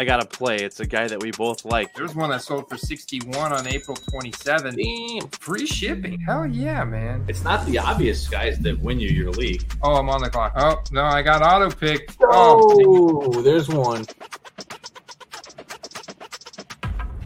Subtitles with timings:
[0.00, 0.56] I gotta play.
[0.56, 1.92] It's a guy that we both like.
[1.92, 4.74] There's one that sold for 61 on April 27th.
[5.20, 5.28] Damn.
[5.32, 6.18] Free shipping.
[6.20, 7.22] Hell yeah, man.
[7.28, 9.70] It's not the obvious guys that win you your league.
[9.82, 10.54] Oh, I'm on the clock.
[10.56, 12.08] Oh, no, I got auto pick.
[12.22, 14.06] Oh, Oh, there's one.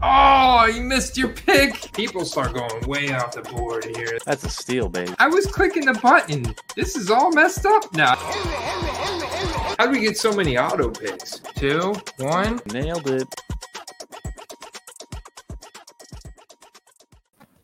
[0.03, 1.93] oh, you missed your pick.
[1.93, 4.19] People start going way off the board here.
[4.27, 5.15] That's a steal, baby.
[5.21, 6.57] I was clicking the button.
[6.75, 8.17] This is all messed up now.
[9.79, 11.41] How do we get so many auto picks?
[11.57, 12.61] Two, one.
[12.73, 13.27] Nailed it.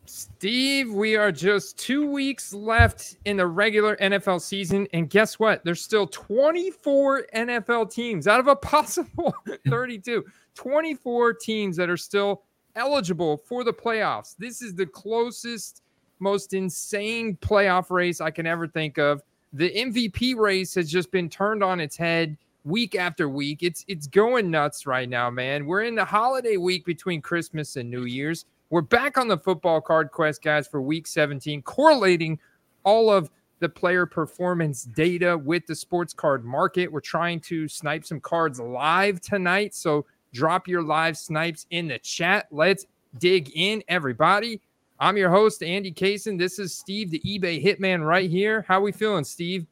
[0.05, 4.87] Steve, we are just two weeks left in the regular NFL season.
[4.91, 5.63] And guess what?
[5.63, 9.33] There's still 24 NFL teams out of a possible
[9.69, 10.25] 32.
[10.55, 12.41] 24 teams that are still
[12.75, 14.35] eligible for the playoffs.
[14.37, 15.83] This is the closest,
[16.19, 19.21] most insane playoff race I can ever think of.
[19.53, 23.63] The MVP race has just been turned on its head week after week.
[23.63, 25.65] It's it's going nuts right now, man.
[25.65, 28.45] We're in the holiday week between Christmas and New Year's.
[28.69, 32.39] We're back on the football card quest, guys, for week 17, correlating
[32.85, 36.89] all of the player performance data with the sports card market.
[36.89, 39.75] We're trying to snipe some cards live tonight.
[39.75, 42.47] So drop your live snipes in the chat.
[42.51, 42.85] Let's
[43.19, 44.61] dig in, everybody.
[45.01, 46.37] I'm your host, Andy Kaysen.
[46.37, 48.63] This is Steve, the eBay hitman, right here.
[48.67, 49.65] How we feeling, Steve?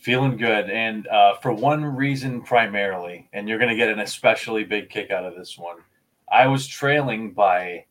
[0.00, 0.68] Feeling good.
[0.68, 5.12] And uh, for one reason primarily, and you're going to get an especially big kick
[5.12, 5.76] out of this one.
[6.28, 7.84] I was trailing by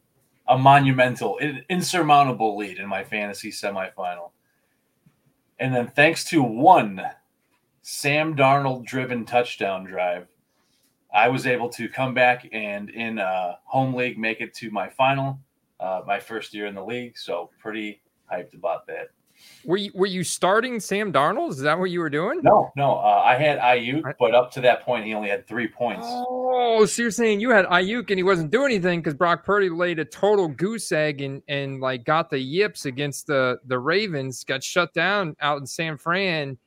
[0.50, 4.32] a monumental, insurmountable lead in my fantasy semifinal.
[5.58, 7.02] And then, thanks to one
[7.82, 10.28] Sam Darnold driven touchdown drive,
[11.16, 14.90] I was able to come back and in a home league make it to my
[14.90, 15.40] final,
[15.80, 17.18] uh, my first year in the league.
[17.18, 19.10] So, pretty hyped about that.
[19.66, 21.52] Were you, were you starting Sam Darnold?
[21.52, 22.40] Is that what you were doing?
[22.44, 25.68] No, no, uh, I had Aiyuk, but up to that point, he only had three
[25.68, 26.06] points.
[26.08, 29.70] Oh, so you're saying you had Aiyuk and he wasn't doing anything because Brock Purdy
[29.70, 34.44] laid a total goose egg and and like got the yips against the the Ravens,
[34.44, 36.58] got shut down out in San Fran,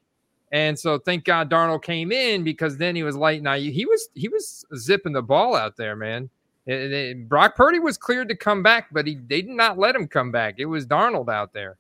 [0.51, 3.73] and so thank God Darnold came in because then he was lighting Aiyuk.
[3.73, 6.29] He was he was zipping the ball out there, man.
[6.69, 9.97] It- it- Brock Purdy was cleared to come back, but he they did not let
[9.97, 10.57] him come back.
[10.59, 11.79] It was Darnold out there.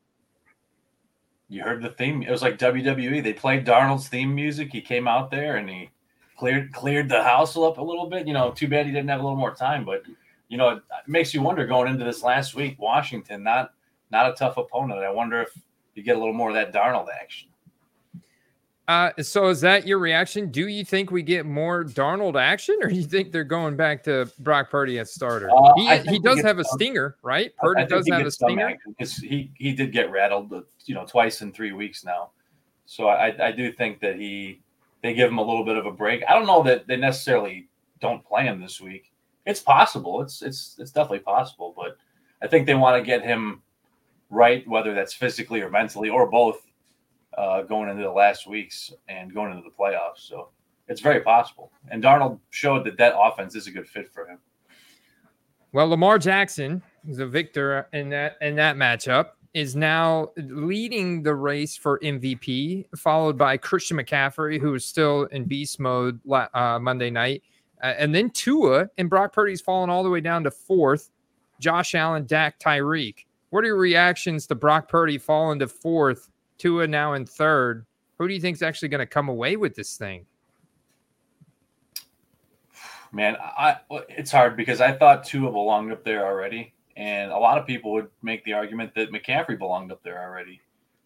[1.51, 2.23] You heard the theme.
[2.23, 3.21] It was like WWE.
[3.23, 4.71] They played Darnold's theme music.
[4.73, 5.91] He came out there and he
[6.39, 8.27] cleared cleared the house up a little bit.
[8.27, 10.03] You know, too bad he didn't have a little more time, but
[10.49, 12.79] you know, it makes you wonder going into this last week.
[12.79, 13.75] Washington, not
[14.11, 15.01] not a tough opponent.
[15.01, 15.51] I wonder if
[15.95, 17.51] you get a little more of that Darnold action.
[18.89, 20.51] Uh, so is that your reaction?
[20.51, 24.03] Do you think we get more Darnold action, or do you think they're going back
[24.05, 25.51] to Brock Purdy as starter?
[25.51, 27.55] Uh, he he does have a some- stinger, right?
[27.59, 28.67] Purdy does have a stinger.
[28.69, 32.31] action 'cause he he did get rattled, uh, you know, twice in three weeks now.
[32.87, 34.63] So I I do think that he
[35.03, 36.25] they give him a little bit of a break.
[36.27, 37.69] I don't know that they necessarily
[38.01, 39.13] don't play him this week.
[39.45, 40.23] It's possible.
[40.23, 41.99] It's it's it's definitely possible, but
[42.41, 43.61] I think they want to get him
[44.31, 46.67] right, whether that's physically or mentally or both,
[47.39, 50.19] uh, going into the last weeks and going into the playoffs.
[50.29, 50.49] So
[50.89, 51.71] it's very possible.
[51.91, 54.39] And Darnold showed that that offense is a good fit for him.
[55.73, 59.31] Well, Lamar Jackson is a victor in that in that matchup.
[59.55, 65.45] Is now leading the race for MVP, followed by Christian McCaffrey, who is still in
[65.45, 67.43] beast mode uh, Monday night,
[67.83, 71.11] uh, and then Tua and Brock Purdy's fallen all the way down to fourth.
[71.61, 73.25] Josh Allen, Dak, Tyreek.
[73.51, 76.29] What are your reactions to Brock Purdy falling to fourth?
[76.59, 77.87] Tua now in third.
[78.19, 80.27] Who do you think is actually going to come away with this thing?
[83.13, 83.77] Man, I
[84.11, 87.93] it's hard because I thought Tua belonged up there already, and a lot of people
[87.93, 90.61] would make the argument that McCaffrey belonged up there already.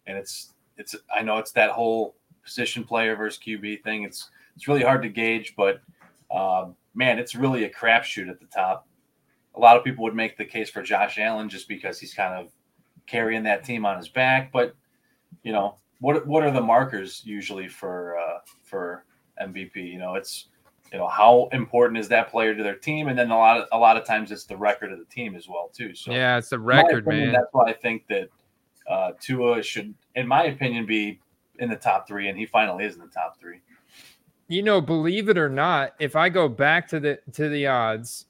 [0.05, 4.03] And it's it's I know it's that whole position player versus QB thing.
[4.03, 5.81] It's it's really hard to gauge, but
[6.29, 8.87] um, man, it's really a crapshoot at the top.
[9.55, 12.33] A lot of people would make the case for Josh Allen just because he's kind
[12.33, 12.51] of
[13.05, 14.51] carrying that team on his back.
[14.51, 14.75] But
[15.43, 19.05] you know, what what are the markers usually for uh, for
[19.41, 19.75] MVP?
[19.75, 20.47] You know, it's
[20.91, 23.67] you know how important is that player to their team, and then a lot of
[23.71, 25.95] a lot of times it's the record of the team as well too.
[25.95, 27.33] So yeah, it's my record, opinion, man.
[27.33, 28.29] That's why I think that
[28.87, 31.19] uh, Tua should, in my opinion, be
[31.59, 33.61] in the top three, and he finally is in the top three.
[34.47, 38.25] you know, believe it or not, if I go back to the to the odds,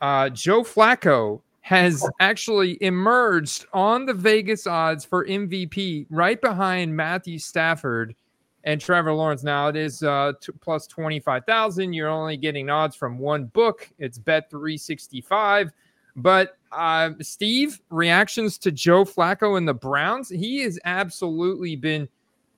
[0.00, 7.38] uh, Joe Flacco has actually emerged on the Vegas odds for MVP, right behind Matthew
[7.38, 8.14] Stafford
[8.64, 9.42] and Trevor Lawrence.
[9.42, 11.94] Now it is uh, t- plus twenty five thousand.
[11.94, 13.90] You're only getting odds from one book.
[13.98, 15.72] It's Bet three sixty five.
[16.16, 22.06] But uh, Steve, reactions to Joe Flacco and the Browns, he has absolutely been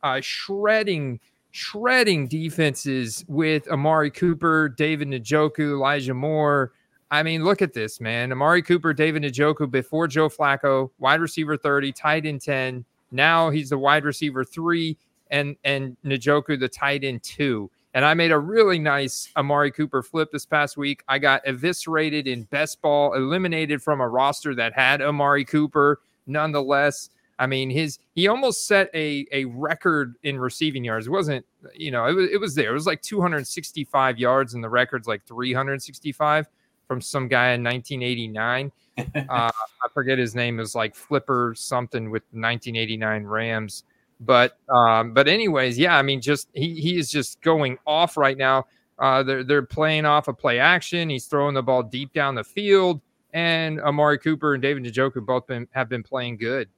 [0.03, 1.21] uh, shredding
[1.53, 6.73] shredding defenses with Amari Cooper, David Njoku, Elijah Moore.
[7.11, 8.33] I mean, look at this, man.
[8.33, 12.85] Amari Cooper, David Njoku before Joe Flacco, wide receiver 30, tight end 10.
[13.13, 14.97] Now he's the wide receiver three,
[15.31, 17.71] and and Njoku the tight end two.
[17.95, 21.03] And I made a really nice Amari Cooper flip this past week.
[21.09, 26.01] I got eviscerated in best ball, eliminated from a roster that had Amari Cooper.
[26.27, 31.07] Nonetheless, I mean, his he almost set a a record in receiving yards.
[31.07, 32.71] It wasn't, you know, it was it was there.
[32.71, 36.49] It was like 265 yards, and the record's like 365
[36.87, 38.73] from some guy in 1989.
[38.99, 40.61] uh, I forget his name.
[40.61, 43.85] is like Flipper something with 1989 Rams.
[44.21, 45.99] But um, but anyways, yeah.
[45.99, 48.67] I mean, just he he is just going off right now.
[48.99, 51.11] Uh, they're they're playing off a play action.
[51.11, 53.03] He's throwing the ball deep down the field,
[53.35, 56.71] and Amari Cooper and David Njoku both been have been playing good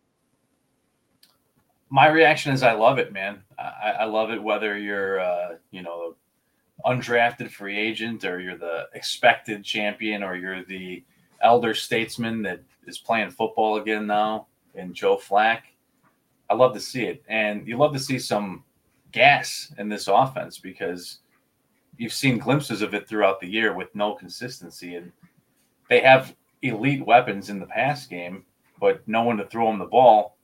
[1.91, 3.43] my reaction is I love it, man.
[3.59, 6.15] I, I love it whether you're uh, you know
[6.87, 11.05] undrafted free agent or you're the expected champion or you're the
[11.43, 15.67] elder statesman that is playing football again now in Joe Flack.
[16.51, 17.23] I love to see it.
[17.29, 18.65] And you love to see some
[19.13, 21.19] gas in this offense because
[21.97, 24.95] you've seen glimpses of it throughout the year with no consistency.
[24.95, 25.13] And
[25.89, 28.45] they have elite weapons in the pass game,
[28.81, 30.37] but no one to throw them the ball.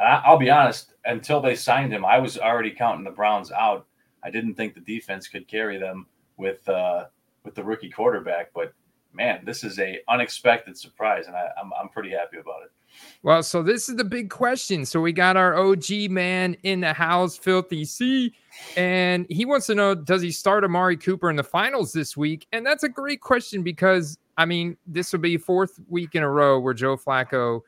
[0.00, 3.86] I'll be honest, until they signed him, I was already counting the Browns out.
[4.22, 6.06] I didn't think the defense could carry them
[6.36, 7.06] with uh,
[7.44, 8.52] with the rookie quarterback.
[8.54, 8.72] But
[9.12, 12.72] man, this is a unexpected surprise, and I, I'm I'm pretty happy about it.
[13.22, 14.84] Well, so this is the big question.
[14.84, 18.34] So we got our OG man in the house, Filthy C,
[18.76, 22.46] and he wants to know: Does he start Amari Cooper in the finals this week?
[22.52, 26.30] And that's a great question because I mean, this will be fourth week in a
[26.30, 27.60] row where Joe Flacco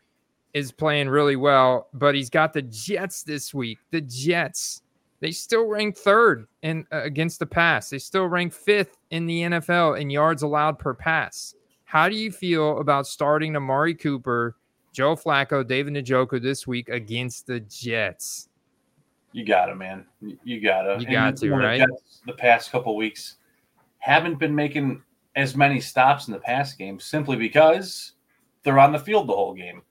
[0.54, 3.78] is playing really well, but he's got the Jets this week.
[3.90, 4.81] The Jets,
[5.22, 7.88] they still rank third in uh, against the pass.
[7.88, 11.54] They still rank fifth in the NFL in yards allowed per pass.
[11.84, 14.56] How do you feel about starting Amari Cooper,
[14.92, 18.48] Joe Flacco, David Njoku this week against the Jets?
[19.30, 20.06] You got to, man.
[20.42, 20.96] You got to.
[20.98, 21.78] You got to, right?
[21.78, 23.36] The, the past couple weeks
[23.98, 25.02] haven't been making
[25.36, 28.14] as many stops in the pass game simply because
[28.64, 29.82] they're on the field the whole game.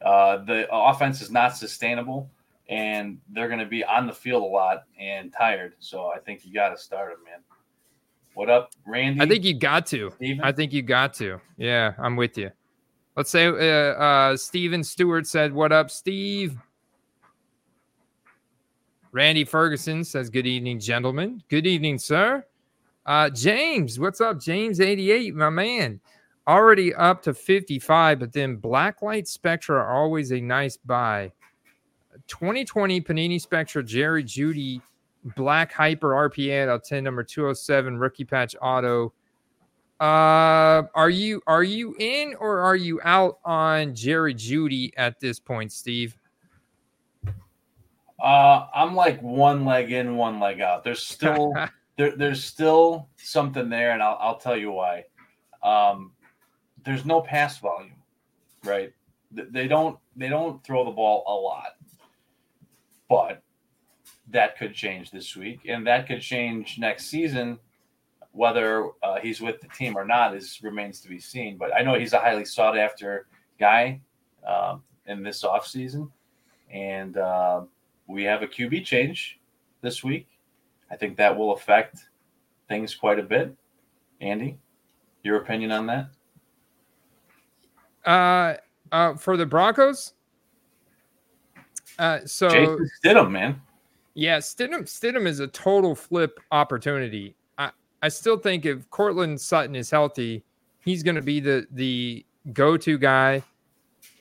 [0.00, 2.30] Uh, the offense is not sustainable,
[2.72, 5.74] and they're going to be on the field a lot and tired.
[5.78, 7.40] So I think you got to start them, man.
[8.34, 9.20] What up, Randy?
[9.20, 10.10] I think you got to.
[10.16, 10.42] Steven?
[10.42, 11.38] I think you got to.
[11.58, 12.50] Yeah, I'm with you.
[13.14, 16.56] Let's say uh, uh, Steven Stewart said, "What up, Steve?"
[19.10, 21.42] Randy Ferguson says, "Good evening, gentlemen.
[21.50, 22.42] Good evening, sir."
[23.04, 24.80] Uh, James, what's up, James?
[24.80, 26.00] Eighty-eight, my man
[26.48, 31.30] already up to 55, but then Blacklight Spectra are always a nice buy.
[32.32, 34.80] 2020 Panini Spectra Jerry Jeudy
[35.36, 39.12] Black Hyper RPA out 10 number 207 rookie patch auto.
[40.00, 45.38] Uh, are you are you in or are you out on Jerry Jeudy at this
[45.38, 46.16] point, Steve?
[48.20, 50.84] Uh, I'm like one leg in, one leg out.
[50.84, 51.52] There's still
[51.98, 55.04] there, there's still something there, and I'll, I'll tell you why.
[55.62, 56.12] Um,
[56.82, 57.92] there's no pass volume,
[58.64, 58.92] right?
[59.30, 61.76] They don't they don't throw the ball a lot,
[63.12, 63.42] but
[64.30, 67.58] that could change this week, and that could change next season.
[68.30, 71.58] Whether uh, he's with the team or not is remains to be seen.
[71.58, 73.26] But I know he's a highly sought after
[73.60, 74.00] guy
[74.48, 76.10] um, in this offseason.
[76.70, 77.60] and uh,
[78.06, 79.38] we have a QB change
[79.82, 80.26] this week.
[80.90, 82.08] I think that will affect
[82.66, 83.54] things quite a bit.
[84.22, 84.56] Andy,
[85.22, 86.06] your opinion on that?
[88.06, 88.54] Uh,
[88.90, 90.14] uh, for the Broncos.
[91.98, 93.60] Uh, so Jason Stidham, man.
[94.14, 94.82] Yeah, Stidham.
[94.82, 97.34] Stidham is a total flip opportunity.
[97.58, 97.70] I
[98.02, 100.44] I still think if Courtland Sutton is healthy,
[100.80, 103.42] he's going to be the the go to guy.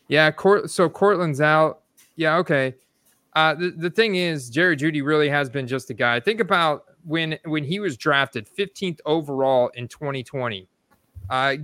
[0.08, 0.70] Yeah, Court.
[0.70, 1.82] So Courtland's out.
[2.16, 2.76] Yeah, okay.
[3.34, 6.20] Uh, the, the thing is, Jerry Jeudy really has been just a guy.
[6.20, 10.68] Think about when when he was drafted 15th overall in 2020.
[11.30, 11.56] Uh,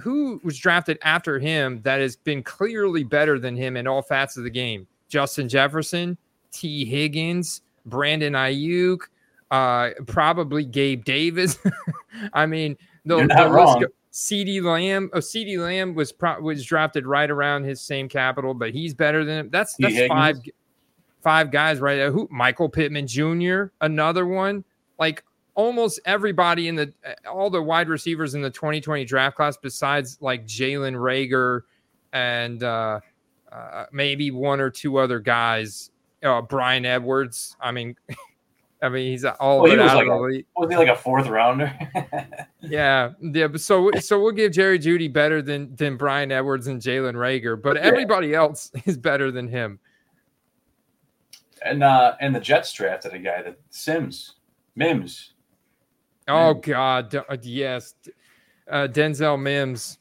[0.00, 4.38] who was drafted after him that has been clearly better than him in all facets
[4.38, 4.86] of the game?
[5.14, 6.18] Justin Jefferson,
[6.50, 8.98] Tee Higgins, Brandon Aiyuk,
[9.52, 11.56] uh, probably Gabe Davis.
[12.32, 13.84] I mean, the, You're not the wrong.
[14.12, 18.72] CeeDee Lamb, oh, CeeDee Lamb was pro- was drafted right around his same capital, but
[18.72, 19.50] he's better than him.
[19.50, 20.36] That's that's five
[21.22, 22.10] five guys right there.
[22.10, 23.66] Who Michael Pittman Jr.
[23.80, 24.64] Another one.
[24.98, 25.22] Like
[25.54, 26.92] almost everybody in the
[27.30, 31.60] all the wide receivers in the 2020 draft class besides like Jalen Reagor
[32.12, 32.98] and uh,
[33.54, 35.90] uh, maybe one or two other guys.
[36.22, 37.56] Uh, Bryan Edwards.
[37.60, 37.94] I mean,
[38.82, 40.46] I mean, he's all Well, he was out like a- league.
[40.56, 41.72] Was he like a fourth rounder?
[42.66, 43.46] Yeah, yeah.
[43.48, 47.60] But so so we'll give Jerry Jeudy better than than Bryan Edwards and Jalen Reagor,
[47.60, 47.82] but Yeah.
[47.82, 49.78] everybody else is better than him.
[51.62, 54.36] and uh and the Jets drafted a guy that Sims,
[54.76, 55.34] Mims.
[56.26, 56.62] Oh Mm.
[56.62, 57.94] God, uh, yes,
[58.70, 59.98] uh, Denzel Mims,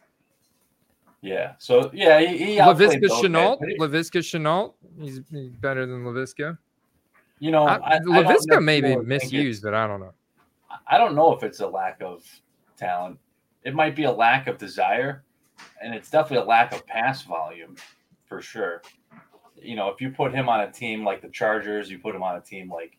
[1.24, 1.54] Yeah.
[1.58, 3.58] So yeah, he, he Laviska Shenault.
[3.80, 4.74] Laviska Shenault.
[5.00, 6.58] He's, he's better than Laviska.
[7.40, 10.14] You know, I, I, I don't may be misused, but I don't know.
[10.86, 12.24] I don't know if it's a lack of
[12.78, 13.18] talent.
[13.64, 15.24] It might be a lack of desire,
[15.82, 17.76] and it's definitely a lack of pass volume,
[18.26, 18.82] for sure.
[19.56, 22.24] You know, if you put him on a team like the Chargers, you put him
[22.24, 22.98] on a team like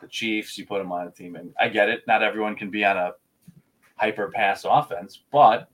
[0.00, 2.06] the Chiefs, you put him on a team, and I get it.
[2.06, 3.12] Not everyone can be on a
[3.96, 5.68] hyper pass offense, but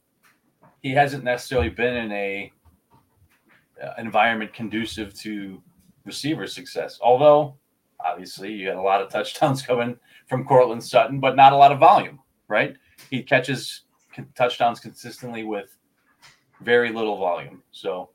[0.83, 2.53] he hasn't necessarily been in a
[3.83, 5.63] uh, environment conducive to
[6.05, 6.99] receiver success.
[7.01, 7.57] Although,
[8.05, 9.97] obviously, you had a lot of touchdowns coming
[10.29, 12.77] from Courtland Sutton, but not a lot of volume, right?
[13.11, 13.83] He catches
[14.35, 15.77] touchdowns consistently with
[16.61, 17.63] very little volume.
[17.71, 18.11] So,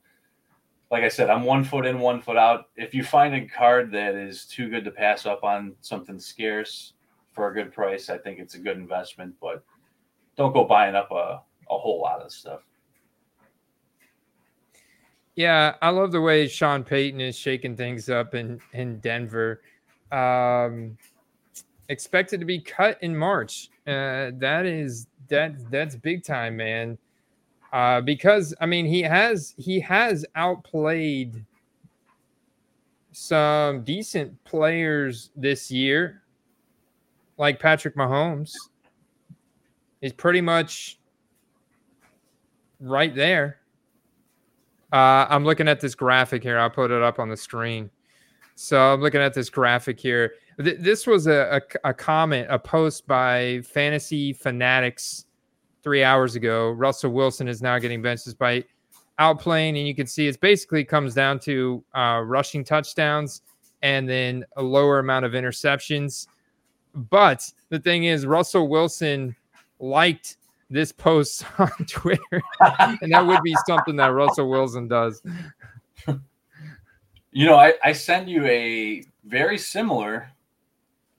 [0.91, 2.65] like I said, I'm one foot in, one foot out.
[2.75, 6.93] If you find a card that is too good to pass up on something scarce
[7.31, 9.63] for a good price, I think it's a good investment, but
[10.37, 12.61] don't go buying up a, a whole lot of stuff.
[15.35, 19.61] Yeah, I love the way Sean Payton is shaking things up in in Denver.
[20.11, 20.97] Um,
[21.89, 23.69] expected to be cut in March.
[23.85, 26.97] Uh, that is that that's big time, man.
[27.71, 31.45] Uh, because I mean he has he has outplayed
[33.11, 36.23] some decent players this year,
[37.37, 38.53] like Patrick Mahomes.
[40.01, 40.99] He's pretty much
[42.79, 43.59] right there.
[44.91, 46.57] Uh, I'm looking at this graphic here.
[46.57, 47.89] I'll put it up on the screen.
[48.55, 50.33] So I'm looking at this graphic here.
[50.59, 55.25] Th- this was a, a, a comment, a post by Fantasy Fanatics
[55.83, 56.71] three hours ago.
[56.71, 58.65] Russell Wilson is now getting benched despite
[59.19, 63.41] outplaying, and you can see it's basically comes down to uh, rushing touchdowns
[63.83, 66.27] and then a lower amount of interceptions.
[66.95, 69.35] But the thing is, Russell Wilson
[69.79, 70.37] liked
[70.69, 72.41] this post on Twitter
[73.01, 75.21] and that would be something that Russell Wilson does.
[77.31, 80.31] You know, I, I sent you a very similar,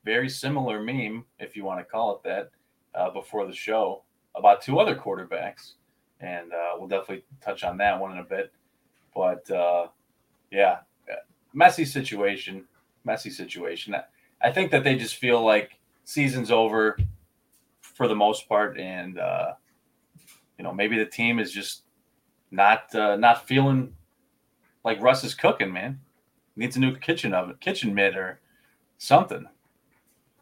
[0.05, 2.51] very similar meme, if you want to call it that,
[2.93, 4.03] uh, before the show
[4.35, 5.75] about two other quarterbacks.
[6.21, 8.53] And uh, we'll definitely touch on that one in a bit.
[9.15, 9.89] But uh,
[10.51, 10.79] yeah,
[11.53, 12.65] messy situation,
[13.05, 13.95] messy situation.
[14.43, 16.99] I think that they just feel like season's over
[17.99, 18.79] for the most part.
[18.79, 19.55] And, uh,
[20.57, 21.83] you know, maybe the team is just
[22.51, 23.93] not uh, not feeling
[24.85, 26.01] like Russ is cooking, man.
[26.57, 28.41] Needs a new kitchen oven, kitchen mitt, or
[28.97, 29.47] something.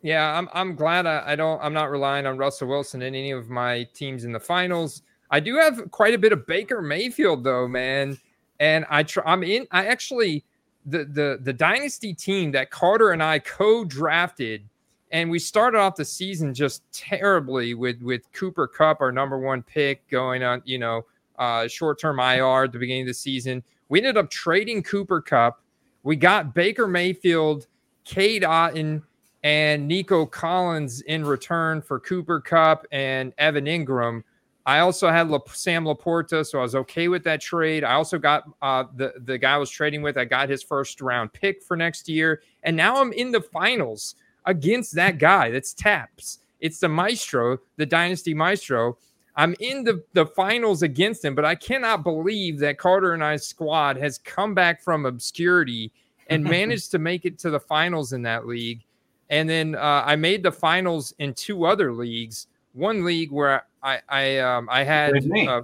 [0.02, 3.32] Yeah, I'm I'm glad I, I don't I'm not relying on Russell Wilson in any
[3.32, 5.02] of my teams in the finals.
[5.30, 8.18] I do have quite a bit of Baker Mayfield though, man.
[8.60, 10.44] And I try I'm in I actually
[10.84, 14.68] the the the dynasty team that Carter and I co-drafted
[15.12, 19.62] and we started off the season just terribly with with Cooper Kupp, our number one
[19.62, 21.02] pick, going on, you know,
[21.38, 23.62] uh, short-term IR at the beginning of the season.
[23.88, 25.60] We ended up trading Cooper Kupp.
[26.02, 27.66] We got Baker Mayfield,
[28.04, 29.02] Cade Otton,
[29.42, 34.22] and Nico Collins in return for Cooper Kupp and Evan Engram.
[34.66, 37.84] I also had La- Sam LaPorta, so I was okay with that trade.
[37.84, 40.18] I also got uh, the the guy I was trading with.
[40.18, 44.16] I got his first round pick for next year, and now I'm in the finals
[44.46, 45.50] against that guy.
[45.50, 46.38] That's Taps.
[46.60, 48.96] It's the Maestro, the Dynasty Maestro.
[49.36, 53.46] I'm in the the finals against him, but I cannot believe that Carter and I's
[53.46, 55.92] squad has come back from obscurity
[56.28, 58.82] and managed to make it to the finals in that league.
[59.28, 62.46] And then uh, I made the finals in two other leagues.
[62.72, 65.14] One league where I I um I had
[65.48, 65.62] uh,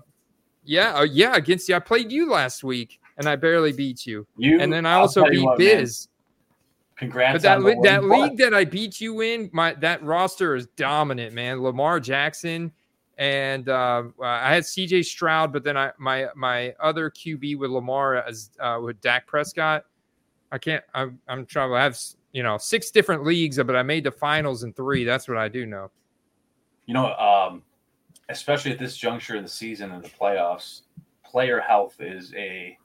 [0.65, 1.75] yeah uh, yeah against you.
[1.75, 4.27] I played you last week and I barely beat you.
[4.37, 6.09] You And then I also beat what, man, Biz.
[7.02, 7.42] Congrats!
[7.42, 11.61] But that that league that I beat you in, my that roster is dominant, man.
[11.61, 12.71] Lamar Jackson
[13.18, 15.02] and uh, I had C.J.
[15.02, 19.85] Stroud, but then I my my other QB with Lamar as uh, with Dak Prescott.
[20.52, 20.85] I can't.
[20.94, 21.99] I'm I'm trying I have
[22.30, 25.02] you know six different leagues, but I made the finals in three.
[25.02, 25.90] That's what I do know.
[26.87, 27.62] You know, um,
[28.28, 30.82] especially at this juncture in the season and the playoffs,
[31.25, 32.78] player health is a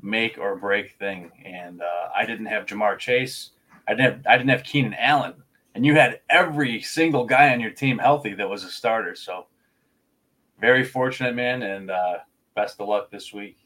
[0.00, 1.30] make or break thing.
[1.44, 3.50] And uh, I didn't have Ja'Marr Chase.
[3.88, 5.34] I didn't have I didn't have Keenan Allen,
[5.74, 9.14] and you had every single guy on your team healthy that was a starter.
[9.16, 9.46] So
[10.60, 12.18] very fortunate, man, and uh,
[12.54, 13.56] best of luck this week.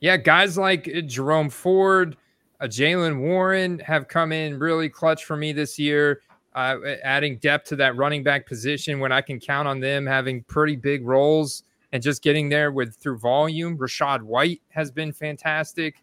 [0.00, 2.16] Yeah, guys like Jerome Ford,
[2.60, 6.20] uh, Jaylen Warren have come in really clutch for me this year.
[6.54, 10.42] uh, adding depth to that running back position when I can count on them having
[10.44, 13.76] pretty big roles and just getting there with through volume.
[13.78, 16.02] Rachaad White has been fantastic.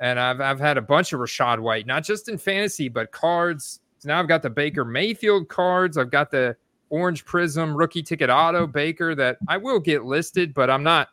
[0.00, 3.80] And I've, I've had a bunch of Rachaad White, not just in fantasy, but cards.
[3.98, 5.98] So now I've got the Baker Mayfield cards.
[5.98, 6.56] I've got the
[6.88, 11.08] Orange Prism rookie ticket auto Baker that I will get listed, but I'm not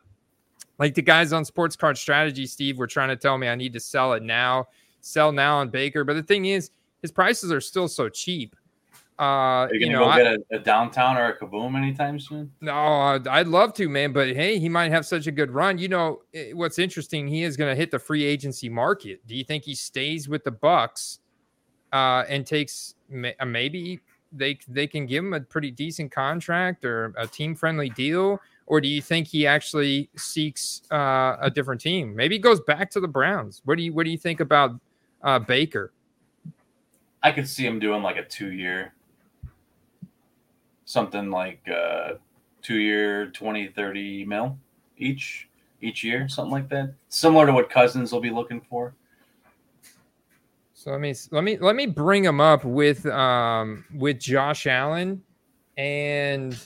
[0.78, 3.72] like the guys on Sports Card Strategy, Steve, were trying to tell me I need
[3.74, 4.68] to sell it now,
[5.00, 6.04] sell now on Baker.
[6.04, 6.70] But the thing is,
[7.02, 8.56] his prices are still so cheap.
[9.20, 12.20] Uh, Are you gonna you know, go get a, a, downtown or a kaboom anytime
[12.20, 12.52] soon?
[12.60, 14.12] No, I'd love to, man.
[14.12, 15.76] But hey, he might have such a good run.
[15.78, 16.22] You know,
[16.54, 17.26] what's interesting?
[17.26, 19.26] He is going to hit the free agency market.
[19.26, 21.18] Do you think he stays with the Bucs
[21.92, 23.98] uh, and takes uh, maybe
[24.30, 28.80] they they can give him a pretty decent contract or a team friendly deal, or
[28.80, 32.14] do you think he actually seeks uh, a different team?
[32.14, 33.62] Maybe he goes back to the Browns.
[33.64, 34.78] What do you what do you think about
[35.22, 35.92] uh, Baker?
[37.20, 38.94] I could see him doing like a two year
[40.88, 42.14] something like uh,
[42.62, 44.56] two year 20 30 mil
[44.96, 45.46] each
[45.82, 46.94] each year something like that.
[47.10, 48.94] Similar to what cousins will be looking for.
[50.72, 55.22] So let me let me let me bring them up with um with josh allen
[55.76, 56.58] and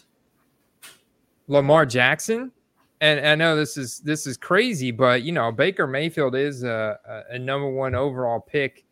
[1.49, 2.53] lamar jackson.
[3.01, 7.25] And i know this is this is crazy but you know baker mayfield is a,
[7.31, 8.85] a number one overall pick.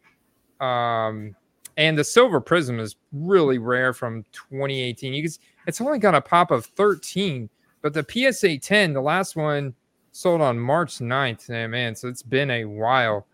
[0.60, 1.36] Um
[1.76, 5.14] and the silver prism is really rare from 2018.
[5.14, 5.32] You can,
[5.66, 7.48] it's only got a pop of 13,
[7.82, 9.74] but the PSA 10, the last one
[10.12, 11.48] sold on March 9th.
[11.70, 13.26] man, so it's been a while.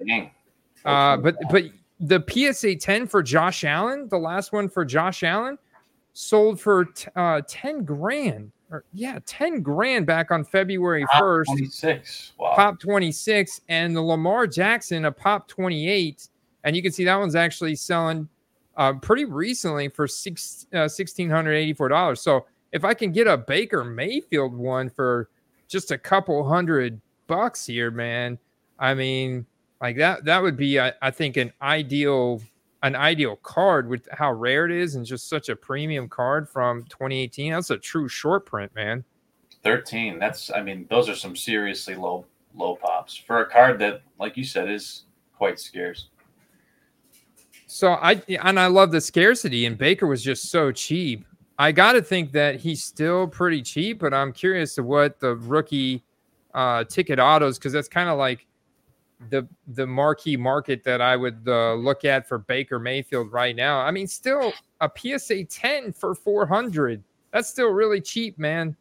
[0.85, 1.65] Uh, but but
[2.01, 5.59] the PSA 10 for Josh Allen, the last one for Josh Allen,
[6.13, 8.53] sold for t- uh, 10 grand.
[8.71, 11.45] Or, yeah, 10 grand back on February pop 1st.
[11.47, 12.33] 26.
[12.39, 12.53] Wow.
[12.57, 13.61] Pop 26.
[13.69, 16.29] And the Lamar Jackson, a pop 28.
[16.67, 18.29] And you can see that one's actually selling
[18.77, 22.21] uh, pretty recently for six uh, sixteen hundred eighty four dollars.
[22.21, 25.31] So if I can get a Baker Mayfield one for
[25.69, 28.37] just a couple hundred bucks here, man,
[28.81, 29.47] I mean,
[29.81, 32.43] like that that would be I, I think an ideal
[32.83, 36.83] an ideal card with how rare it is and just such a premium card from
[36.85, 37.53] 2018.
[37.53, 39.05] That's a true short print, man.
[39.63, 40.19] 13.
[40.19, 42.27] That's I mean, those are some seriously low
[42.57, 45.05] low pops for a card that, like you said, is
[45.37, 46.09] quite scarce.
[47.67, 51.27] So I and I love the scarcity, and Baker was just so cheap.
[51.59, 55.37] I got to think that he's still pretty cheap, but I'm curious to what the
[55.37, 56.03] rookie
[56.55, 58.47] uh, ticket autos because that's kind of like
[59.31, 63.81] the the marquee market that I would uh, look at for Baker Mayfield right now.
[63.81, 67.03] I mean, still a PSA 10 for 400.
[67.33, 68.77] That's still really cheap, man.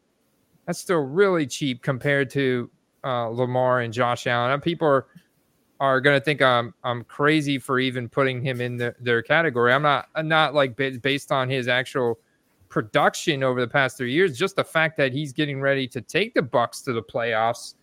[0.66, 2.70] That's still really cheap compared to
[3.04, 4.60] uh, Lamar and Josh Allen.
[4.60, 5.06] People are
[5.80, 9.72] are going to think I'm I'm crazy for even putting him in the, their category.
[9.72, 12.18] I'm not I'm not like based on his actual
[12.68, 14.38] production over the past three years.
[14.38, 17.74] Just the fact that he's getting ready to take the Bucs to the playoffs.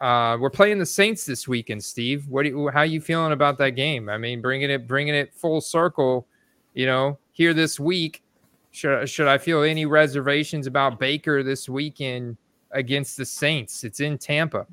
[0.00, 2.28] Uh, we're playing the Saints this weekend, Steve.
[2.28, 4.08] What you, how are you feeling about that game?
[4.08, 6.26] I mean, bringing it bringing it full circle.
[6.74, 8.22] You know, here this week.
[8.72, 12.36] Should should I feel any reservations about Baker this weekend
[12.72, 13.84] against the Saints?
[13.84, 14.66] It's in Tampa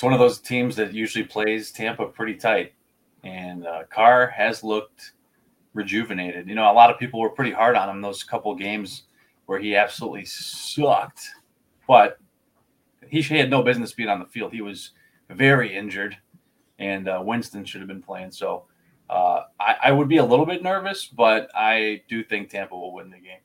[0.00, 2.72] it's one of those teams that usually plays Tampa pretty tight,
[3.22, 5.12] and uh, Carr has looked
[5.74, 6.48] rejuvenated.
[6.48, 9.02] You know, a lot of people were pretty hard on him those couple games
[9.44, 11.28] where he absolutely sucked,
[11.86, 12.16] but
[13.08, 14.54] he had no business being on the field.
[14.54, 14.92] He was
[15.28, 16.16] very injured,
[16.78, 18.30] and uh, Winston should have been playing.
[18.30, 18.64] So
[19.10, 22.94] uh, I, I would be a little bit nervous, but I do think Tampa will
[22.94, 23.40] win the game.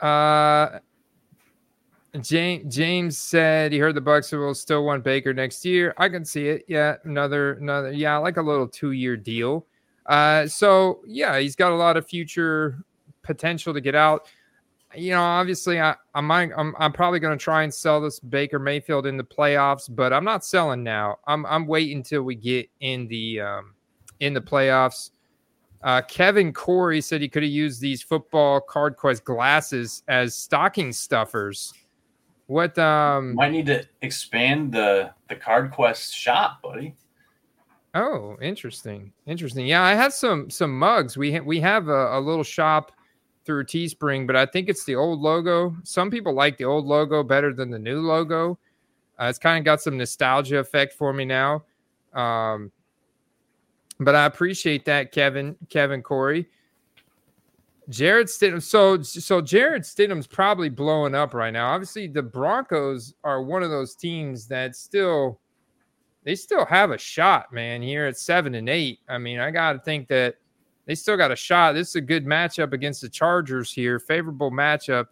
[0.00, 0.78] Uh,
[2.16, 5.94] James said he heard the Bucs will still want Baker next year.
[5.96, 6.64] I can see it.
[6.68, 9.66] Yeah, another another yeah, like a little two year deal.
[10.06, 12.84] Uh, so yeah, he's got a lot of future
[13.22, 14.28] potential to get out.
[14.94, 18.20] You know, obviously, I I might I'm I'm probably going to try and sell this
[18.20, 21.18] Baker Mayfield in the playoffs, but I'm not selling now.
[21.26, 23.74] I'm I'm waiting until we get in the um,
[24.20, 25.10] in the playoffs.
[25.82, 30.92] Uh, Kevin Corey said he could have used these football card quest glasses as stocking
[30.92, 31.74] stuffers.
[32.46, 36.96] What um might need to expand the the card quest shop, buddy.
[37.94, 39.12] Oh, interesting.
[39.26, 39.66] Interesting.
[39.66, 41.16] Yeah, I have some some mugs.
[41.16, 42.92] We ha- we have a, a little shop
[43.44, 45.74] through Teespring, but I think it's the old logo.
[45.82, 48.58] Some people like the old logo better than the new logo.
[49.18, 51.64] Uh, it's kind of got some nostalgia effect for me now.
[52.12, 52.70] Um,
[53.98, 56.48] but I appreciate that, Kevin, Kevin Corey.
[57.88, 58.62] Jarrett Stidham.
[58.62, 61.72] So so Jarrett Stidham's probably blowing up right now.
[61.72, 65.40] Obviously, the Broncos are one of those teams that still
[66.24, 67.80] they still have a shot, man.
[67.80, 70.36] Here at seven and eight, I mean, I got to think that
[70.86, 71.74] they still got a shot.
[71.74, 75.06] This is a good matchup against the Chargers here, favorable matchup.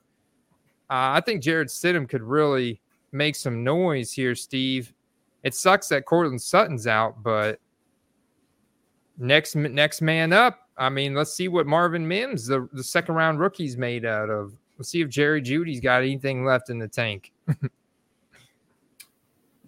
[0.91, 2.81] Uh, I think Jarrett Stidham could really
[3.13, 4.93] make some noise here, Steve.
[5.45, 7.61] It sucks that Courtland Sutton's out, but
[9.17, 10.64] next next man up.
[10.77, 14.55] I mean, let's see what Marvin Mims, the, the second round rookie's made out of.
[14.77, 17.33] Let's see if Jerry Jeudy's got anything left in the tank.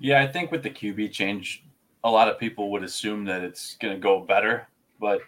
[0.01, 1.65] yeah, I think with the QB change,
[2.03, 4.67] a lot of people would assume that it's going to go better,
[5.01, 5.21] but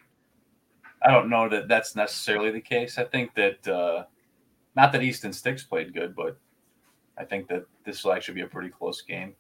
[1.03, 2.99] I don't know that that's necessarily the case.
[2.99, 4.05] I think that uh,
[4.75, 6.37] not that Easton Sticks played good, but
[7.17, 9.35] I think that this will actually be a pretty close game.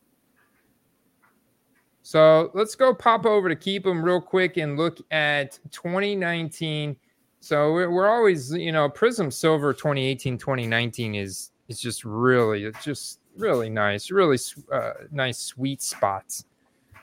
[2.08, 6.96] So let's go pop over to Keepem real quick and look at 2019.
[7.40, 13.20] So we're, always, you know, Prism Silver 2018 2019 is is just really, it's just
[13.36, 14.38] really nice, really
[14.72, 16.46] uh, nice sweet spots.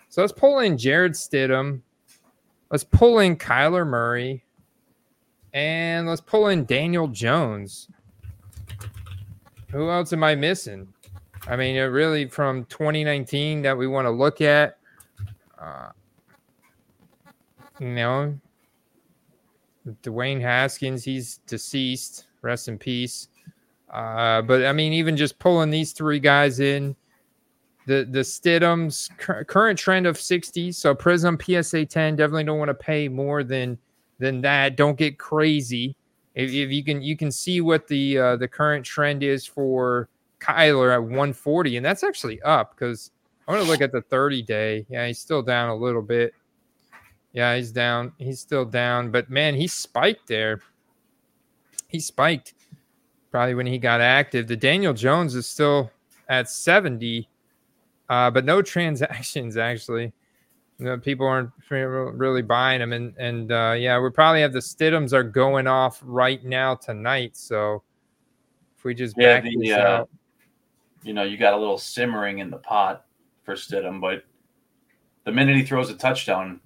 [0.09, 1.81] So let's pull in Jarrett Stidham.
[2.71, 4.43] Let's pull in Kyler Murray.
[5.53, 7.89] And let's pull in Daniel Jones.
[9.69, 10.91] Who else am I missing?
[11.45, 14.79] I mean, really from 2019 that we want to look at.
[15.59, 15.89] Uh,
[17.79, 18.37] you know,
[20.03, 22.27] Dwayne Haskins, he's deceased.
[22.41, 23.29] Rest in peace.
[23.91, 26.95] Uh, but I mean, even just pulling these three guys in,
[27.85, 30.71] the the Stidham's current trend of 60.
[30.71, 33.77] So Prism PSA 10 definitely don't want to pay more than
[34.19, 34.75] than that.
[34.75, 35.95] Don't get crazy.
[36.33, 40.09] If, if you can you can see what the uh, the current trend is for
[40.39, 43.11] Kyler at 140, and that's actually up because
[43.47, 44.85] I want to look at the 30 day.
[44.89, 46.33] Yeah, he's still down a little bit.
[47.33, 48.13] Yeah, he's down.
[48.17, 50.61] He's still down, but man, he spiked there.
[51.87, 52.53] He spiked
[53.29, 54.47] probably when he got active.
[54.47, 55.91] The Daniel Jones is still
[56.29, 57.27] at 70,
[58.09, 60.13] uh, but no transactions actually
[60.77, 62.93] you know, people aren't really buying them.
[62.93, 67.37] And and uh, yeah, we probably have the Stidhams are going off right now tonight.
[67.37, 67.83] So
[68.77, 70.09] if we just yeah, the, uh, out,
[71.03, 73.04] you know, you got a little simmering in the pot
[73.45, 74.25] for Stidham, but
[75.23, 76.59] the minute he throws a touchdown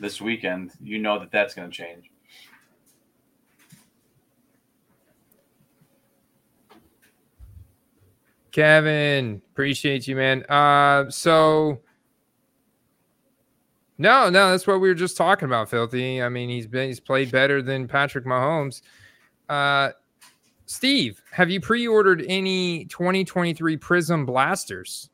[0.00, 2.10] this weekend, you know that that's going to change.
[8.50, 10.44] Kevin, appreciate you, man.
[10.44, 11.80] Uh, so
[13.96, 16.22] no, no, that's what we were just talking about, Filthy.
[16.22, 18.82] I mean, he's been he's played better than Patrick Mahomes.
[19.48, 19.92] Uh,
[20.66, 25.08] Steve, have you pre-ordered any 2023 Prism blasters?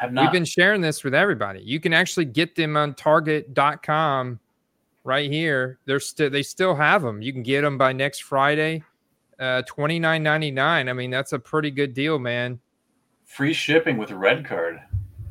[0.00, 0.22] Have not.
[0.22, 1.60] We've been sharing this with everybody.
[1.60, 4.40] You can actually get them on target.com
[5.04, 5.78] right here.
[5.84, 7.20] They're still they still have them.
[7.20, 8.82] You can get them by next Friday.
[9.38, 10.58] Uh 29.99.
[10.58, 12.58] I mean, that's a pretty good deal, man.
[13.26, 14.80] Free shipping with a red card.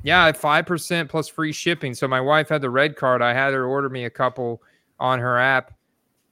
[0.03, 1.95] Yeah, five percent plus free shipping.
[1.95, 3.23] So my wife had the red card.
[3.23, 4.61] I had her order me a couple
[4.99, 5.73] on her app,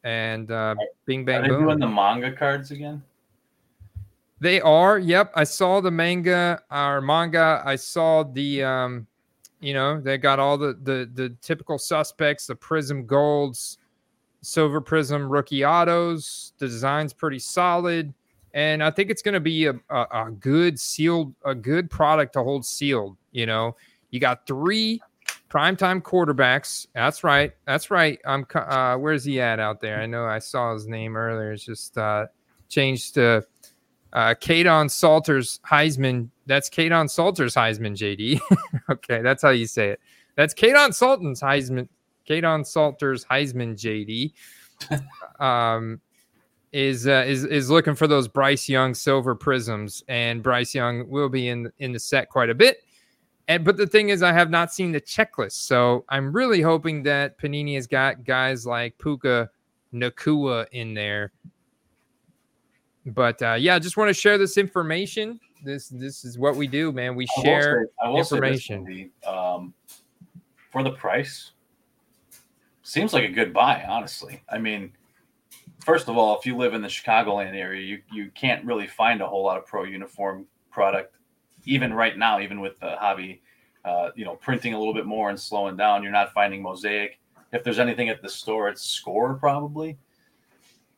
[0.03, 1.63] and uh, Bing Bang Are Boom.
[1.63, 3.01] doing the manga cards again?
[4.39, 4.99] They are.
[4.99, 7.61] Yep, I saw the manga or manga.
[7.65, 9.07] I saw the, um,
[9.59, 13.77] you know, they got all the the the typical suspects: the Prism Golds,
[14.41, 16.53] Silver Prism Rookie Autos.
[16.59, 18.13] The design's pretty solid
[18.57, 22.33] and I think it's going to be a, a, a, good sealed, a good product
[22.33, 23.15] to hold sealed.
[23.31, 23.75] You know,
[24.09, 24.99] you got three
[25.47, 26.87] primetime quarterbacks.
[26.95, 27.51] That's right.
[27.65, 28.19] That's right.
[28.25, 28.47] I'm.
[28.53, 30.01] Uh, where's he at out there?
[30.01, 31.51] I know I saw his name earlier.
[31.51, 32.25] It's just uh,
[32.67, 33.45] changed to
[34.17, 36.29] uh, Kaidon Salters Heisman.
[36.47, 37.95] That's Kaidon Salters Heisman.
[37.95, 38.39] JD.
[38.89, 39.99] okay, that's how you say it.
[40.35, 41.87] That's Kaidon Salters Heisman.
[42.27, 43.75] Kaidon Salters Heisman.
[43.75, 44.33] JD.
[45.39, 46.01] um,
[46.71, 51.29] is uh, is is looking for those Bryce Young silver prisms, and Bryce Young will
[51.29, 52.77] be in in the set quite a bit.
[53.47, 57.03] And but the thing is, I have not seen the checklist, so I'm really hoping
[57.03, 59.51] that Panini has got guys like Puka
[59.93, 61.33] Nacua in there.
[63.07, 65.39] But uh, yeah, I just want to share this information.
[65.63, 67.15] This this is what we do, man.
[67.15, 69.11] We share I will say, I will information.
[69.25, 69.73] Um,
[70.71, 71.51] for the price,
[72.83, 73.83] seems like a good buy.
[73.87, 74.91] Honestly, I mean,
[75.83, 79.21] first of all, if you live in the Chicagoland area, you you can't really find
[79.21, 81.17] a whole lot of pro uniform product
[81.67, 83.41] even right now, even with the hobby,
[83.85, 87.19] uh, you know, printing a little bit more and slowing down, you're not finding mosaic.
[87.51, 89.97] If there's anything at the store, it's score probably.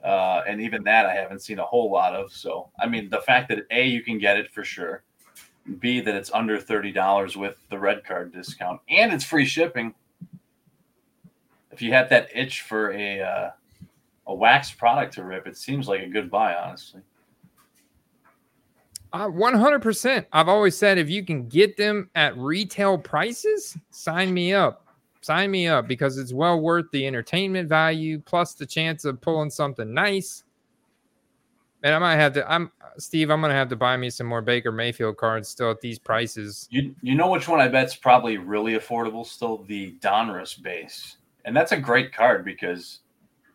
[0.03, 2.31] Uh, and even that I haven't seen a whole lot of.
[2.31, 5.03] So, I mean, the fact that A, you can get it for sure.
[5.79, 9.93] B, that it's under $30 with the red card discount and it's free shipping.
[11.71, 13.49] If you had that itch for a, uh,
[14.27, 17.01] a wax product to rip, it seems like a good buy, honestly.
[19.11, 20.25] Uh, 100%.
[20.31, 24.85] I've always said if you can get them at retail prices, sign me up.
[25.21, 29.49] Sign me up because it's well worth the entertainment value plus the chance of pulling
[29.49, 30.43] something nice.
[31.83, 32.51] And I might have to.
[32.51, 33.29] I'm Steve.
[33.29, 36.67] I'm gonna have to buy me some more Baker Mayfield cards still at these prices.
[36.71, 39.63] You you know which one I bet's probably really affordable still?
[39.67, 42.99] The Donruss base, and that's a great card because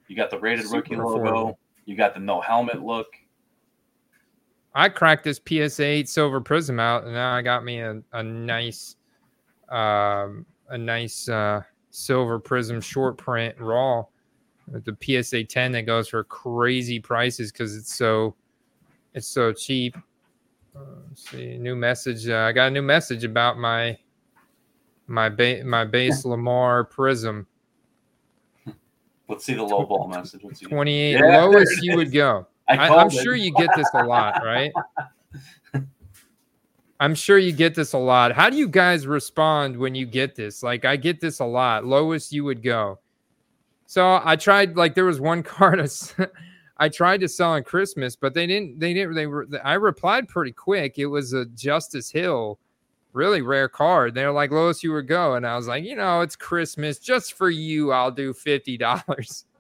[0.09, 1.57] you got the rated Super rookie logo, affordable.
[1.87, 3.09] you got the no helmet look.
[4.75, 8.23] I cracked this PSA 8 silver prism out, and now I got me a, a
[8.23, 8.97] nice,
[9.69, 14.05] um, a nice uh, silver prism short print raw
[14.71, 18.35] with the PSA 10 that goes for crazy prices because it's so,
[19.15, 19.97] it's so cheap.
[20.77, 22.29] Uh, let's see, new message.
[22.29, 23.97] Uh, I got a new message about my,
[25.07, 27.47] my ba- my base Lamar prism.
[29.29, 30.43] Let's see the low ball message.
[30.45, 32.47] Let's 28 Yeah, there lowest you would go.
[32.69, 33.13] I I, I'm it.
[33.13, 34.73] sure you get this a lot, right?
[37.05, 38.33] I'm sure you get this a lot.
[38.33, 40.63] How do you guys respond when you get this?
[40.63, 41.85] Like, I get this a lot.
[41.85, 42.99] Lowest you would go.
[43.85, 44.75] So I tried.
[44.75, 45.87] Like, there was one card
[46.79, 48.79] I tried to sell on Christmas, but they didn't.
[48.81, 49.17] They didn't.
[49.17, 49.47] They were.
[49.63, 50.99] I replied pretty quick.
[50.99, 52.59] It was a Justice Hill,
[53.15, 54.15] really rare card.
[54.15, 57.33] They're like, Lois, you would go, and I was like, you know, it's Christmas, just
[57.33, 57.93] for you.
[57.93, 59.47] I'll do fifty dollars.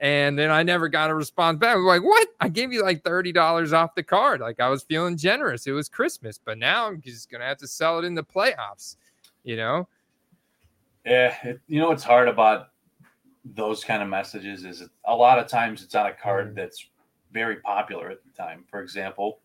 [0.00, 1.74] And then I never got a response back.
[1.74, 2.28] I was like, what?
[2.40, 4.40] I gave you like $30 off the card.
[4.40, 5.66] Like I was feeling generous.
[5.66, 8.22] It was Christmas, but now I'm just going to have to sell it in the
[8.22, 8.96] playoffs,
[9.44, 9.86] you know?
[11.04, 12.68] Yeah, it, you know what's hard about
[13.44, 16.20] those kind of messages is a lot of times it's on a Mm.
[16.22, 16.88] card that's
[17.30, 18.64] very popular at the time.
[18.70, 19.40] For example,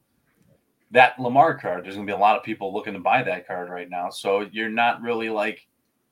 [0.95, 3.45] that Lamar card, there's going to be a lot of people looking to buy that
[3.45, 4.10] card right now.
[4.10, 5.67] So you're not really like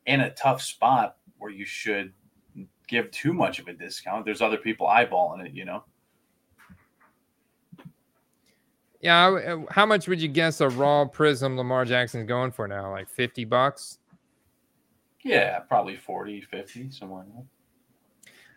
[0.05, 2.11] in a tough spot where you should
[2.87, 4.25] give too much of a discount.
[4.25, 5.85] There's other people eyeballing it, you know.
[8.99, 9.27] Yeah.
[9.27, 12.91] Uh, How much would you guess a raw prism Lamar Jackson's going for now?
[12.91, 13.99] Like 50 bucks?
[15.23, 17.23] Yeah, probably 40, 50, somewhere.
[17.33, 17.45] there.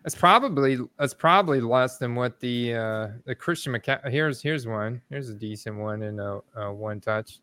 [0.07, 5.03] That's probably that's probably less than what the uh the Christian McCa- here's here's one.
[5.11, 7.41] Here's a decent one in a, a one touch.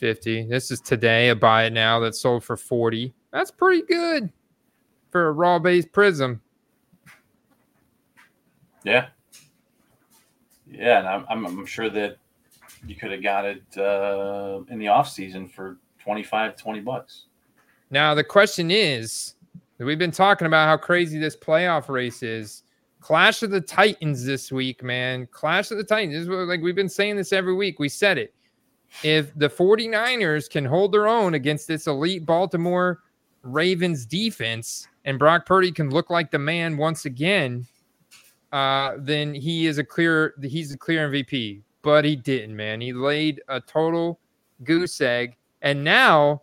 [0.00, 4.30] 50 this is today a buy it now that sold for 40 that's pretty good
[5.10, 6.42] for a raw base prism.
[8.82, 9.06] Yeah.
[10.68, 12.18] Yeah, and I'm, I'm, I'm sure that
[12.88, 17.26] you could have got it uh, in the off season for 25, 20 bucks.
[17.90, 19.35] now the question is
[19.78, 22.62] we've been talking about how crazy this playoff race is
[23.00, 26.60] clash of the titans this week man clash of the titans this is what, like
[26.60, 28.34] we've been saying this every week we said it
[29.02, 33.00] if the 49ers can hold their own against this elite Baltimore
[33.42, 37.66] Ravens defense and Brock Purdy can look like the man once again,
[38.52, 41.62] uh, then he is a clear he's a clear MVP.
[41.82, 42.80] But he didn't, man.
[42.80, 44.18] He laid a total
[44.64, 45.36] goose egg.
[45.62, 46.42] And now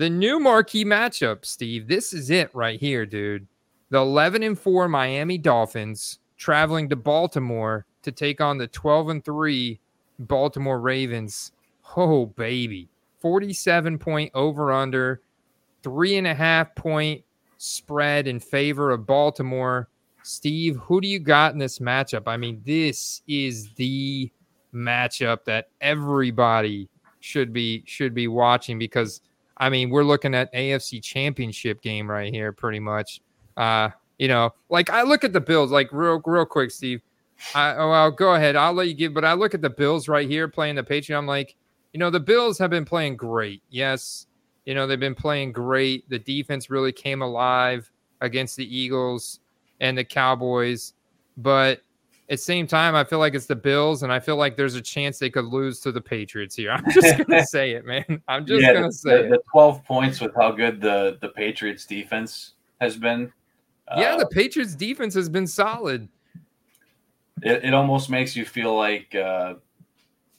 [0.00, 1.86] the new marquee matchup, Steve.
[1.86, 3.46] This is it right here, dude.
[3.90, 9.22] The 11 and 4 Miami Dolphins traveling to Baltimore to take on the 12 and
[9.22, 9.78] 3
[10.20, 11.52] Baltimore Ravens.
[11.98, 12.88] Oh, baby.
[13.18, 15.20] 47 point over under,
[15.82, 17.22] three and a half point
[17.58, 19.90] spread in favor of Baltimore.
[20.22, 22.22] Steve, who do you got in this matchup?
[22.26, 24.32] I mean, this is the
[24.74, 26.88] matchup that everybody
[27.22, 29.20] should be should be watching because
[29.60, 33.20] I mean, we're looking at AFC championship game right here, pretty much.
[33.58, 37.02] Uh, you know, like I look at the Bills, like real real quick, Steve.
[37.54, 38.56] I, oh, well, go ahead.
[38.56, 41.18] I'll let you give, but I look at the Bills right here playing the Patriots.
[41.18, 41.56] I'm like,
[41.92, 43.62] you know, the Bills have been playing great.
[43.70, 44.26] Yes,
[44.64, 46.08] you know, they've been playing great.
[46.08, 47.90] The defense really came alive
[48.22, 49.40] against the Eagles
[49.80, 50.94] and the Cowboys.
[51.36, 51.82] But
[52.30, 54.76] at the same time, I feel like it's the Bills, and I feel like there's
[54.76, 56.70] a chance they could lose to the Patriots here.
[56.72, 58.22] I'm just going to say it, man.
[58.28, 59.30] I'm just Yeah, the, to say the, it.
[59.30, 63.32] the 12 points with how good the, the Patriots defense has been.
[63.96, 66.08] yeah, uh, the Patriots defense has been solid.
[67.42, 69.54] it, it almost makes you feel like uh,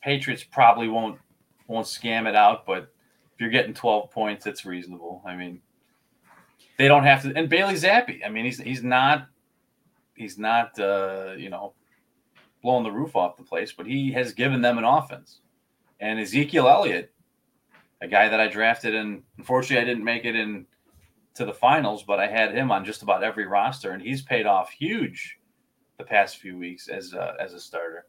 [0.02, 1.20] Patriots probably won't
[1.68, 2.84] won't scam it out, but
[3.34, 5.22] if you're getting 12 points, it's reasonable.
[5.26, 5.62] I mean,
[6.78, 7.34] they don't have to.
[7.36, 9.28] And Bailey Zappe, I mean, he's he's not
[10.16, 11.74] he's not uh, you know
[12.62, 15.42] blowing the roof off the place, but he has given them an offense.
[16.00, 17.12] And Ezekiel Elliott,
[18.02, 20.66] a guy that I drafted, and unfortunately I didn't make it in
[21.36, 24.46] to the finals, but I had him on just about every roster, and he's paid
[24.46, 25.38] off huge
[25.98, 28.06] the past few weeks as a, as a starter.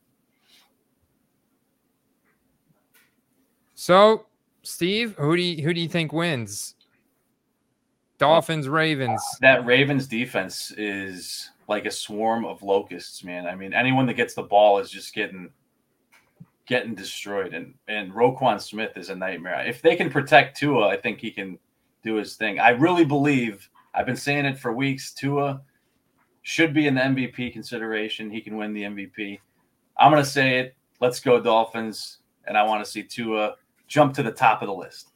[3.74, 4.26] So,
[4.62, 6.74] Steve, who do you, who do you think wins?
[8.18, 9.20] Dolphins, Ravens.
[9.40, 13.46] That Ravens defense is like a swarm of locusts, man.
[13.46, 15.50] I mean, anyone that gets the ball is just getting
[16.66, 19.64] getting destroyed, and and Roquan Smith is a nightmare.
[19.66, 21.58] If they can protect Tua, I think he can
[22.04, 22.60] do his thing.
[22.60, 23.68] I really believe.
[23.94, 25.12] I've been saying it for weeks.
[25.12, 25.62] Tua
[26.42, 28.30] should be in the MVP consideration.
[28.30, 29.38] He can win the MVP.
[29.98, 30.76] I'm to say it.
[31.00, 33.54] Let's go Dolphins, and I want to see Tua
[33.86, 35.11] jump to the top of the list.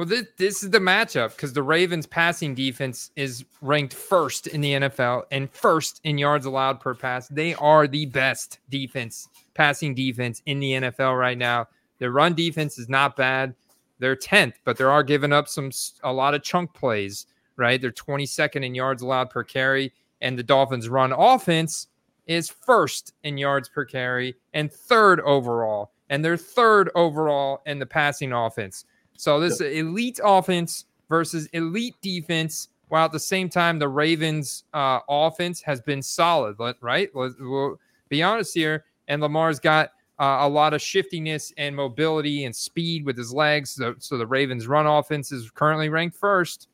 [0.00, 4.62] Well, this, this is the matchup because the Ravens' passing defense is ranked first in
[4.62, 7.28] the NFL and first in yards allowed per pass.
[7.28, 11.68] They are the best defense, passing defense in the NFL right now.
[11.98, 13.54] Their run defense is not bad.
[13.98, 15.70] They're 10th, but they are giving up some
[16.02, 17.78] a lot of chunk plays, right?
[17.78, 21.88] They're 22nd in yards allowed per carry, and the Dolphins' run offense
[22.26, 27.84] is first in yards per carry and third overall, and they're third overall in the
[27.84, 28.86] passing offense.
[29.20, 29.72] So this yep.
[29.72, 35.82] elite offense versus elite defense, while at the same time the Ravens' uh, offense has
[35.82, 37.10] been solid, right?
[37.14, 37.78] Let's, we'll
[38.08, 38.86] be honest here.
[39.08, 43.72] And Lamar's got uh, a lot of shiftiness and mobility and speed with his legs.
[43.72, 46.68] So, so the Ravens' run offense is currently ranked first.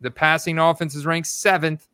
[0.00, 1.86] The passing offense is ranked seventh,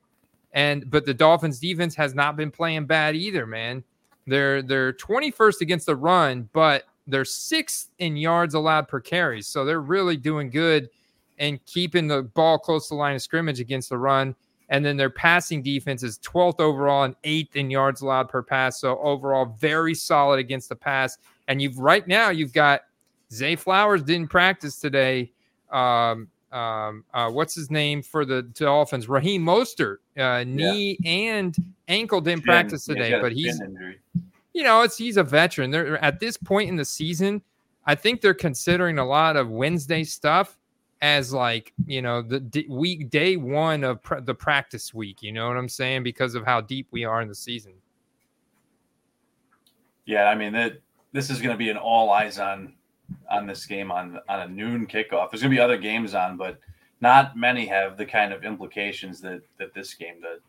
[0.52, 3.44] and but the Dolphins' defense has not been playing bad either.
[3.44, 3.82] Man,
[4.28, 9.42] they're they're 21st against the run, but they're sixth in yards allowed per carry.
[9.42, 10.88] So they're really doing good
[11.38, 14.34] and keeping the ball close to the line of scrimmage against the run.
[14.68, 18.80] And then their passing defense is 12th overall and eighth in yards allowed per pass.
[18.80, 21.18] So overall, very solid against the pass.
[21.48, 22.82] And you've right now you've got
[23.32, 25.32] Zay Flowers didn't practice today.
[25.70, 29.08] Um, um, uh, what's his name for the Dolphins?
[29.08, 31.10] Raheem Mostert, uh, knee yeah.
[31.10, 31.56] and
[31.88, 33.60] ankle didn't practice today, but he's
[34.52, 35.70] you know, it's he's a veteran.
[35.70, 37.42] They're at this point in the season.
[37.86, 40.58] I think they're considering a lot of Wednesday stuff
[41.02, 45.22] as like you know the d- week day one of pr- the practice week.
[45.22, 46.02] You know what I'm saying?
[46.02, 47.72] Because of how deep we are in the season.
[50.04, 50.80] Yeah, I mean that
[51.12, 52.74] this is going to be an all eyes on
[53.30, 55.30] on this game on on a noon kickoff.
[55.30, 56.58] There's going to be other games on, but
[57.00, 60.40] not many have the kind of implications that that this game does.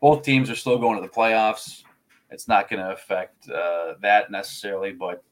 [0.00, 1.82] Both teams are still going to the playoffs
[2.30, 5.22] it's not going to affect uh, that necessarily, but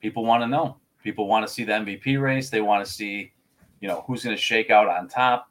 [0.00, 0.76] people want to know.
[1.02, 2.50] People want to see the MVP race.
[2.50, 3.32] They want to see,
[3.80, 5.50] you know, who's going to shake out on top.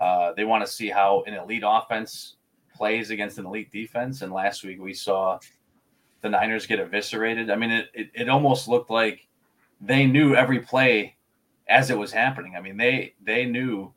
[0.00, 2.36] Uh, they want to see how an elite offense
[2.74, 4.22] plays against an elite defense.
[4.22, 5.38] And last week we saw
[6.20, 7.50] the Niners get eviscerated.
[7.50, 9.28] I mean, it, it, it almost looked like
[9.80, 11.16] they knew every play
[11.68, 12.56] as it was happening.
[12.56, 13.92] I mean, they they knew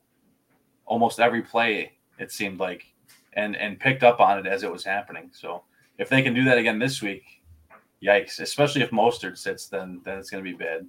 [0.85, 1.93] almost every play.
[2.19, 2.85] It seemed like,
[3.33, 5.29] and and picked up on it as it was happening.
[5.33, 5.63] So
[5.97, 7.23] if they can do that again this week,
[8.03, 8.39] yikes!
[8.39, 10.85] Especially if Mostert sits, then then it's going to be bad.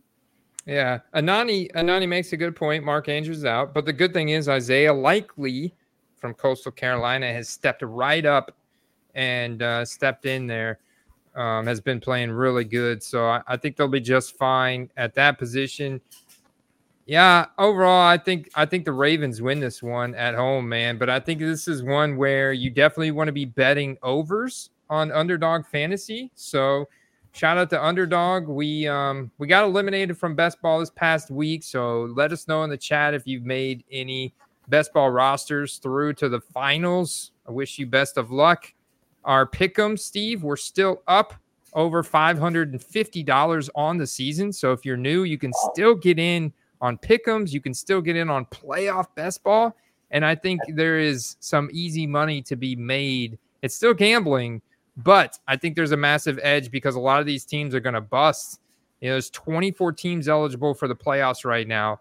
[0.66, 2.84] Yeah, Anani Anani makes a good point.
[2.84, 5.74] Mark Andrews out, but the good thing is Isaiah Likely
[6.16, 8.54] from Coastal Carolina has stepped right up
[9.14, 10.78] and uh, stepped in there.
[11.34, 15.14] Um, has been playing really good, so I, I think they'll be just fine at
[15.14, 16.00] that position.
[17.06, 20.98] Yeah, overall, I think I think the Ravens win this one at home, man.
[20.98, 25.12] But I think this is one where you definitely want to be betting overs on
[25.12, 26.30] Underdog Fantasy.
[26.34, 26.88] So
[27.32, 28.48] shout out to Underdog.
[28.48, 31.62] We um we got eliminated from best ball this past week.
[31.62, 34.34] So let us know in the chat if you've made any
[34.68, 37.32] best ball rosters through to the finals.
[37.46, 38.72] I wish you best of luck.
[39.24, 41.34] Our pick'em, Steve, we're still up
[41.74, 44.52] over $550 on the season.
[44.52, 47.52] So if you're new, you can still get in on pick'ems.
[47.52, 49.76] You can still get in on playoff best ball.
[50.10, 53.38] And I think there is some easy money to be made.
[53.62, 54.62] It's still gambling,
[54.98, 57.94] but I think there's a massive edge because a lot of these teams are going
[57.94, 58.60] to bust.
[59.00, 62.00] You know, there's 24 teams eligible for the playoffs right now.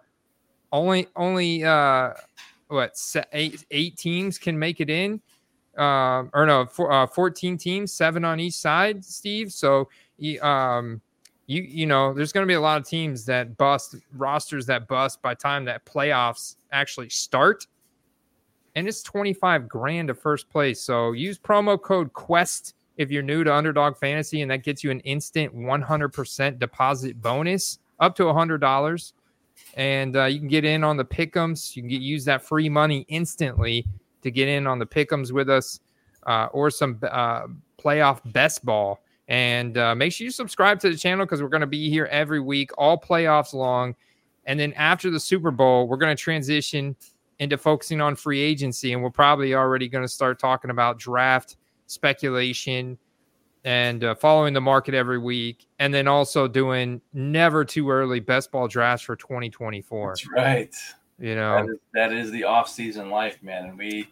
[0.72, 2.14] Only, only, uh,
[2.70, 3.00] what,
[3.34, 5.22] eight, eight teams can make it in.
[5.78, 9.54] Uh, or no, four, uh, 14 teams, seven on each side, Steve.
[9.54, 9.88] So,
[10.42, 11.00] um,
[11.46, 14.88] you you know, there's going to be a lot of teams that bust rosters that
[14.88, 17.68] bust by time that playoffs actually start.
[18.76, 20.82] And it's 25 grand to first place.
[20.82, 24.92] So use promo code QUEST if you're new to Underdog Fantasy, and that gets you
[24.92, 29.14] an instant 100% deposit bonus up to $100.
[29.76, 31.76] And uh, you can get in on the pick'ems.
[31.76, 33.86] You can get, use that free money instantly
[34.24, 35.80] to get in on the pick'ems with us
[36.26, 37.44] uh, or some uh,
[37.82, 39.00] playoff best ball.
[39.28, 42.06] And uh, make sure you subscribe to the channel because we're going to be here
[42.06, 43.96] every week, all playoffs long.
[44.46, 46.96] And then after the Super Bowl, we're going to transition
[47.40, 48.94] into focusing on free agency.
[48.94, 51.58] And we're probably already going to start talking about draft
[51.88, 52.98] speculation
[53.64, 58.52] and uh, following the market every week, and then also doing never too early best
[58.52, 60.10] ball drafts for 2024.
[60.10, 60.76] That's right.
[61.20, 63.66] You know, that is, that is the off season life, man.
[63.66, 64.04] And we,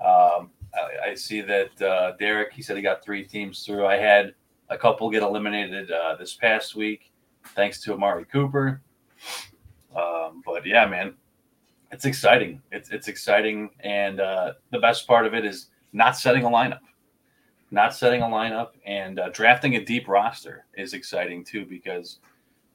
[0.00, 3.86] um, I, I, see that uh, Derek, he said he got three teams through.
[3.86, 4.34] I had
[4.68, 7.12] a couple get eliminated uh, this past week,
[7.56, 8.80] thanks to Amari Cooper.
[9.96, 11.14] Um, but yeah, man,
[11.90, 12.62] it's exciting.
[12.72, 16.80] It's it's exciting, and uh, the best part of it is not setting a lineup,
[17.70, 22.18] not setting a lineup, and uh, drafting a deep roster is exciting too because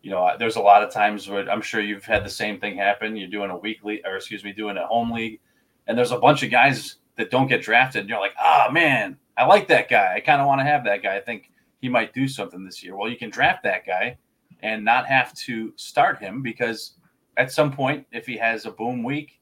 [0.02, 2.76] you know there's a lot of times where I'm sure you've had the same thing
[2.76, 3.16] happen.
[3.16, 5.40] You're doing a weekly, or excuse me, doing a home league,
[5.88, 9.18] and there's a bunch of guys that don't get drafted, and you're like, oh, man,
[9.38, 10.14] I like that guy.
[10.16, 11.18] I kind of want to have that guy.
[11.18, 12.96] I think he might do something this year.
[12.96, 14.18] Well, you can draft that guy
[14.62, 16.94] and not have to start him because
[17.38, 19.40] at some point, if he has a boom week,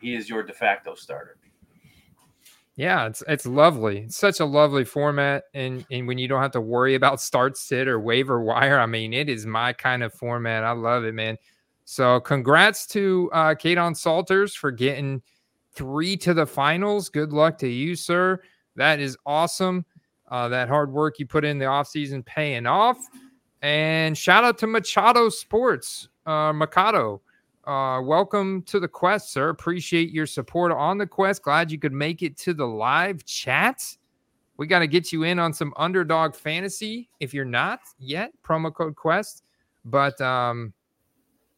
[0.00, 1.36] he is your de facto starter.
[2.76, 3.98] Yeah, it's it's lovely.
[4.00, 7.58] It's such a lovely format, and and when you don't have to worry about start
[7.58, 10.64] sit or waiver wire, I mean, it is my kind of format.
[10.64, 11.36] I love it, man.
[11.84, 15.20] So, congrats to uh, Kaidon Salters for getting
[15.74, 17.10] three to the finals.
[17.10, 18.40] Good luck to you, sir.
[18.76, 19.84] That is awesome.
[20.30, 22.96] Uh, that hard work you put in the offseason paying off.
[23.60, 26.52] And shout out to Machado Sports, uh.
[27.64, 29.48] Uh, welcome to the quest, sir.
[29.48, 31.42] Appreciate your support on the quest.
[31.42, 33.96] Glad you could make it to the live chat.
[34.56, 37.08] We got to get you in on some underdog fantasy.
[37.20, 39.44] If you're not yet, promo code quest.
[39.84, 40.72] But um,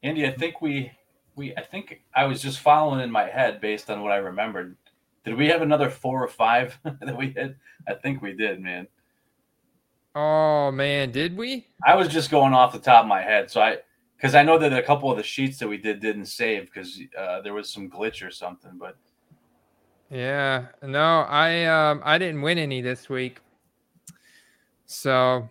[0.03, 0.93] Andy, I think we
[1.37, 4.77] we I think I was just following in my head based on what I remembered.
[5.25, 7.57] Did we have another four or five that we hit?
[7.89, 8.87] I think we did, man.
[10.15, 11.67] Oh man, did we?
[11.87, 13.79] I was just going off the top of my head, so I
[14.17, 17.01] because I know that a couple of the sheets that we did didn't save because
[17.19, 18.73] uh, there was some glitch or something.
[18.79, 18.97] But
[20.11, 23.41] yeah, no, I um I didn't win any this week,
[24.87, 25.49] so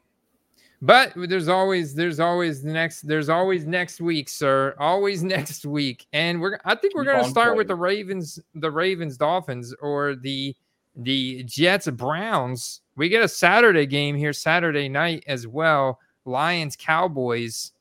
[0.83, 4.75] but there's always there's always the next there's always next week, sir.
[4.79, 6.05] Always next week.
[6.11, 10.53] And we're I think we're gonna start with the Ravens, the Ravens Dolphins, or the
[10.97, 12.81] the Jets Browns.
[12.97, 15.99] We get a Saturday game here Saturday night as well.
[16.25, 17.71] Lions Cowboys.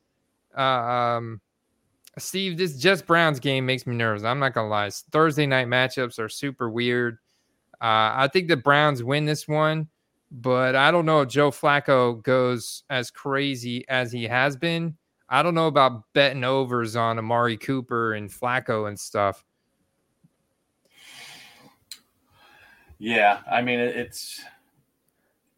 [0.56, 1.40] Uh, um
[2.18, 4.22] Steve, this Jets Browns game makes me nervous.
[4.22, 4.90] I'm not gonna lie.
[4.90, 7.18] Thursday night matchups are super weird.
[7.80, 9.88] Uh, I think the Browns win this one
[10.32, 14.96] but I don't know if Joe Flacco goes as crazy as he has been.
[15.28, 19.44] I don't know about betting overs on Amari Cooper and Flacco and stuff.
[22.98, 24.40] Yeah, I mean it's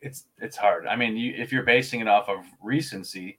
[0.01, 0.86] it's it's hard.
[0.86, 3.38] I mean, you, if you're basing it off of recency,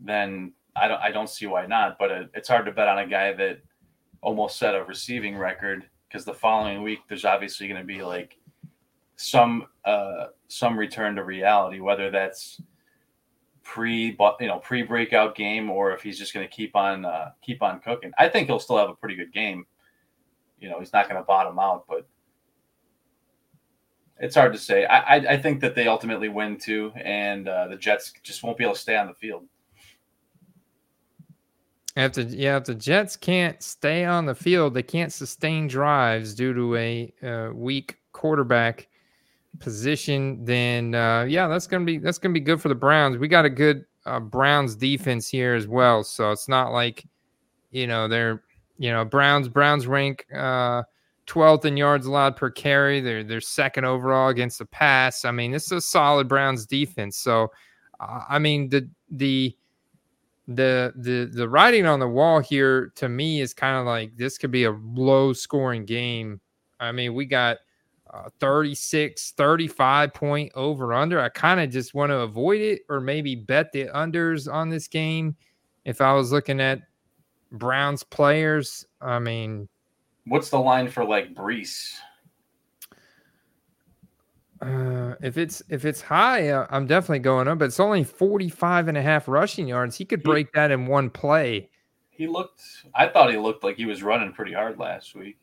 [0.00, 1.98] then I don't I don't see why not.
[1.98, 3.60] But it, it's hard to bet on a guy that
[4.20, 8.38] almost set a receiving record because the following week there's obviously going to be like
[9.16, 12.60] some uh, some return to reality, whether that's
[13.62, 17.30] pre you know pre breakout game or if he's just going to keep on uh,
[17.42, 18.12] keep on cooking.
[18.18, 19.66] I think he'll still have a pretty good game.
[20.60, 22.06] You know, he's not going to bottom out, but
[24.18, 24.86] it's hard to say.
[24.86, 28.56] I, I, I think that they ultimately win too, and uh, the Jets just won't
[28.56, 29.44] be able to stay on the field.
[31.96, 36.34] If the yeah, if the Jets can't stay on the field, they can't sustain drives
[36.34, 38.88] due to a uh, weak quarterback
[39.60, 43.18] position, then uh, yeah, that's gonna be that's gonna be good for the Browns.
[43.18, 47.06] We got a good uh, Browns defense here as well, so it's not like
[47.70, 48.42] you know they're
[48.78, 50.82] you know Browns Browns rank uh,
[51.26, 53.00] 12th in yards allowed per carry.
[53.00, 55.24] They're they're second overall against the pass.
[55.24, 57.16] I mean, this is a solid Browns defense.
[57.16, 57.50] So,
[58.00, 59.56] uh, I mean the the
[60.46, 64.36] the the the writing on the wall here to me is kind of like this
[64.36, 66.40] could be a low scoring game.
[66.80, 67.58] I mean, we got
[68.12, 71.18] uh, 36, 35 point over under.
[71.18, 74.86] I kind of just want to avoid it or maybe bet the unders on this
[74.86, 75.34] game.
[75.84, 76.80] If I was looking at
[77.52, 79.68] Browns players, I mean,
[80.26, 81.94] what's the line for like Breece?
[84.64, 87.58] Uh, if it's if it's high, uh, I'm definitely going up.
[87.58, 89.96] But it's only 45 and a half rushing yards.
[89.96, 91.68] He could break he, that in one play.
[92.10, 92.62] He looked.
[92.94, 95.36] I thought he looked like he was running pretty hard last week.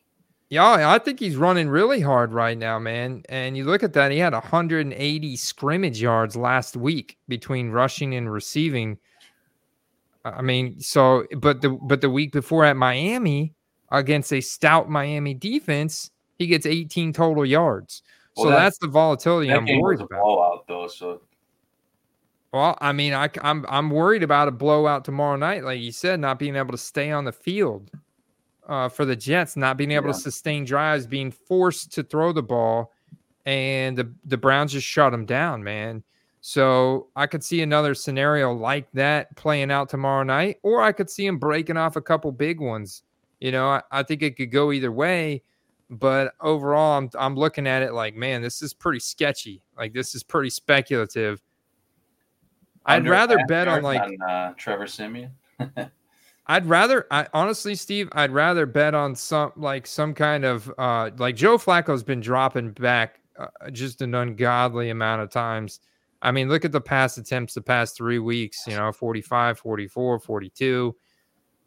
[0.50, 3.24] Yeah, I think he's running really hard right now, man.
[3.30, 8.30] And you look at that, he had 180 scrimmage yards last week between rushing and
[8.30, 8.98] receiving.
[10.26, 13.54] I mean, so but the but the week before at Miami
[13.92, 18.02] against a stout Miami defense, he gets 18 total yards.
[18.38, 20.24] Well, so that's, the volatility that I'm worried about.
[20.24, 21.22] Blowout though, so
[22.54, 26.20] well, I mean, I, I'm I'm worried about a blowout tomorrow night, like you said,
[26.20, 27.90] not being able to stay on the field
[28.68, 30.14] uh, for the Jets, not being able yeah.
[30.14, 32.92] to sustain drives, being forced to throw the ball,
[33.46, 36.04] and the the Browns just shut them down, man.
[36.42, 41.10] So I could see another scenario like that playing out tomorrow night, or I could
[41.10, 43.04] see him breaking off a couple big ones.
[43.40, 45.44] You know, I, I think it could go either way.
[45.92, 49.62] But overall, I'm I'm looking at it like, man, this is pretty sketchy.
[49.78, 51.42] Like this is pretty speculative.
[52.86, 55.32] I'd rather bet on like uh, Trevor Siemian.
[56.48, 61.12] I'd rather I honestly Steve, I'd rather bet on some like some kind of uh
[61.18, 65.82] like Joe Flacco's been dropping back uh, just an ungodly amount of times.
[66.22, 70.20] I mean, look at the pass attempts the past 3 weeks, you know, 45, 44,
[70.20, 70.96] 42.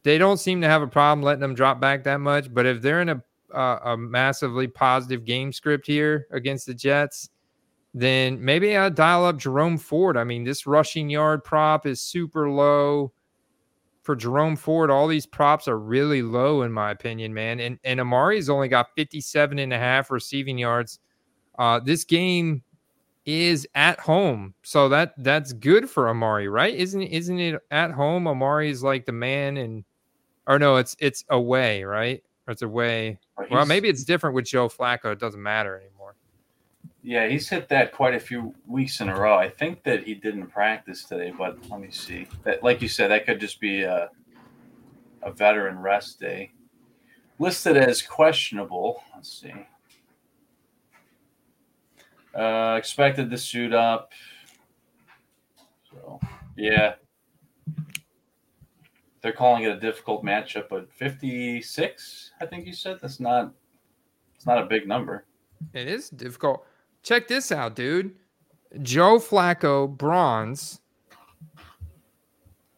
[0.05, 2.81] They don't seem to have a problem letting them drop back that much, but if
[2.81, 3.23] they're in a
[3.55, 7.31] uh, a massively positive game script here against the Jets,
[7.95, 10.17] then maybe I'll dial up Jerome Ford.
[10.17, 13.13] I mean, this rushing yard prop is super low
[14.03, 14.91] for Jerome Ford.
[14.91, 17.61] All these props are really low, in my opinion, man.
[17.61, 21.01] And and Amari's only got 57 and a half receiving yards.
[21.59, 22.63] Uh, this game
[23.25, 26.75] is at home, so that that's good for Amari, right?
[26.75, 28.29] Isn't isn't it at home?
[28.29, 29.85] Amari is like the man, and
[30.47, 32.23] or no, it's it's away, right?
[32.47, 33.19] Or it's away.
[33.37, 35.13] But Well, he's- maybe it's different with Joe Flacco.
[35.13, 36.15] It doesn't matter anymore.
[37.03, 39.37] Yeah, he's hit that quite a few weeks in a row.
[39.37, 42.27] I think that he didn't practice today, but let me see.
[42.45, 44.11] That, like you said, that could just be a,
[45.23, 46.53] a veteran rest day.
[47.39, 49.03] Listed as questionable.
[49.15, 49.53] Let's see.
[52.35, 54.13] Uh, expected to suit up.
[55.91, 56.21] So,
[56.57, 56.95] yeah.
[59.25, 62.99] They're calling it a difficult matchup, but 56, I think you said.
[63.01, 63.55] That's not.
[64.37, 65.25] It's not a big number.
[65.73, 66.67] It is difficult.
[67.03, 68.15] Check this out, dude.
[68.83, 70.83] Joe Flacco, bronze.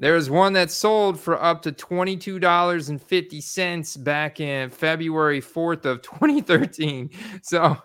[0.00, 7.10] there's one that sold for up to $22.50 back in February 4th of 2013.
[7.42, 7.76] So,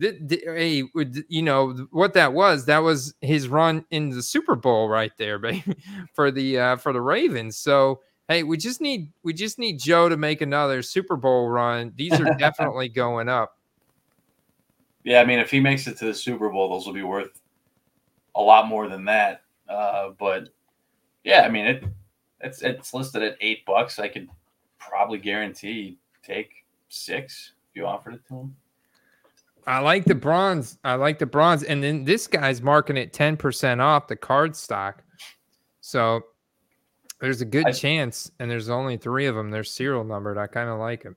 [0.00, 0.84] hey,
[1.28, 2.64] you know what that was?
[2.66, 5.76] That was his run in the Super Bowl right there, baby,
[6.14, 7.56] for the uh, for the Ravens.
[7.56, 11.92] So, hey, we just need we just need Joe to make another Super Bowl run.
[11.96, 13.56] These are definitely going up.
[15.04, 17.40] yeah, I mean, if he makes it to the Super Bowl, those will be worth
[18.34, 19.42] a lot more than that.
[19.68, 20.48] Uh, but
[21.24, 21.84] yeah, I mean, it
[22.40, 23.98] it's it's listed at eight bucks.
[23.98, 24.28] I could
[24.78, 28.56] probably guarantee take six if you offered it to him.
[29.66, 30.78] I like the bronze.
[30.84, 31.62] I like the bronze.
[31.62, 35.02] And then this guy's marking it 10% off the card stock.
[35.80, 36.22] So
[37.20, 38.30] there's a good I- chance.
[38.38, 39.50] And there's only three of them.
[39.50, 40.38] They're serial numbered.
[40.38, 41.14] I kind of like it.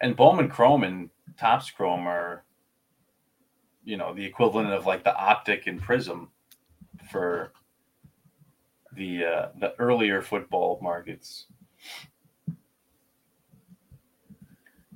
[0.00, 2.44] And Bowman Chrome and Topps Chrome are,
[3.84, 6.30] you know, the equivalent of like the optic and prism
[7.10, 7.52] for
[8.92, 11.46] the uh, the earlier football markets.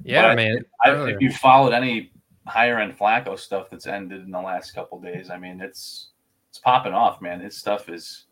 [0.05, 0.65] Yeah, But man.
[0.85, 2.12] I, if you followed any
[2.47, 6.09] higher end Flacco stuff that's ended in the last couple days, I mean, it's
[6.51, 7.41] it's popping off, man.
[7.41, 8.25] His stuff is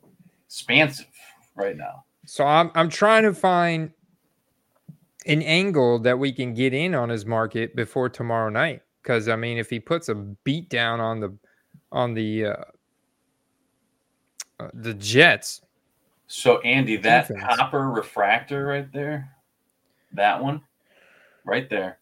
[0.46, 1.06] expansive
[1.54, 2.04] right now.
[2.26, 3.92] So I'm I'm trying to find
[5.26, 8.82] an angle that we can get in on his market before tomorrow night.
[9.02, 11.34] Because I mean, if he puts a beat down on the
[11.92, 12.56] on the uh,
[14.60, 15.62] uh, the Jets,
[16.26, 17.56] So Andy, that Defense.
[17.56, 19.34] copper refractor right there,
[20.12, 20.60] that one,
[21.44, 21.98] right there.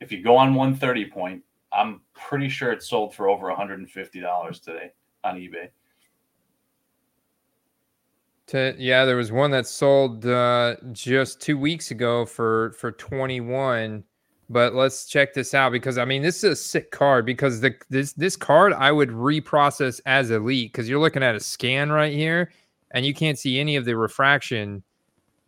[0.00, 1.42] If you go on 130 point,
[1.76, 4.92] I'm pretty sure it sold for over 150 dollars today
[5.24, 5.68] on eBay.
[8.52, 14.04] Yeah, there was one that sold uh, just two weeks ago for for twenty one.
[14.48, 17.74] But let's check this out because I mean this is a sick card because the
[17.90, 22.12] this this card I would reprocess as elite because you're looking at a scan right
[22.12, 22.52] here
[22.92, 24.84] and you can't see any of the refraction.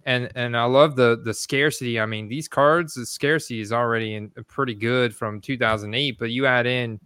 [0.08, 2.00] And and I love the the scarcity.
[2.00, 6.46] I mean these cards the scarcity is already in pretty good from 2008, but you
[6.46, 6.98] add in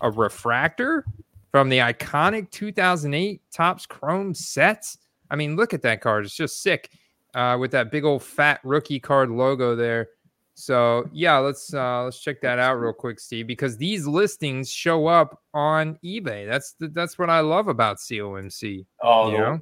[0.00, 1.04] a refractor
[1.52, 4.98] from the iconic 2008 Topps Chrome sets.
[5.30, 6.24] I mean, look at that card.
[6.24, 6.90] It's just sick
[7.34, 10.08] uh, with that big old fat rookie card logo there.
[10.54, 15.06] So yeah, let's uh, let's check that out real quick, Steve, because these listings show
[15.06, 16.48] up on eBay.
[16.48, 18.86] That's the, that's what I love about COMC.
[19.04, 19.60] Oh, You know?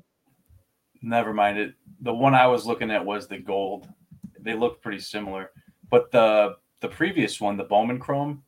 [1.03, 1.74] Never mind it.
[2.01, 3.88] The one I was looking at was the gold.
[4.40, 5.51] They look pretty similar,
[5.90, 8.42] but the the previous one, the Bowman Chrome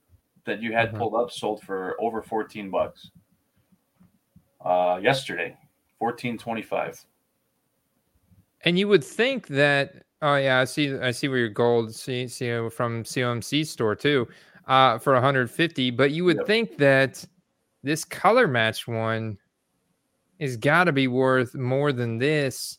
[0.45, 0.99] that you had Mhm.
[0.99, 3.11] pulled up, sold for over 14 bucks.
[4.65, 5.57] Uh, yesterday,
[6.01, 7.05] 14.25.
[8.63, 10.05] And you would think that.
[10.23, 10.95] Oh yeah, I see.
[10.99, 11.95] I see where your gold.
[11.95, 14.29] See, see uh, from COMC store too,
[14.67, 15.91] uh, for 150.
[15.91, 16.47] But you would Yep.
[16.47, 17.25] think that
[17.83, 19.39] this color match one
[20.41, 22.79] is got to be worth more than this,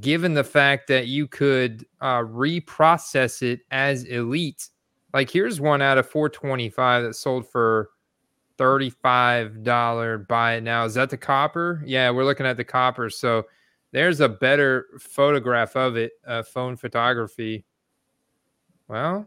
[0.00, 4.68] given the fact that you could uh, reprocess it as elite.
[5.14, 7.90] Like here's one out of 425 that sold for
[8.58, 10.84] $35 buy it now.
[10.84, 11.82] Is that the copper?
[11.86, 13.08] Yeah, we're looking at the copper.
[13.08, 13.46] So
[13.92, 17.64] there's a better photograph of it, uh, phone photography.
[18.88, 19.26] Well,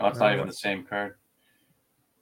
[0.00, 1.16] Oh, it's not even the same card.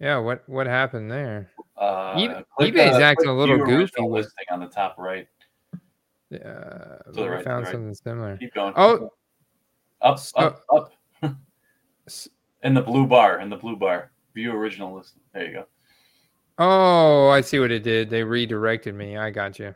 [0.01, 1.51] Yeah, what what happened there?
[1.77, 2.15] Uh,
[2.57, 5.29] click, eBay's uh, acting a little goofy with- listing on the top right.
[6.31, 7.73] Yeah, the we right, found right.
[7.73, 8.37] something similar.
[8.39, 8.73] Keep going.
[8.77, 8.99] Oh.
[8.99, 9.09] keep
[10.01, 10.93] up, So- up, up.
[12.63, 13.41] In the blue bar.
[13.41, 14.11] In the blue bar.
[14.35, 15.21] View original listing.
[15.33, 15.67] There you go.
[16.59, 18.11] Oh, I see what it did.
[18.11, 19.17] They redirected me.
[19.17, 19.75] I got you.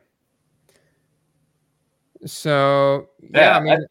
[2.26, 3.86] So yeah, Yeah, I mean,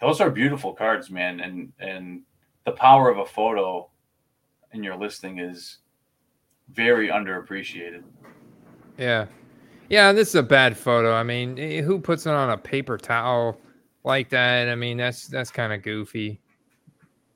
[0.00, 2.22] Those are beautiful cards, man, and and
[2.64, 3.90] the power of a photo
[4.72, 5.78] in your listing is
[6.72, 8.02] very underappreciated.
[8.98, 9.26] yeah,
[9.88, 10.12] yeah.
[10.12, 11.12] This is a bad photo.
[11.12, 13.58] I mean, who puts it on a paper towel
[14.04, 14.68] like that?
[14.68, 16.40] I mean, that's that's kind of goofy.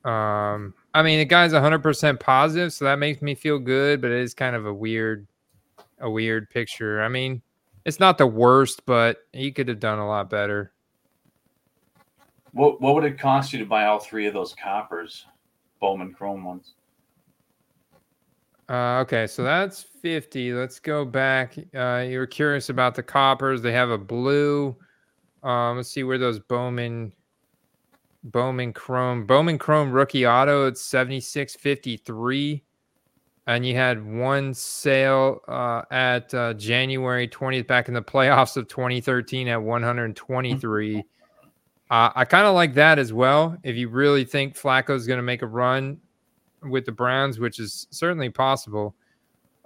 [0.05, 4.21] Um, I mean, the guy's 100% positive, so that makes me feel good, but it
[4.21, 5.27] is kind of a weird,
[5.99, 7.03] a weird picture.
[7.03, 7.41] I mean,
[7.87, 10.73] it's not the worst, but he could have done a lot better.
[12.53, 15.27] What what would it cost you to buy all three of those coppers,
[15.81, 16.75] Bowman Chrome ones?
[18.69, 20.55] Uh, okay, so that's 50.
[20.55, 21.57] Let's go back.
[21.75, 23.61] Uh, you were curious about the coppers.
[23.61, 24.75] They have a blue.
[25.43, 27.13] Um, let's see where those Bowman
[28.25, 30.67] Bowman Chrome Bowman Chrome rookie auto.
[30.67, 32.63] It's 76.53.
[33.47, 38.69] And you had one sale uh, at uh, January 20th back in the playoffs of
[38.69, 40.99] 2013 at 123.
[40.99, 41.03] Uh,
[41.91, 43.59] I kind of like that as well.
[43.63, 46.01] If you really think Flacco's going to make a run
[46.65, 48.95] with the Browns, which is certainly possible.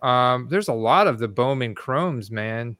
[0.02, 2.76] Um, there's a lot of the Bowman Chromes, man.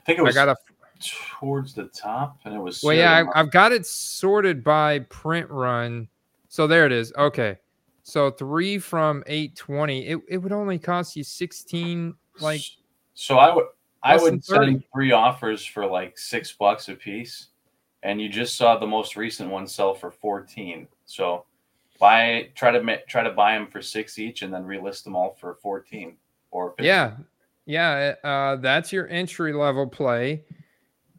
[0.00, 0.56] I think it I got a
[1.00, 2.82] towards the top, and it was.
[2.82, 3.24] well, yeah.
[3.34, 6.08] I, I've got it sorted by print run.
[6.48, 7.12] So there it is.
[7.16, 7.58] Okay,
[8.02, 10.06] so three from eight twenty.
[10.06, 12.14] It it would only cost you sixteen.
[12.40, 12.62] Like
[13.14, 13.66] so I would
[14.02, 17.48] I would send three offers for like six bucks a piece,
[18.02, 20.88] and you just saw the most recent one sell for fourteen.
[21.04, 21.44] So
[21.98, 25.16] buy try to ma- try to buy them for six each, and then relist them
[25.16, 26.16] all for fourteen
[26.50, 26.86] or 15.
[26.86, 27.16] yeah,
[27.66, 28.14] yeah.
[28.24, 30.44] Uh, that's your entry level play,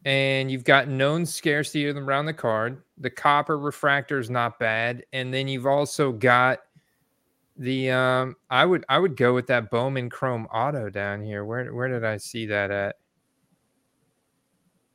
[0.04, 2.82] and you've got known scarcity of them around the card.
[2.98, 6.60] The copper refractor is not bad, and then you've also got
[7.56, 8.36] the um.
[8.48, 11.44] I would I would go with that Bowman Chrome Auto down here.
[11.44, 12.96] Where where did I see that at?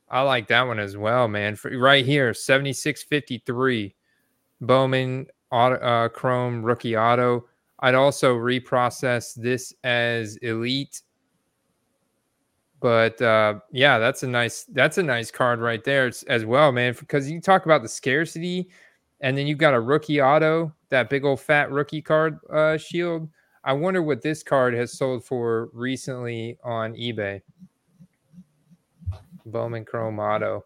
[0.08, 1.56] I like that one as well, man.
[1.56, 3.94] For, right here, seventy six fifty three,
[4.60, 5.26] Bowman
[5.56, 7.46] Auto uh, Chrome Rookie Auto.
[7.80, 11.02] I'd also reprocess this as Elite
[12.80, 16.94] but uh, yeah, that's a nice that's a nice card right there as well, man.
[16.98, 18.68] Because you talk about the scarcity,
[19.20, 23.28] and then you've got a rookie auto, that big old fat rookie card uh, shield.
[23.64, 27.42] I wonder what this card has sold for recently on eBay.
[29.46, 30.64] Bowman Chrome Auto.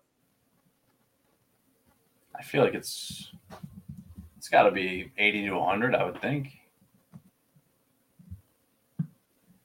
[2.39, 3.70] I feel like it's it's
[4.51, 5.95] got to be eighty to hundred.
[5.95, 6.57] I would think.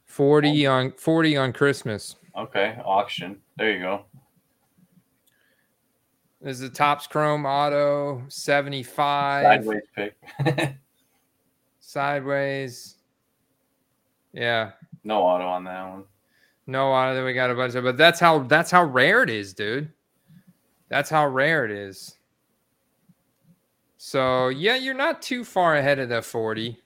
[0.05, 2.15] 40 on 40 on Christmas.
[2.37, 3.37] Okay, auction.
[3.57, 4.05] There you go.
[6.41, 10.15] There's the Topps Chrome Auto 75 Sideways pick.
[11.81, 12.95] sideways.
[14.31, 14.71] Yeah.
[15.03, 16.03] no auto on that one.
[16.67, 17.13] No auto.
[17.15, 19.91] Then we got a bunch of, but that's how that's how rare it is, dude.
[20.87, 22.14] That's how rare it is.
[24.07, 26.77] So yeah, you're not too far ahead of the 40.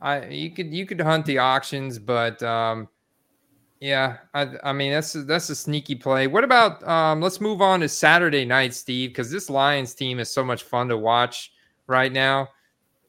[0.00, 2.88] I you could you could hunt the auctions, but um
[3.80, 6.28] yeah, I I mean that's that's a sneaky play.
[6.28, 10.30] What about um let's move on to Saturday night, Steve, because this Lions team is
[10.30, 11.50] so much fun to watch
[11.88, 12.48] right now.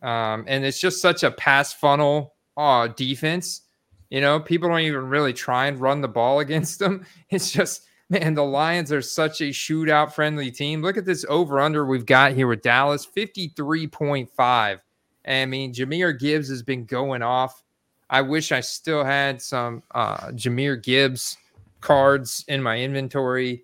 [0.01, 3.61] Um, and it's just such a pass funnel uh defense.
[4.09, 7.05] You know, people don't even really try and run the ball against them.
[7.29, 10.81] It's just, man, the Lions are such a shootout friendly team.
[10.81, 14.79] Look at this over under we've got here with Dallas 53.5.
[15.27, 17.63] I mean, Jahmyr Gibbs has been going off.
[18.09, 21.37] I wish I still had some uh, Jahmyr Gibbs
[21.81, 23.63] cards in my inventory.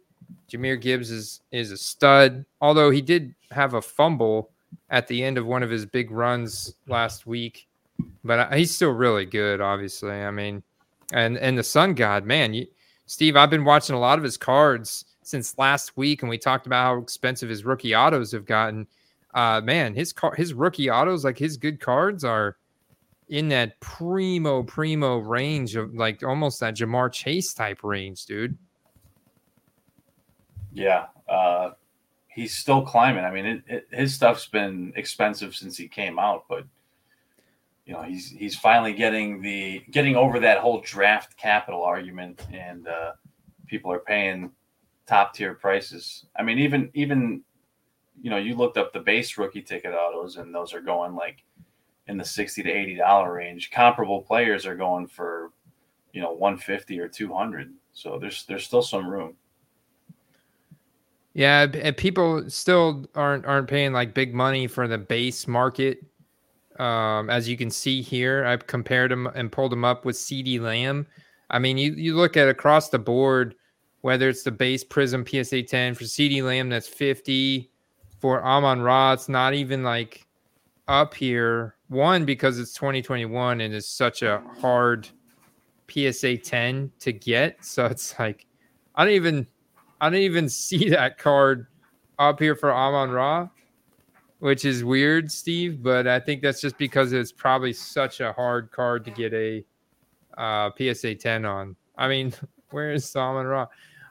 [0.52, 4.50] Jahmyr Gibbs is is a stud, although he did have a fumble
[4.90, 7.68] at the end of one of his big runs last week
[8.24, 9.62] but uh, he's still really good.
[9.62, 10.64] Obviously, I mean,
[11.14, 12.68] and and the Sun God, man, you,
[13.12, 16.66] Steve, I've been watching a lot of his cards since last week, and we talked
[16.66, 18.88] about how expensive his rookie autos have gotten.
[19.34, 22.56] Uh, man, his car, his rookie autos, like his good cards, are
[23.28, 28.58] in that primo primo range of like almost that Ja'Marr Chase type range, dude.
[30.72, 31.72] Yeah, uh,
[32.30, 33.26] he's still climbing.
[33.26, 36.64] I mean, it, it, his stuff's been expensive since he came out, but
[37.92, 42.88] you know, he's he's finally getting the getting over that whole draft capital argument, and
[42.88, 43.12] uh,
[43.68, 44.50] people are paying
[45.06, 46.26] top tier prices.
[46.38, 47.44] I mean, even even
[48.22, 51.44] you know, you looked up the base rookie ticket autos, and those are going like
[52.08, 53.72] in the sixty to eighty dollar range.
[53.72, 55.52] Comparable players are going for
[56.14, 57.74] you know one fifty or two hundred.
[57.92, 59.34] So there's there's still some room.
[61.34, 66.06] Yeah, and people still aren't aren't paying like big money for the base market.
[66.82, 70.60] Um, as you can see here, I've compared them and pulled them up with CeeDee
[70.60, 71.06] Lamb.
[71.52, 73.54] I mean, you you look at across the board,
[74.02, 77.70] whether it's the base Prism PSA 10 for CeeDee Lamb, that's 50.
[78.20, 80.26] For Amon Ra, it's not even like
[80.88, 81.76] up here.
[81.90, 85.08] One because it's 2021 and it's such a hard
[85.88, 87.58] PSA 10 to get.
[87.64, 88.48] So it's like
[88.96, 89.46] I don't even
[90.00, 91.68] I don't even see that card
[92.18, 93.50] up here for Amon Ra,
[94.42, 95.82] which is weird, Steve.
[95.82, 99.64] But I think that's just because it's probably such a hard card to get a
[100.38, 101.76] uh, PSA 10 on.
[101.98, 102.34] I mean,
[102.72, 103.68] where is Amon Ra?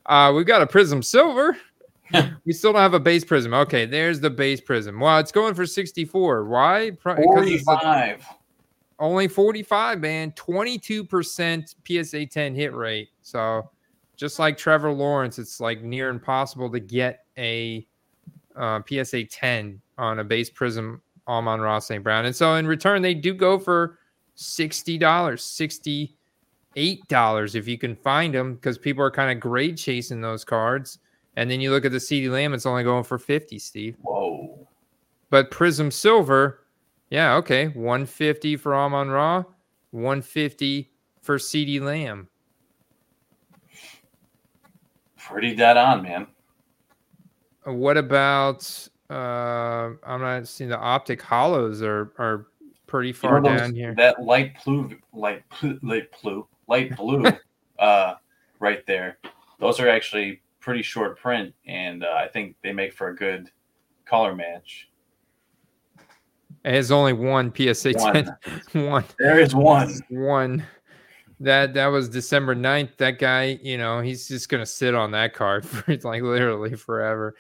[0.07, 1.57] Uh, we've got a Prism Silver.
[2.45, 3.53] we still don't have a base Prism.
[3.53, 5.01] Okay, there's the base Prism.
[5.01, 6.45] Well, it's going for 64.
[6.45, 6.93] Why?
[7.03, 8.25] 45.
[9.01, 10.31] Only 45, man.
[10.33, 13.09] 22% PSA 10 hit rate.
[13.23, 13.69] So
[14.17, 17.87] just like Trevor Lawrence, it's like near impossible to get a
[18.55, 22.03] uh, PSA 10 on a base prism Amon Ra St.
[22.03, 22.25] Brown.
[22.25, 23.99] And so in return, they do go for
[24.37, 24.99] $60,
[26.75, 30.99] $68 if you can find them because people are kind of grade chasing those cards.
[31.37, 33.97] And then you look at the CeeDee Lamb, it's only going for 50, Steve.
[34.03, 34.67] Whoa.
[35.31, 36.65] But Prism Silver,
[37.11, 37.69] yeah, okay.
[37.69, 39.45] 150 for Amon Ra,
[39.93, 40.91] 150
[41.23, 42.29] for CeeDee Lamb
[45.31, 46.27] pretty dead on, man.
[47.65, 48.89] What about?
[49.11, 52.47] Uh, I'm not seeing the optic hollows are are
[52.87, 53.95] pretty far you know those, down here.
[53.97, 57.25] That light blue, light blue, light blue, light blue,
[57.79, 58.15] uh,
[58.61, 59.19] right there.
[59.59, 63.51] Those are actually pretty short print, and uh, I think they make for a good
[64.05, 64.89] color match.
[66.65, 68.37] It has only one PSA one.
[68.73, 68.87] 10.
[68.87, 69.05] one.
[69.19, 69.93] There is one.
[70.09, 70.67] One
[71.41, 72.97] that that was December 9th.
[72.99, 77.35] That guy, you know, he's just gonna sit on that card for like literally forever.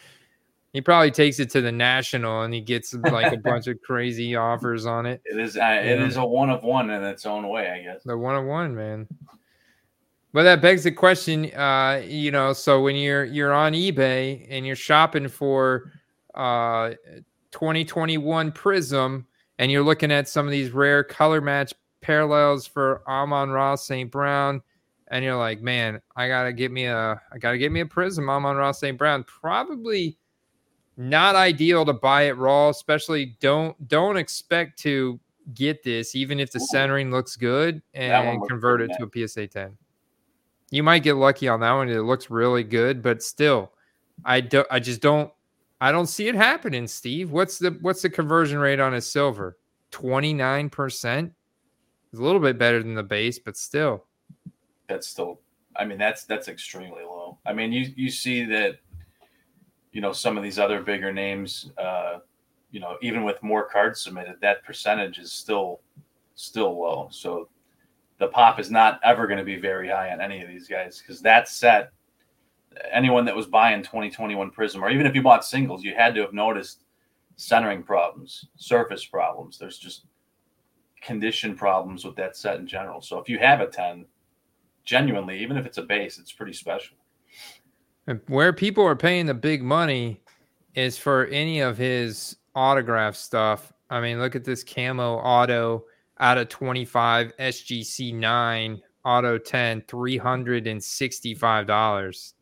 [0.73, 4.37] He probably takes it to the national and he gets like a bunch of crazy
[4.37, 5.21] offers on it.
[5.25, 8.03] It is uh, it is a one of one in its own way, I guess.
[8.05, 9.09] The one of one, man.
[10.33, 14.65] But that begs the question, uh, you know, so when you're you're on eBay and
[14.65, 15.93] you're shopping for
[16.35, 16.91] uh
[17.51, 19.27] 2021 Prism
[19.59, 24.09] and you're looking at some of these rare color match parallels for Amon Ra St.
[24.09, 24.63] Brown,
[25.09, 28.31] and you're like, man, I gotta get me a I gotta get me a prism
[28.31, 28.97] Amon Ra St.
[28.97, 29.25] Brown.
[29.25, 30.17] Probably
[31.01, 35.19] not ideal to buy it raw, especially don't don't expect to
[35.55, 39.77] get this, even if the centering looks good and convert it to a PSA 10.
[40.71, 41.89] You might get lucky on that one.
[41.89, 43.73] It looks really good, but still,
[44.27, 45.33] I don't I just don't
[45.81, 47.31] I don't see it happening, Steve.
[47.31, 49.57] What's the what's the conversion rate on a silver?
[49.93, 51.31] 29%?
[52.13, 54.05] It's a little bit better than the base, but still.
[54.87, 55.41] That's still
[55.77, 57.39] I mean that's that's extremely low.
[57.47, 58.81] I mean you you see that
[59.93, 62.19] you know some of these other bigger names uh
[62.71, 65.81] you know even with more cards submitted that percentage is still
[66.35, 67.09] still low.
[67.11, 67.49] So
[68.19, 71.01] the pop is not ever going to be very high on any of these guys
[71.01, 71.91] because that set
[72.93, 76.21] anyone that was buying 2021 Prism or even if you bought singles you had to
[76.21, 76.85] have noticed
[77.41, 79.59] centering problems, surface problems.
[79.59, 80.05] There's just
[81.01, 83.01] condition problems with that set in general.
[83.01, 84.05] So if you have a 10,
[84.85, 86.99] genuinely, even if it's a base, it's pretty special.
[88.27, 90.21] Where people are paying the big money
[90.75, 93.73] is for any of his autograph stuff.
[93.89, 95.85] I mean, look at this camo auto
[96.19, 102.33] out of 25 SGC 9 auto 10 $365.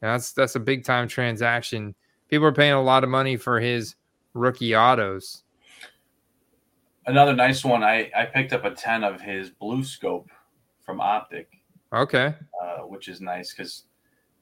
[0.00, 1.94] That's that's a big time transaction.
[2.28, 3.96] People are paying a lot of money for his
[4.34, 5.42] rookie autos
[7.06, 7.82] another nice one.
[7.82, 10.30] I I picked up a ten of his blue scope
[10.84, 11.48] from Optic.
[11.92, 12.34] Okay.
[12.60, 13.84] Uh, which is nice because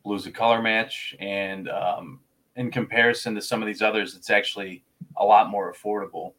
[0.02, 2.20] blue's a color match, and um,
[2.56, 4.84] in comparison to some of these others, it's actually
[5.16, 6.32] a lot more affordable.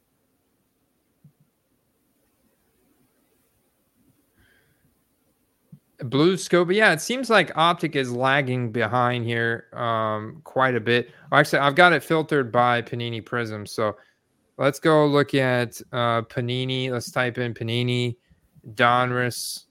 [5.98, 6.92] Blue scope, yeah.
[6.92, 11.10] It seems like Optic is lagging behind here um, quite a bit.
[11.32, 13.96] Actually, I've got it filtered by Panini Prism, so
[14.58, 16.90] let's go look at uh, Panini.
[16.90, 18.16] Let's type in Panini
[18.74, 19.66] Donruss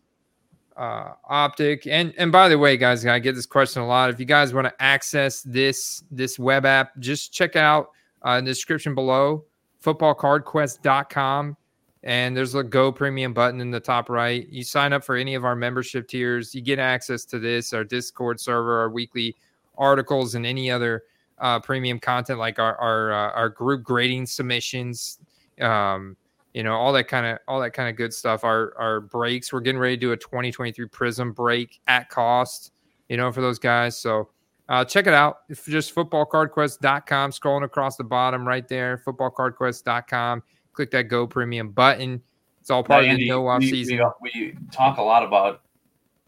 [0.77, 1.87] uh, optic.
[1.87, 4.09] And and by the way, guys, I get this question a lot.
[4.09, 7.89] If you guys want to access this this web app, just check out
[8.25, 9.45] uh, in the description below
[9.83, 11.57] footballcardquest.com
[12.03, 14.47] and there's a go premium button in the top right.
[14.49, 17.83] You sign up for any of our membership tiers, you get access to this, our
[17.83, 19.35] Discord server, our weekly
[19.77, 21.03] articles, and any other
[21.37, 25.19] uh, premium content like our our, uh, our group grading submissions.
[25.59, 26.17] Um,
[26.53, 28.43] you know all that kind of all that kind of good stuff.
[28.43, 29.51] Our our breaks.
[29.53, 32.71] We're getting ready to do a 2023 Prism break at cost.
[33.09, 33.97] You know for those guys.
[33.97, 34.29] So
[34.69, 35.39] uh, check it out.
[35.49, 37.31] It's just footballcardquest.com.
[37.31, 40.43] Scrolling across the bottom right there, footballcardquest.com.
[40.73, 42.21] Click that Go Premium button.
[42.61, 43.99] It's all part now, of the no off season.
[44.21, 45.63] We, we talk a lot about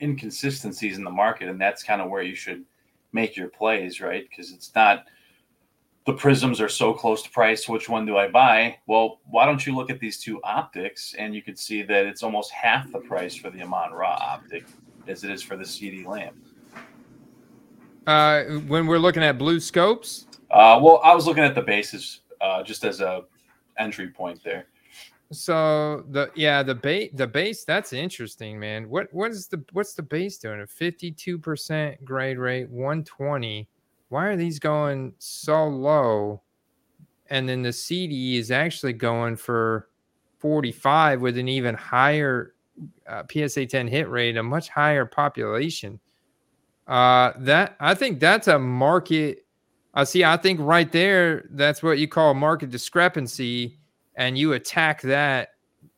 [0.01, 2.65] inconsistencies in the market, and that's kind of where you should
[3.13, 4.27] make your plays, right?
[4.29, 5.05] Because it's not
[6.05, 7.67] the prisms are so close to price.
[7.69, 8.77] Which one do I buy?
[8.87, 12.23] Well, why don't you look at these two optics and you can see that it's
[12.23, 14.65] almost half the price for the Amon Ra optic
[15.07, 16.41] as it is for the CeeDee Lamb
[18.07, 20.27] Uh, when we're looking at blue scopes?
[20.51, 23.23] Uh, well, I was looking at the bases uh, just as a
[23.77, 24.67] entry point there.
[25.31, 28.87] So the yeah the base the base that's interesting man.
[28.87, 30.61] What what is the what's the base doing?
[30.61, 33.67] A fifty two percent grade rate, one twenty
[34.13, 36.43] why are these going so low?
[37.31, 39.89] And then the CeeDee is actually going for
[40.37, 42.53] 45 with an even higher
[43.07, 45.99] uh, PSA 10 hit rate, a much higher population.
[46.85, 49.47] Uh, that I think that's a market.
[49.95, 50.23] I uh, see.
[50.23, 53.79] I think right there, that's what you call market discrepancy,
[54.15, 55.49] and you attack that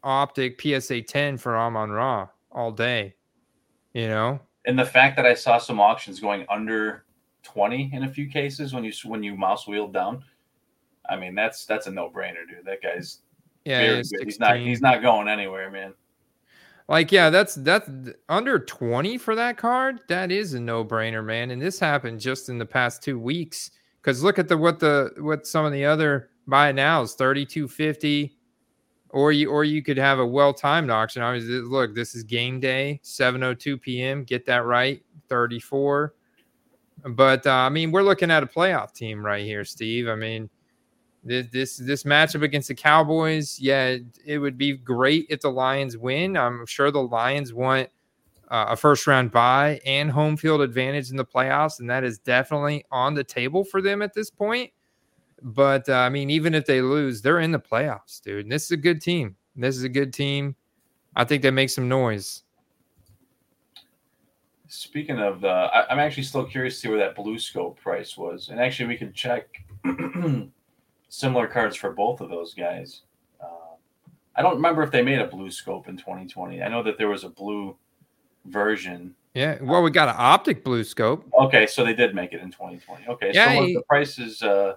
[0.03, 3.15] optic PSA 10 for Amon Ra all day.
[3.93, 7.04] You know, and the fact that I saw some auctions going under
[7.45, 10.23] 20 in a few cases when you when you mouse wheel down.
[11.07, 12.65] I mean, that's that's a no brainer, dude.
[12.65, 13.19] That guy's
[13.63, 14.25] yeah, very good.
[14.25, 15.93] He's not he's not going anywhere, man.
[16.87, 17.89] Like, yeah, that's that's
[18.29, 20.01] under 20 for that card.
[20.07, 21.51] That is a no brainer, man.
[21.51, 23.71] And this happened just in the past two weeks.
[24.01, 28.37] Because look at the what the what some of the other buy now is 3250
[29.09, 31.23] or you or you could have a well-timed auction.
[31.23, 34.23] I was look, this is game day, 7:02 p.m.
[34.23, 36.13] Get that right, 34.
[37.05, 40.07] But uh, I mean, we're looking at a playoff team right here, Steve.
[40.07, 40.49] I mean,
[41.23, 45.97] this this this matchup against the Cowboys, yeah, it, would be great if the Lions
[45.97, 46.35] win.
[46.35, 47.89] I'm sure the Lions want
[48.49, 52.17] uh, a first round bye and home field advantage in the playoffs, and that is
[52.17, 54.71] definitely on the table for them at this point.
[55.43, 58.45] But uh, I mean, even if they lose, they're in the playoffs, dude.
[58.45, 59.35] And this is a good team.
[59.55, 60.55] This is a good team.
[61.15, 62.44] I think they make some noise.
[64.67, 68.17] Speaking of the, I, am actually still curious to see where that blue scope price
[68.17, 69.63] was, and actually we can check
[71.09, 73.01] similar cards for both of those guys.
[73.39, 73.75] Uh,
[74.35, 76.61] I don't remember if they made a blue scope in 2020.
[76.63, 77.75] I know that there was a blue
[78.45, 79.13] version.
[79.33, 81.25] Yeah, well, we got an optic blue scope.
[81.39, 83.07] Okay, so they did make it in 2020.
[83.07, 84.75] Okay, yeah, so he, the price is uh,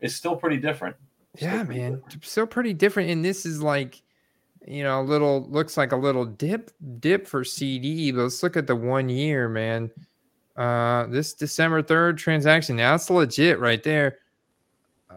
[0.00, 0.96] is still pretty different.
[1.38, 2.24] Yeah, pretty man, different.
[2.24, 3.10] still pretty different.
[3.10, 4.02] And this is like
[4.66, 8.56] you know, a little looks like a little dip dip for CeeDee, but let's look
[8.56, 9.90] at the one year, man.
[10.56, 12.76] Uh, this December 3rd transaction.
[12.76, 14.18] Now it's legit right there.
[15.08, 15.16] Uh,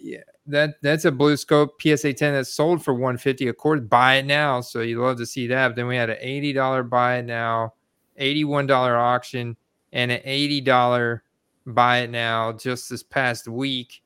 [0.00, 3.80] yeah, that that's a blue scope PSA 10 that's sold for 150 a quarter.
[3.80, 4.60] Buy it now.
[4.60, 5.68] So you'd love to see that.
[5.68, 7.74] But then we had an $80 buy it now,
[8.20, 9.56] $81 auction,
[9.92, 11.20] and an $80
[11.66, 14.02] buy it now just this past week.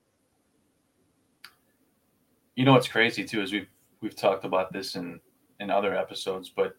[2.55, 3.67] You know what's crazy too is we've
[4.07, 5.19] we've talked about this in
[5.59, 6.77] in other episodes, but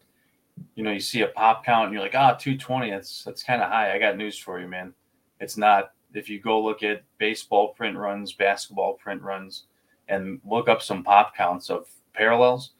[0.74, 3.60] you know, you see a pop count and you're like, ah, 220, that's that's kind
[3.60, 3.94] of high.
[3.94, 4.94] I got news for you, man.
[5.40, 5.92] It's not.
[6.14, 9.64] If you go look at baseball print runs, basketball print runs,
[10.08, 12.70] and look up some pop counts of parallels,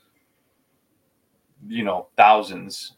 [1.69, 2.95] you know, thousands,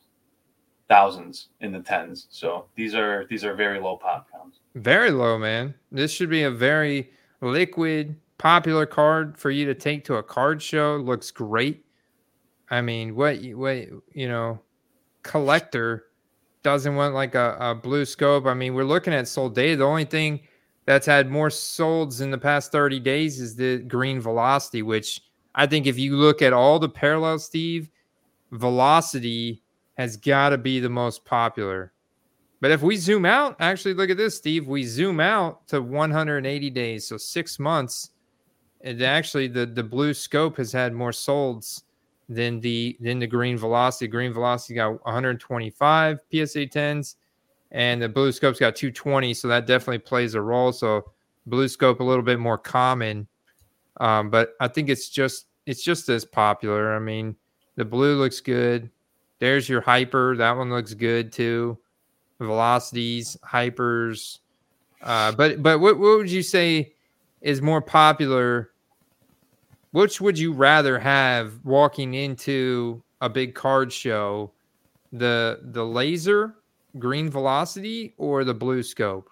[0.88, 2.28] thousands in the tens.
[2.30, 4.60] So these are these are very low pop counts.
[4.76, 5.74] Very low, man.
[5.90, 10.62] This should be a very liquid popular card for you to take to a card
[10.62, 10.96] show.
[10.96, 11.84] Looks great.
[12.70, 14.60] I mean, what what you know,
[15.22, 16.06] collector
[16.62, 18.46] doesn't want like a, a blue scope.
[18.46, 19.76] I mean, we're looking at sold data.
[19.76, 20.40] The only thing
[20.86, 25.20] that's had more solds in the past 30 days is the green velocity, which
[25.54, 27.90] I think if you look at all the parallels, Steve,
[28.52, 29.62] velocity
[29.98, 31.92] has got to be the most popular.
[32.62, 34.66] But if we zoom out, actually look at this, Steve.
[34.66, 38.10] We zoom out to 180 days, so six months
[38.80, 41.82] it actually the the blue scope has had more solds
[42.28, 44.08] than the than the green velocity.
[44.08, 47.16] Green velocity got 125 PSA 10s,
[47.72, 49.34] and the blue scope's got 220.
[49.34, 50.72] So that definitely plays a role.
[50.72, 51.10] So
[51.46, 53.26] blue scope a little bit more common
[53.98, 56.94] Um, but I think it's just it's just as popular.
[56.94, 57.36] I mean,
[57.76, 58.90] the blue looks good.
[59.40, 60.36] There's your hyper.
[60.36, 61.78] That one looks good too.
[62.38, 64.38] Velocities, hypers.
[65.02, 66.94] Uh, but but what, what would you say
[67.42, 68.69] is more popular?
[69.92, 74.52] Which would you rather have walking into a big card show?
[75.12, 76.54] The the laser
[76.98, 79.28] green velocity or the blue scope?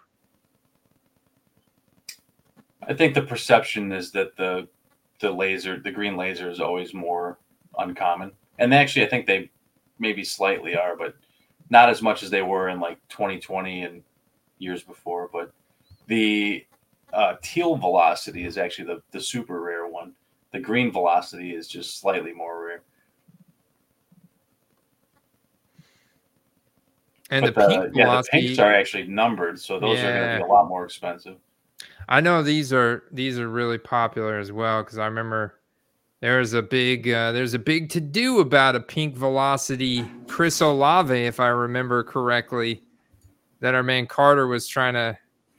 [2.88, 4.66] I think the perception is that the
[5.20, 7.38] the laser, the green laser, is always more
[7.78, 8.32] uncommon.
[8.58, 9.50] And actually, I think they
[9.98, 11.14] maybe slightly are, but
[11.70, 14.02] not as much as they were in like 2020 and
[14.58, 15.28] years before.
[15.32, 15.52] But
[16.06, 16.64] the
[17.12, 20.14] uh, teal velocity is actually the, the super rare one.
[20.52, 22.82] The green velocity is just slightly more rare.
[27.30, 30.12] And but the, the, pink yeah, velocity, the pinks are actually numbered, so those are
[30.12, 31.36] going to be a lot more expensive.
[32.08, 35.60] I know these are these are really popular as well because I remember
[36.20, 41.14] there's a big uh, there's a big to do about a pink velocity Chris Olave,
[41.14, 42.82] if I remember correctly,
[43.60, 45.18] that our man Carter was trying to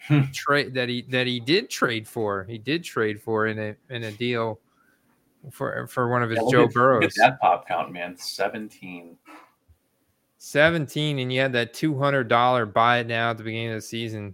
[0.33, 2.45] trade that he that he did trade for.
[2.45, 4.59] He did trade for in a in a deal
[5.51, 7.13] for for one of his Yeah, Joe at- Burrows.
[7.15, 8.17] that pop count, man.
[8.17, 9.17] 17.
[10.37, 14.33] 17 and you had that $200 buy it now at the beginning of the season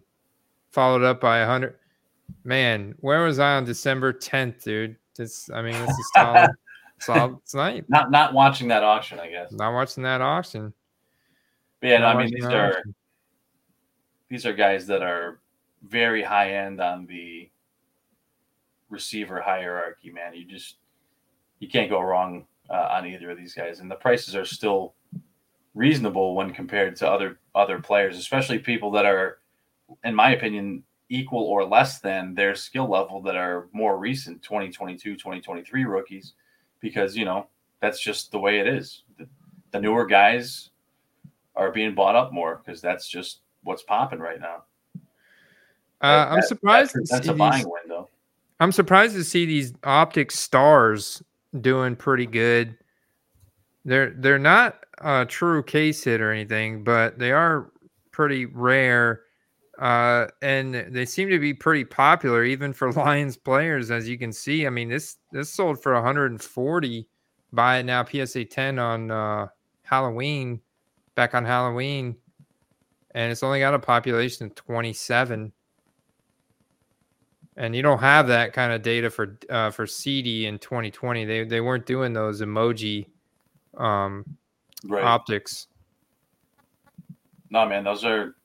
[0.72, 1.76] followed up by a 100
[2.44, 6.52] man where was i on december 10th dude this i mean this is solid
[7.00, 9.52] solid tonight Not not watching that auction, I guess.
[9.52, 10.74] not watching that auction
[11.82, 12.96] But yeah, no, I mean these are auction.
[14.30, 15.40] these are guys that are
[15.82, 17.50] very high end on the
[18.90, 20.34] receiver hierarchy, man.
[20.36, 20.78] You just
[21.60, 24.94] you can't go wrong uh, on either of these guys, and the prices are still
[25.74, 29.40] reasonable when compared to other other players, especially people that are,
[30.04, 35.14] in my opinion, equal or less than their skill level that are more recent 2022
[35.14, 36.34] 2023 rookies.
[36.80, 37.48] Because you know
[37.80, 39.04] that's just the way it is.
[39.18, 39.28] The,
[39.72, 40.70] the newer guys
[41.56, 44.64] are being bought up more because that's just what's popping right now.
[46.02, 48.10] Uh, i'm surprised that's a buying these, window
[48.60, 51.24] i'm surprised to see these optic stars
[51.62, 52.78] doing pretty good
[53.84, 57.72] they're they're not a true case hit or anything but they are
[58.12, 59.22] pretty rare
[59.80, 64.32] uh, and they seem to be pretty popular even for Lions players, as you can
[64.32, 64.66] see.
[64.66, 67.08] I mean, this this sold for 140.
[67.52, 69.48] Buy it now, PSA 10 on uh,
[69.84, 70.60] Halloween,
[71.16, 72.16] back on Halloween,
[73.12, 75.52] and it's only got a population of 27.
[77.58, 81.26] And you don't have that kind of data for uh, for CeeDee in 2020.
[81.26, 83.08] They they weren't doing those emoji
[83.78, 84.26] um,
[84.86, 85.68] right optics.
[87.50, 88.36] no man those are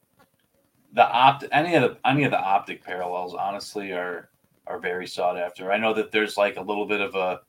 [0.93, 4.31] the opt any of the any of the optic parallels honestly are
[4.67, 7.41] are very sought after i know that there's like a little bit of a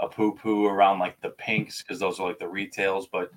[0.00, 3.30] a poo poo around like the pinks because those are like the retails but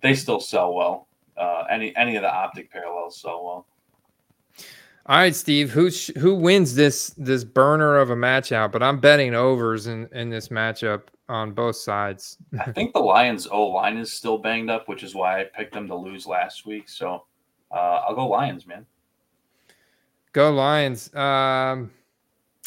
[0.00, 1.06] they still sell well
[1.36, 3.66] uh any any of the optic parallels sell well
[5.08, 5.70] All right, Steve.
[5.70, 8.72] Who sh- who wins this this burner of a match out?
[8.72, 12.38] But I'm betting overs in in this matchup on both sides.
[12.60, 15.74] I think the Lions O line is still banged up, which is why I picked
[15.74, 16.88] them to lose last week.
[16.88, 17.24] So
[17.70, 18.84] uh, I'll go Lions, man.
[20.32, 21.14] Go Lions.
[21.14, 21.92] Um,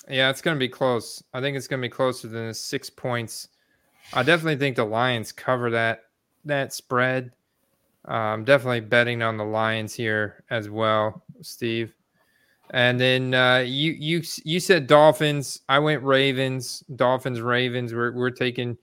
[0.08, 1.22] yeah, it's going to be close.
[1.34, 3.50] I think it's going to be closer than the six points.
[4.14, 6.06] I definitely think the Lions cover that
[6.46, 7.32] that spread.
[8.06, 11.94] I'm um, definitely betting on the Lions here as well, Steve.
[12.72, 15.62] And then uh, you you you said Dolphins.
[15.70, 16.84] I went Ravens.
[16.96, 17.94] Dolphins Ravens.
[17.94, 18.78] We're we're taking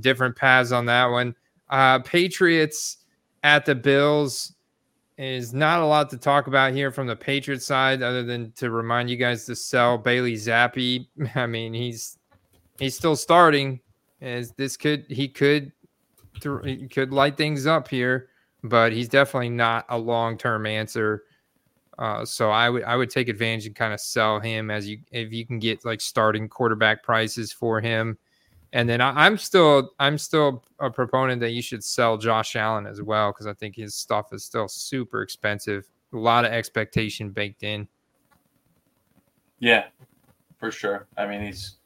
[0.00, 1.34] different paths on that one.
[1.70, 2.98] Uh, Patriots
[3.42, 4.54] at the Bills
[5.16, 8.70] is not a lot to talk about here from the Patriots side, other than to
[8.70, 11.06] remind you guys to sell Bailey Zappe.
[11.34, 12.18] I mean, he's
[12.78, 13.80] he's still starting.
[14.20, 15.72] As this could he could
[16.64, 18.28] he could light things up here,
[18.62, 21.24] but he's definitely not a long term answer.
[21.98, 24.98] Uh, so I would I would take advantage and kind of sell him as you
[25.12, 28.18] if you can get like starting quarterback prices for him.
[28.72, 32.86] And then I, I'm still I'm still a proponent that you should sell Josh Allen
[32.86, 35.88] as well because I think his stuff is still super expensive.
[36.12, 37.86] A lot of expectation baked in.
[39.60, 39.84] Yeah,
[40.58, 41.06] for sure.
[41.16, 41.76] I mean, he's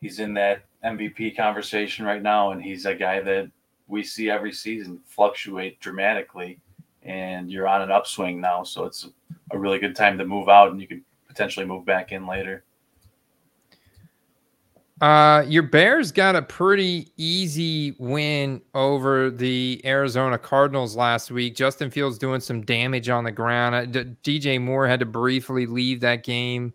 [0.00, 3.50] he's in that MVP conversation right now, and he's a guy that
[3.88, 6.58] we see every season fluctuate dramatically.
[7.04, 9.08] And you're on an upswing now, so it's
[9.50, 12.64] a really good time to move out, and you could potentially move back in later.
[15.02, 21.56] Uh, your Bears got a pretty easy win over the Arizona Cardinals last week.
[21.56, 23.74] Justin Fields doing some damage on the ground.
[23.74, 26.72] Uh, D- DJ Moore had to briefly leave that game,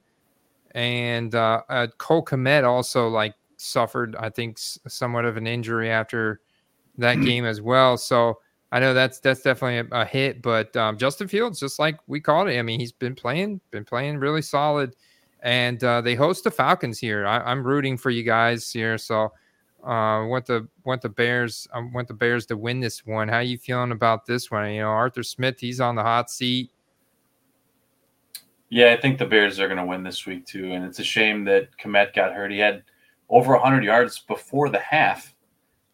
[0.71, 6.41] and uh, uh, Cole Kmet also like suffered, I think, somewhat of an injury after
[6.97, 7.97] that game as well.
[7.97, 8.39] So
[8.71, 12.19] I know that's that's definitely a, a hit, but um, Justin Fields, just like we
[12.19, 14.95] called it, I mean, he's been playing, been playing really solid,
[15.41, 17.25] and uh, they host the Falcons here.
[17.25, 19.31] I, am rooting for you guys here, so
[19.83, 23.29] uh, want the want the Bears, I want the Bears to win this one.
[23.29, 24.69] How are you feeling about this one?
[24.71, 26.69] You know, Arthur Smith, he's on the hot seat.
[28.69, 31.03] Yeah, I think the Bears are going to win this week too, and it's a
[31.03, 32.51] shame that Kmet got hurt.
[32.51, 32.83] He had
[33.29, 35.33] over 100 yards before the half,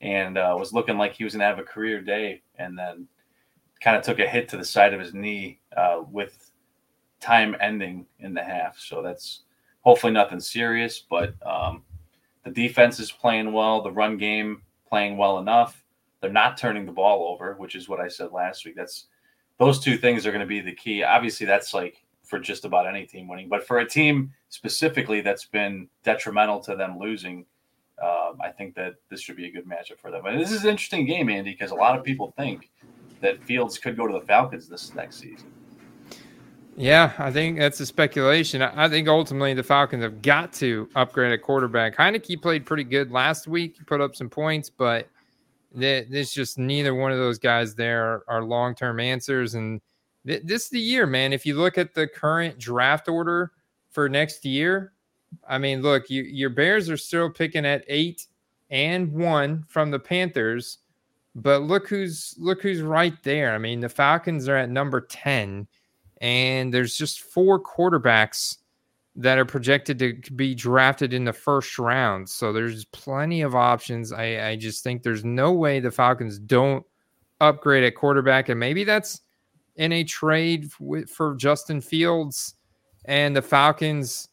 [0.04, 3.08] and uh, was looking like he was going to have a career day, and then
[3.82, 6.52] kind of took a hit to the side of his knee uh, with
[7.20, 8.78] time ending in the half.
[8.78, 9.44] So that's
[9.82, 11.84] hopefully nothing serious, but um,
[12.44, 15.84] the defense is playing well, the run game playing well enough.
[16.22, 18.76] They're not turning the ball over, which is what I said last week.
[18.76, 19.08] That's
[19.58, 21.04] those two things are going to be the key.
[21.04, 25.46] Obviously, that's like for just about any team winning, but for a team specifically that's
[25.46, 27.46] been detrimental to them losing,
[28.02, 30.26] um, I think that this should be a good matchup for them.
[30.26, 32.72] And this is an interesting game, Andy, because a lot of people think
[33.22, 35.52] that Fields could go to the Falcons this next season.
[36.76, 38.62] Yeah, I think that's a speculation.
[38.64, 41.96] I think ultimately the Falcons have got to upgrade a quarterback.
[41.96, 45.08] Heinicke played pretty good last week, put up some points, but
[45.72, 49.54] there's just neither one of those guys there are long term answers.
[49.54, 49.82] And
[50.26, 51.32] this is the year, man.
[51.32, 53.52] If you look at the current draft order
[53.92, 54.93] for next year,
[55.48, 58.28] I mean, look, you, your Bears are still picking at eight
[58.70, 60.80] and one from the Panthers,
[61.36, 63.54] but look who's look who's right there.
[63.54, 65.68] I mean, the Falcons are at number ten
[66.24, 68.58] and there's just four quarterbacks
[69.16, 72.28] that are projected to be drafted in the first round.
[72.28, 74.14] So there's plenty of options.
[74.14, 76.84] I, I just think there's no way the Falcons don't
[77.42, 79.22] upgrade at quarterback, and maybe that's
[79.76, 82.56] in a trade for Justin Fields
[83.06, 84.30] and the Falcons.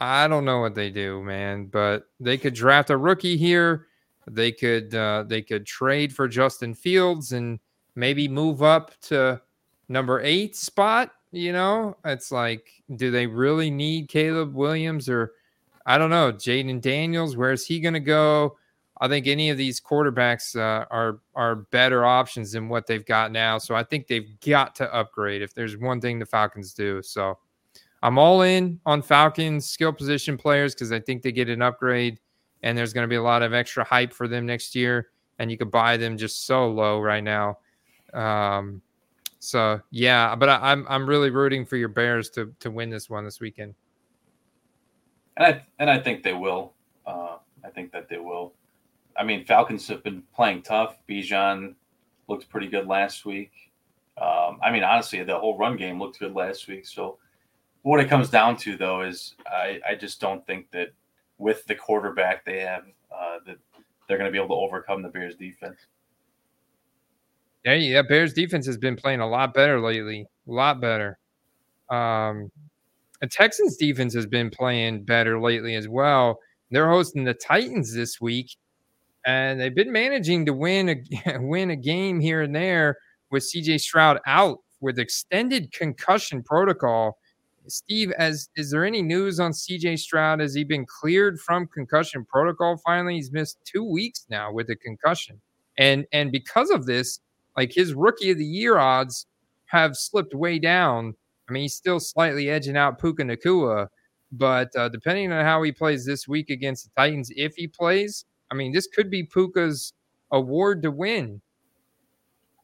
[0.00, 3.86] I don't know what they do, man, but they could draft a rookie here.
[4.28, 7.60] They could uh, they could trade for Justin Fields and
[7.94, 9.40] maybe move up to
[9.88, 15.32] number eight spot you know, it's like, do they really need Caleb Williams or
[15.84, 17.36] I don't know, Jayden Daniels?
[17.36, 18.56] Where's he going to go?
[19.00, 23.32] I think any of these quarterbacks uh, are are better options than what they've got
[23.32, 23.58] now.
[23.58, 27.02] So I think they've got to upgrade if there's one thing the Falcons do.
[27.02, 27.38] So
[28.04, 32.20] I'm all in on Falcons skill position players because I think they get an upgrade
[32.62, 35.08] and there's going to be a lot of extra hype for them next year.
[35.38, 37.58] And you could buy them just so low right now.
[38.12, 38.82] Um,
[39.38, 42.90] so yeah, but I, am I'm, I'm really rooting for your Bears to to win
[42.90, 43.74] this one this weekend.
[45.38, 46.74] And I and I think they will.
[47.06, 48.52] Uh, I think that they will.
[49.16, 50.98] I mean, Falcons have been playing tough.
[51.08, 51.74] Bijan
[52.28, 53.52] looked pretty good last week.
[54.20, 56.86] Um, I mean, honestly, the whole run game looked good last week.
[56.86, 57.18] So,
[57.84, 60.88] what it comes down to, though, is I, I just don't think that
[61.38, 63.58] with the quarterback they have, uh, that
[64.08, 65.78] they're going to be able to overcome the Bears' defense.
[67.64, 68.02] Yeah, yeah.
[68.02, 70.26] Bears defense has been playing a lot better lately.
[70.48, 71.18] A lot better.
[71.90, 72.50] Um,
[73.20, 76.40] the Texans defense has been playing better lately as well.
[76.70, 78.56] They're hosting the Titans this week,
[79.26, 82.96] and they've been managing to win a win a game here and there
[83.30, 87.18] with CJ Stroud out with extended concussion protocol.
[87.66, 90.40] Steve, as is there any news on CJ Stroud?
[90.40, 93.14] Has he been cleared from concussion protocol finally?
[93.14, 95.40] He's missed two weeks now with a concussion.
[95.78, 97.20] And and because of this,
[97.56, 99.26] like his rookie of the year odds
[99.66, 101.14] have slipped way down.
[101.48, 103.88] I mean, he's still slightly edging out Puka Nacua,
[104.32, 108.24] but uh, depending on how he plays this week against the Titans, if he plays,
[108.50, 109.92] I mean, this could be Puka's
[110.30, 111.40] award to win.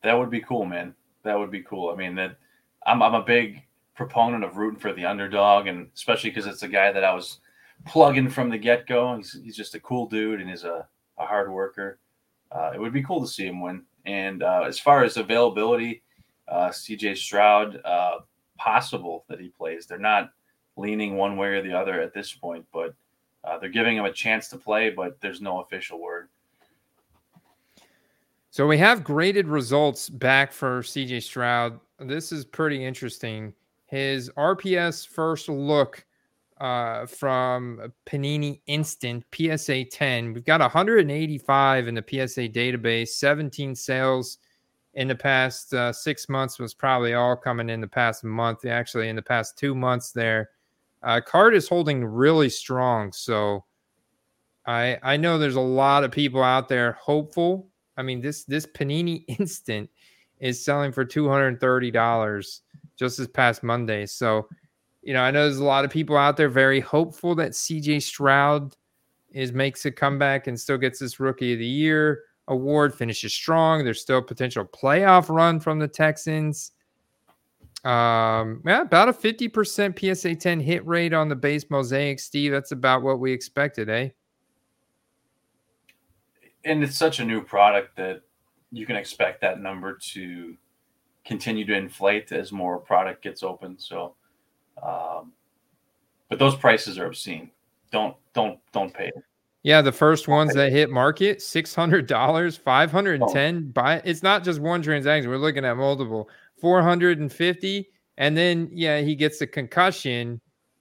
[0.02, 0.94] That would be cool, man.
[1.24, 1.90] That would be cool.
[1.90, 2.36] I mean, that
[2.86, 3.62] I'm I'm a big
[3.94, 7.40] proponent of rooting for the underdog, and especially because it's a guy that I was
[7.86, 9.16] plugging from the get go.
[9.16, 10.86] He's he's just a cool dude and he's a,
[11.18, 11.98] a hard worker.
[12.52, 13.82] Uh, it would be cool to see him win.
[14.06, 16.02] And uh, as far as availability,
[16.48, 18.18] uh, CJ Stroud, uh,
[18.58, 19.86] possible that he plays.
[19.86, 20.32] They're not
[20.76, 22.94] leaning one way or the other at this point, but
[23.44, 26.28] uh, they're giving him a chance to play, but there's no official word.
[28.50, 31.78] So we have graded results back for CJ Stroud.
[32.00, 33.54] This is pretty interesting.
[33.90, 36.06] His RPS first look
[36.60, 40.32] uh, from Panini Instant PSA 10.
[40.32, 44.38] We've got 185 in the PSA database, 17 sales
[44.94, 48.64] in the past uh, six months was probably all coming in the past month.
[48.64, 50.50] Actually, in the past two months, there,
[51.02, 53.12] uh, card is holding really strong.
[53.12, 53.64] So,
[54.66, 57.68] I I know there's a lot of people out there hopeful.
[57.96, 59.90] I mean this this Panini Instant
[60.38, 62.62] is selling for two hundred thirty dollars
[63.00, 64.06] just this past Monday.
[64.06, 64.46] So
[65.02, 68.02] you know, I know there's a lot of people out there very hopeful that CJ
[68.02, 68.76] Stroud
[69.32, 73.84] is makes a comeback and still gets this rookie of the year award, finishes strong.
[73.84, 76.72] There's still a potential playoff run from the Texans.
[77.84, 82.52] Um, yeah, about a 50% PSA 10 hit rate on the base mosaic, Steve.
[82.52, 84.10] That's about what we expected, eh?
[86.64, 88.20] And it's such a new product that
[88.70, 90.56] you can expect that number to
[91.24, 93.78] continue to inflate as more product gets open.
[93.78, 94.14] So,
[94.82, 95.32] um,
[96.28, 97.50] but those prices are obscene.
[97.90, 99.14] Don't don't don't pay it.
[99.62, 103.66] Yeah, the first ones that hit market, six hundred dollars, five hundred and ten.
[103.68, 103.72] Oh.
[103.72, 105.30] Buy it's not just one transaction.
[105.30, 106.28] We're looking at multiple.
[106.60, 107.88] Four hundred and fifty,
[108.18, 110.40] and then yeah, he gets a concussion,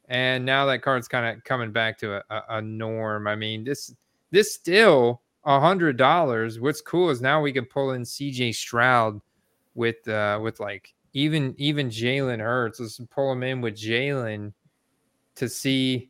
[0.10, 3.28] and now that card's kind of coming back to a, a, a, norm.
[3.28, 3.94] I mean, this
[4.30, 6.60] this still a hundred dollars.
[6.60, 8.52] What's cool is now we can pull in C.J.
[8.52, 9.22] Stroud
[9.80, 12.80] with uh with like even even Jalen Hurts.
[12.80, 14.54] Let's pull him in with Jalen
[15.36, 16.10] to see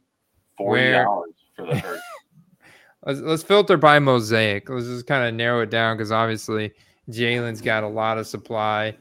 [0.58, 2.04] forty dollars for the Hurts.
[3.06, 4.70] let's, let's filter by mosaic.
[4.70, 6.74] Let's just kind of narrow it down because obviously
[7.10, 8.98] Jalen's got a lot of supply.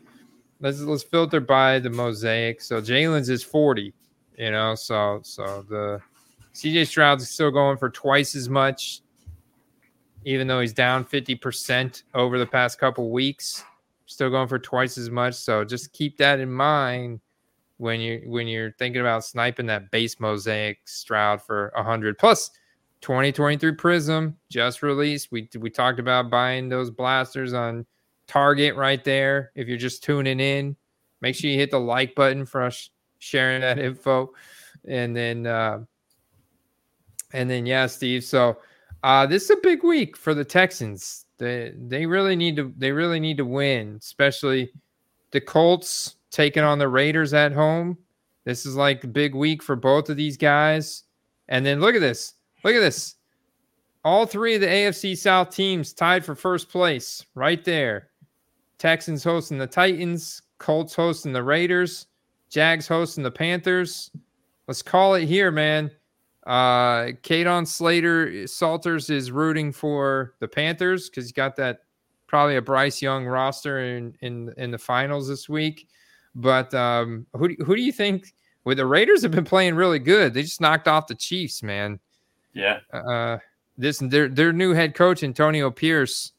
[0.61, 2.61] Let's let's filter by the mosaic.
[2.61, 3.95] So Jalen's is 40,
[4.36, 4.74] you know.
[4.74, 6.01] So so the
[6.55, 9.01] CJ Stroud's still going for twice as much,
[10.24, 13.65] even though he's down 50% over the past couple weeks.
[14.09, 15.35] Still going for twice as much.
[15.35, 17.20] So just keep that in mind
[17.76, 22.48] when you when you're thinking about sniping that base mosaic Stroud for a 100 plus.
[22.48, 22.59] plus
[23.01, 25.30] 2023 Prism just released.
[25.30, 27.86] We we talked about buying those blasters on
[28.26, 29.52] Target right there.
[29.55, 30.76] If you're just tuning in,
[31.20, 34.32] make sure you hit the like button for us sharing that info,
[34.86, 35.85] and then uh,
[37.32, 38.24] and then yeah, Steve.
[38.24, 38.59] So
[39.03, 41.27] uh, this is a big week for the Texans.
[41.39, 44.73] They they really need to they really need to win, especially
[45.31, 47.97] the Colts taking on the Raiders at home.
[48.45, 51.05] This is like a big week for both of these guys.
[51.49, 52.35] And then look at this.
[52.65, 53.16] Look at this.
[54.05, 58.09] All three of the AFC South teams tied for first place right there.
[58.79, 62.07] Texans hosting the Titans, Colts hosting the Raiders,
[62.49, 64.11] Jags hosting the Panthers.
[64.66, 65.91] Let's call it here, man.
[66.49, 71.81] Uh Kadon Slater Salters is rooting for the Panthers because he's got that
[72.27, 75.89] probably a Bryce Young roster in in in the finals this week.
[76.35, 78.33] But um, who who do you think?
[78.65, 80.33] Well, the Raiders have been playing really good.
[80.33, 82.01] They just knocked off the Chiefs, man.
[82.55, 82.81] Yeah.
[82.93, 83.39] Uh,
[83.77, 86.33] this their their new head coach Antonio Pierce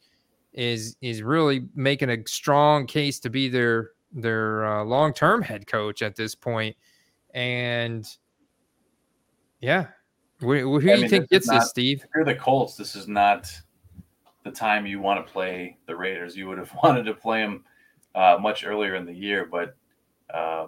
[0.54, 5.68] is is really making a strong case to be their their uh, long term head
[5.68, 6.76] coach at this point.
[6.76, 8.08] point, and
[9.62, 9.88] yeah,
[10.40, 12.02] who, who do you think gets not, this, Steve?
[12.04, 13.52] If you're the Colts, this is not
[14.44, 16.36] the time you want to play the Raiders.
[16.36, 17.66] You would have wanted to play them
[18.16, 19.76] uh, much earlier in the year, but
[20.34, 20.68] uh,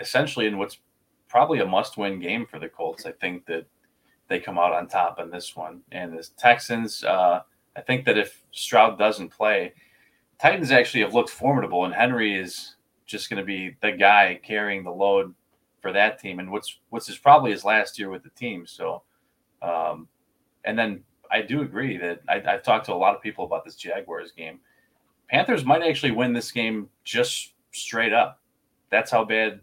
[0.00, 0.78] essentially in what's
[1.28, 3.66] probably a must-win game for the Colts, I think that
[4.28, 5.82] they come out on top in this one.
[5.92, 7.42] And the Texans, uh,
[7.76, 9.72] I think that if Stroud doesn't play,
[10.40, 12.76] Titans actually have looked formidable, and Henry is
[13.06, 15.34] just going to be the guy carrying the load
[15.86, 16.40] for that team.
[16.40, 18.66] And what's what's his probably his last year with the team.
[18.66, 19.02] So,
[19.62, 20.08] um,
[20.64, 23.64] and then I do agree that I, I've talked to a lot of people about
[23.64, 24.58] this Jaguars game.
[25.30, 28.40] Panthers might actually win this game just straight up.
[28.90, 29.60] That's how bad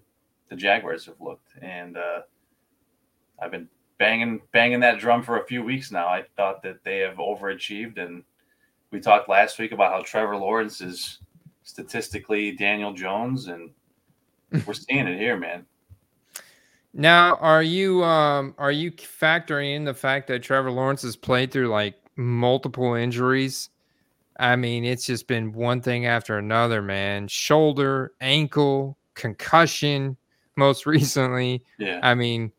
[0.50, 2.22] the Jaguars have looked, and uh,
[3.42, 3.68] I've been
[3.98, 6.08] banging banging that drum for a few weeks now.
[6.08, 8.24] I thought that they have overachieved, and
[8.92, 11.20] we talked last week about how Trevor Lawrence is
[11.64, 13.72] statistically Daniel Jones, and
[14.66, 15.66] we're seeing it here, man.
[16.94, 21.52] Now, are you um are you factoring in the fact that Trevor Lawrence has played
[21.52, 23.70] through like multiple injuries?
[24.40, 27.28] I mean, it's just been one thing after another, man.
[27.28, 30.18] Shoulder, ankle, concussion,
[30.56, 31.64] most recently.
[31.78, 32.00] Yeah.
[32.04, 32.52] I mean,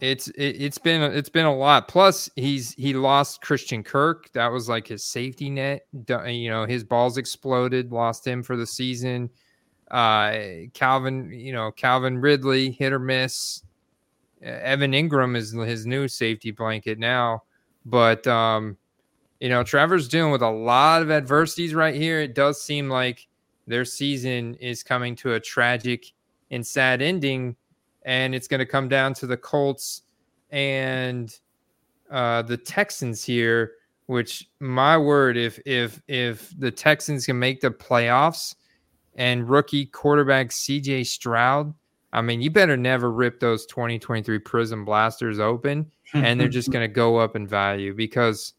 [0.00, 1.86] it's it, has been it's been a lot.
[1.86, 4.32] Plus, he's he lost Christian Kirk.
[4.32, 5.86] That was like his safety net.
[6.08, 9.28] You know, his balls exploded, lost him for the season.
[9.90, 13.62] Uh, Calvin, you know, Calvin Ridley, hit or miss.
[14.42, 17.42] Evan Engram is his new safety blanket now,
[17.84, 18.76] but um,
[19.38, 22.20] you know, Trevor's dealing with a lot of adversities right here.
[22.20, 23.26] It does seem like
[23.66, 26.06] their season is coming to a tragic
[26.50, 27.56] and sad ending
[28.02, 30.02] and it's going to come down to the Colts
[30.50, 31.38] and
[32.10, 33.72] uh, the Texans here.
[34.06, 38.56] Which my word, if if if the Texans can make the playoffs
[39.16, 41.04] and rookie quarterback C.J.
[41.04, 41.74] Stroud,
[42.12, 46.88] I mean, you better never rip those 2023 Prism Blasters open, and they're just going
[46.88, 48.54] to go up in value because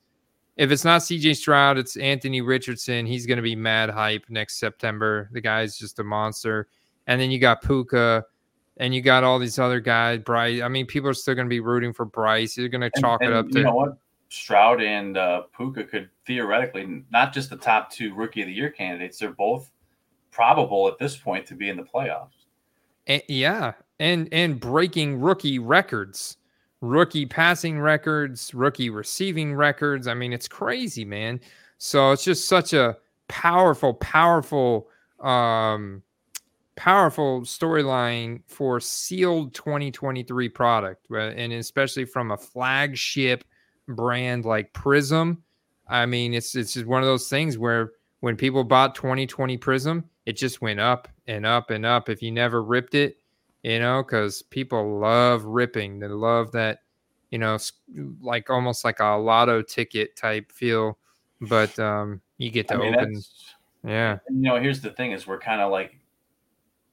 [0.57, 3.05] if it's not CJ Stroud, it's Anthony Richardson.
[3.05, 5.29] He's going to be mad hype next September.
[5.31, 6.67] The guy's just a monster.
[7.07, 8.23] And then you got Puka
[8.77, 10.19] and you got all these other guys.
[10.19, 10.61] Bryce.
[10.61, 12.57] I mean, people are still going to be rooting for Bryce.
[12.57, 13.97] You're going to chalk and, it up to you know what?
[14.29, 18.69] Stroud and uh, Puka could theoretically not just the top two rookie of the year
[18.69, 19.17] candidates.
[19.19, 19.71] They're both
[20.31, 22.45] probable at this point to be in the playoffs.
[23.07, 26.37] And, yeah, and and breaking rookie records,
[26.81, 30.07] rookie passing records, rookie receiving records.
[30.07, 31.39] I mean, it's crazy, man.
[31.77, 32.97] So it's just such a
[33.27, 34.87] powerful, powerful,
[35.19, 36.03] um,
[36.75, 43.43] powerful storyline for sealed 2023 product, and especially from a flagship
[43.87, 45.43] brand like Prism.
[45.87, 47.91] I mean, it's it's just one of those things where
[48.21, 52.07] when people bought 2020 Prism, it just went up and up and up.
[52.07, 53.17] If you never ripped it,
[53.63, 55.99] you know, because people love ripping.
[55.99, 56.83] They love that,
[57.31, 57.57] you know,
[58.21, 60.97] like almost like a lotto ticket type feel.
[61.41, 63.21] But um, you get to I mean, open.
[63.85, 64.19] Yeah.
[64.29, 65.99] You know, here's the thing: is we're kind of like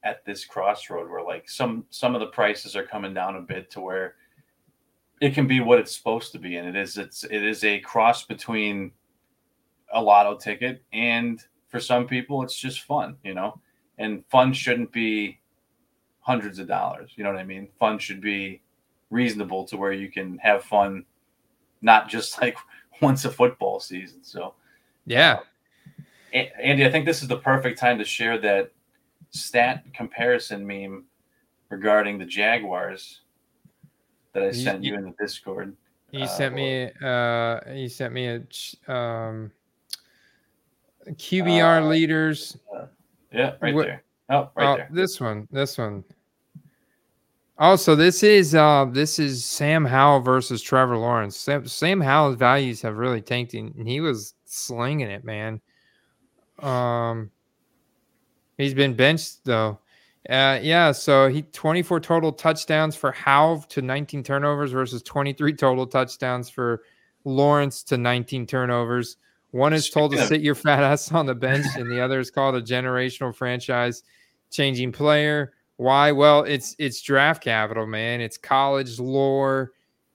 [0.03, 3.71] at this crossroad where like some some of the prices are coming down a bit
[3.71, 4.15] to where
[5.21, 6.97] it can be what it's supposed to be, and it is.
[6.97, 8.91] It's it is a cross between
[9.93, 13.59] a lotto ticket and for some people it's just fun you know?
[13.97, 15.39] And fun shouldn't be
[16.21, 17.67] hundreds of dollars you know what i mean?
[17.79, 18.61] Fun should be
[19.09, 21.05] reasonable to where you can have fun
[21.81, 22.57] not just like
[23.01, 24.53] once a football season so.
[25.05, 25.39] Yeah.
[25.39, 28.71] Uh, andy i think this is the perfect time to share that
[29.31, 31.03] stat comparison meme
[31.69, 33.21] regarding the jaguars
[34.33, 35.75] that i sent you, you in the discord
[36.11, 39.51] you uh, sent me uh you sent me a um
[41.07, 42.57] QBR uh, leaders.
[43.31, 44.03] yeah, right what, there.
[44.29, 44.89] Oh, right uh, there.
[44.91, 45.47] This one.
[45.51, 46.03] This one.
[47.57, 51.35] Also, this is uh this is Sam Howell versus Trevor Lawrence.
[51.35, 55.59] Sam, Sam Howell's values have really tanked, and he was slinging it, man.
[56.59, 57.31] Um,
[58.57, 59.79] he's been benched though.
[60.29, 65.87] Uh, yeah, so he 24 total touchdowns for Howell to 19 turnovers versus 23 total
[65.87, 66.83] touchdowns for
[67.25, 69.17] Lawrence to 19 turnovers.
[69.51, 72.29] One is told to sit your fat ass on the bench, and the other is
[72.29, 74.03] called a generational franchise
[74.51, 75.53] changing player.
[75.77, 76.11] Why?
[76.11, 78.21] Well, it's it's draft capital, man.
[78.21, 79.71] It's college lore.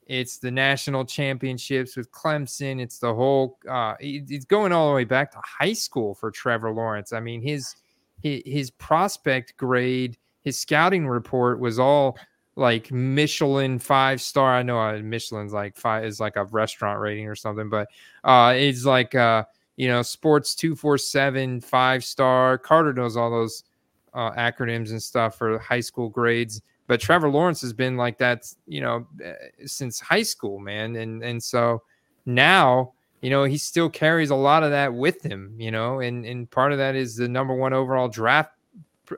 [0.07, 2.81] It's the national championships with Clemson.
[2.81, 3.59] It's the whole.
[3.69, 7.13] Uh, it's going all the way back to high school for Trevor Lawrence.
[7.13, 7.75] I mean, his
[8.23, 12.19] his, his prospect grade, his scouting report was all
[12.57, 14.55] like Michelin five star.
[14.55, 17.89] I know uh, Michelin's like five is like a restaurant rating or something, but
[18.23, 19.45] uh, it's like uh,
[19.77, 22.59] you know, sports two four seven five star.
[22.59, 23.65] Carter knows all those
[24.13, 26.63] uh, acronyms and stuff for high school grades.
[26.87, 31.23] But Trevor Lawrence has been like that, you know, eh, since high school, man, and
[31.25, 31.83] and so
[32.27, 36.25] now you know he still carries a lot of that with him, you know, and
[36.25, 38.53] and part of that is the number one overall draft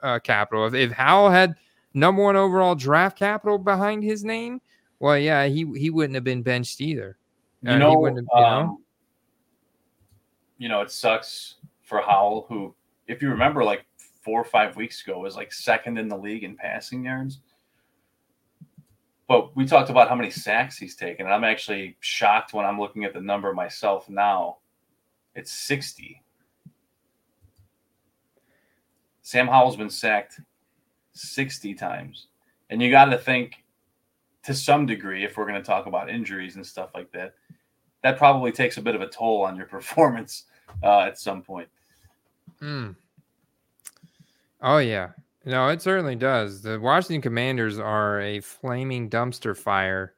[0.03, 0.67] uh, capital.
[0.67, 1.57] If, if Howell had
[1.97, 4.61] number one overall draft capital behind his name,
[5.01, 7.17] well, yeah, he he wouldn't have been benched either.
[7.67, 8.81] Uh, you, know, have, you, um, know,
[10.59, 12.75] you know, it sucks for Howell, who,
[13.09, 13.87] if you remember, like
[14.23, 17.41] four or five weeks ago, was like second in the league in passing yards.
[19.29, 21.27] But we talked about how many sacks he's taken.
[21.27, 24.59] And I'm actually shocked when I'm looking at the number myself now.
[25.35, 26.23] It's 60.
[29.23, 30.41] Sam Howell's been sacked
[31.17, 32.29] 60 times.
[32.71, 33.65] And you got to think
[34.45, 37.35] to some degree, if we're going to talk about injuries and stuff like that,
[38.03, 40.45] that probably takes a bit of a toll on your performance
[40.83, 41.69] uh, at some point.
[42.61, 42.97] Mm.
[44.63, 45.11] Oh, yeah.
[45.45, 46.63] No, it certainly does.
[46.63, 50.15] The Washington Commanders are a flaming dumpster fire,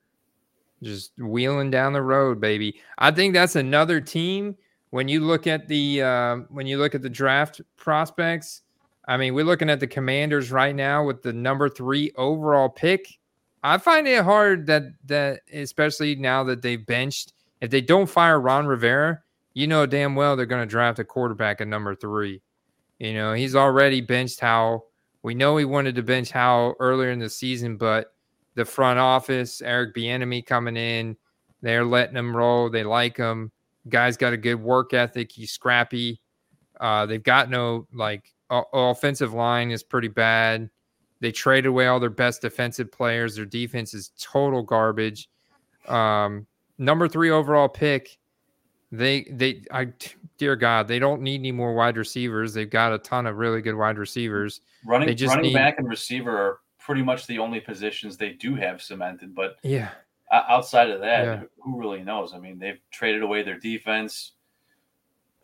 [0.82, 2.80] just wheeling down the road, baby.
[2.96, 4.56] I think that's another team.
[4.90, 8.62] When you look at the uh, when you look at the draft prospects,
[9.08, 13.18] I mean, we're looking at the Commanders right now with the number three overall pick.
[13.62, 17.32] I find it hard that that especially now that they've benched,
[17.62, 19.22] if they don't fire Ron Rivera,
[19.54, 22.42] you know damn well they're going to draft a quarterback at number three.
[22.98, 24.86] You know, he's already benched Howell.
[25.22, 28.12] We know he wanted to bench Howell earlier in the season, but
[28.56, 31.16] the front office, Eric Bieniemy coming in,
[31.62, 32.68] they're letting him roll.
[32.68, 33.52] They like him.
[33.88, 35.32] Guy's got a good work ethic.
[35.32, 36.20] He's scrappy.
[36.78, 40.70] Uh, they've got no like offensive line is pretty bad.
[41.20, 43.36] They traded away all their best defensive players.
[43.36, 45.28] Their defense is total garbage.
[45.86, 46.46] Um,
[46.78, 48.18] number three overall pick.
[48.90, 49.92] They they I
[50.38, 52.54] dear God, they don't need any more wide receivers.
[52.54, 54.60] They've got a ton of really good wide receivers.
[54.86, 58.80] Running running need, back and receiver are pretty much the only positions they do have
[58.80, 59.34] cemented.
[59.34, 59.90] But yeah,
[60.32, 61.42] outside of that, yeah.
[61.58, 62.32] who really knows?
[62.32, 64.32] I mean, they've traded away their defense.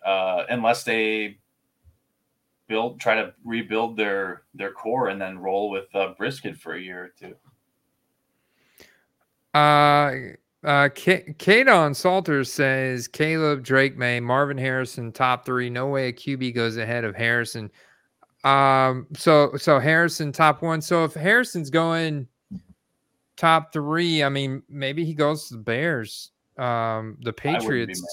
[0.07, 1.39] Uh, unless they
[2.69, 6.81] build, try to rebuild their their core, and then roll with uh, Brisket for a
[6.81, 7.35] year or two.
[9.59, 10.35] Uh,
[10.65, 15.69] uh, K- Kadon Salters says Caleb, Drake Maye, Marvin Harrison, top three.
[15.69, 17.71] No way a QB goes ahead of Harrison.
[18.45, 20.81] Um, so so Harrison top one.
[20.81, 22.27] So if Harrison's going
[23.37, 26.31] top three, I mean maybe he goes to the Bears.
[26.59, 28.05] Um, the Patriots,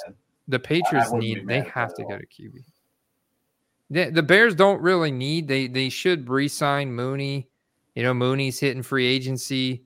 [0.48, 2.64] the Patriots need they have to go to QB.
[3.92, 7.50] The, the Bears don't really need they they should re-sign Mooney.
[7.94, 9.84] You know Mooney's hitting free agency.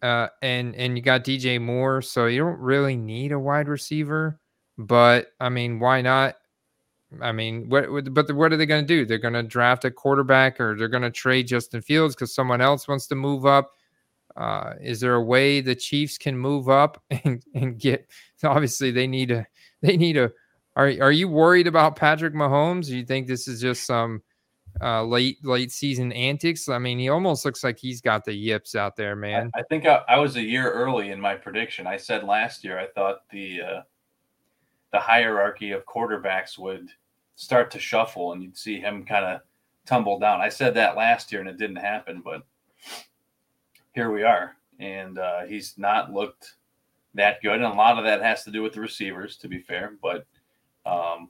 [0.00, 4.40] Uh, and and you got DJ Moore, so you don't really need a wide receiver.
[4.78, 6.36] But I mean, why not?
[7.20, 8.14] I mean, what?
[8.14, 9.04] But what are they going to do?
[9.04, 12.60] They're going to draft a quarterback, or they're going to trade Justin Fields because someone
[12.60, 13.72] else wants to move up.
[14.36, 18.08] Uh, is there a way the Chiefs can move up and, and get?
[18.44, 19.46] Obviously, they need a.
[19.82, 20.30] They need a.
[20.76, 22.86] Are Are you worried about Patrick Mahomes?
[22.86, 24.22] Do you think this is just some
[24.80, 26.68] uh, late late season antics.
[26.68, 29.50] I mean, he almost looks like he's got the yips out there, man.
[29.54, 31.86] I, I think I, I, was a year early in my prediction.
[31.86, 33.80] I said last year I thought the uh,
[34.92, 36.88] the hierarchy of quarterbacks would
[37.36, 39.40] start to shuffle, and you'd see him kind of
[39.86, 40.40] tumble down.
[40.40, 42.42] I said that last year, and it didn't happen, but
[43.94, 46.54] here we are, and uh, he's not looked
[47.14, 49.58] that good, and a lot of that has to do with the receivers, to be
[49.58, 49.96] fair.
[50.00, 50.26] But
[50.86, 51.28] um,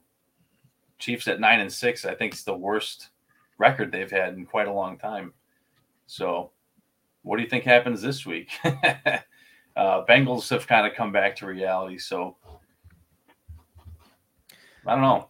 [0.98, 3.09] Chiefs at nine and six, I think, is the worst
[3.59, 5.32] record they've had in quite a long time.
[6.06, 6.51] So,
[7.22, 8.51] what do you think happens this week?
[8.64, 11.98] uh, Bengals have kind of come back to reality.
[11.98, 12.36] So,
[14.86, 15.28] I don't know.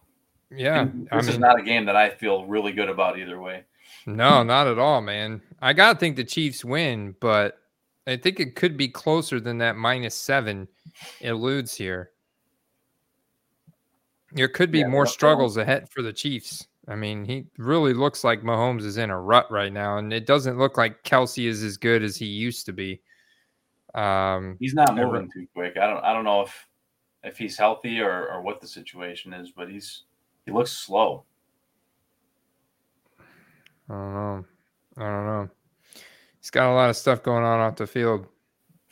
[0.53, 3.39] Yeah, this I mean, is not a game that I feel really good about either
[3.39, 3.63] way.
[4.05, 5.41] No, not at all, man.
[5.61, 7.57] I gotta think the Chiefs win, but
[8.07, 10.67] I think it could be closer than that minus seven
[11.21, 12.11] eludes here.
[14.33, 16.67] There could be yeah, more struggles ahead for the Chiefs.
[16.87, 20.25] I mean, he really looks like Mahomes is in a rut right now, and it
[20.25, 23.01] doesn't look like Kelce is as good as he used to be.
[23.93, 25.77] Um, he's not moving too quick.
[25.77, 26.03] I don't.
[26.03, 26.67] I don't know if
[27.23, 30.03] if he's healthy or or what the situation is, but he's
[30.45, 31.25] he looks slow.
[33.89, 34.45] I don't know.
[34.97, 35.49] I don't know.
[36.39, 38.27] He's got a lot of stuff going on off the field.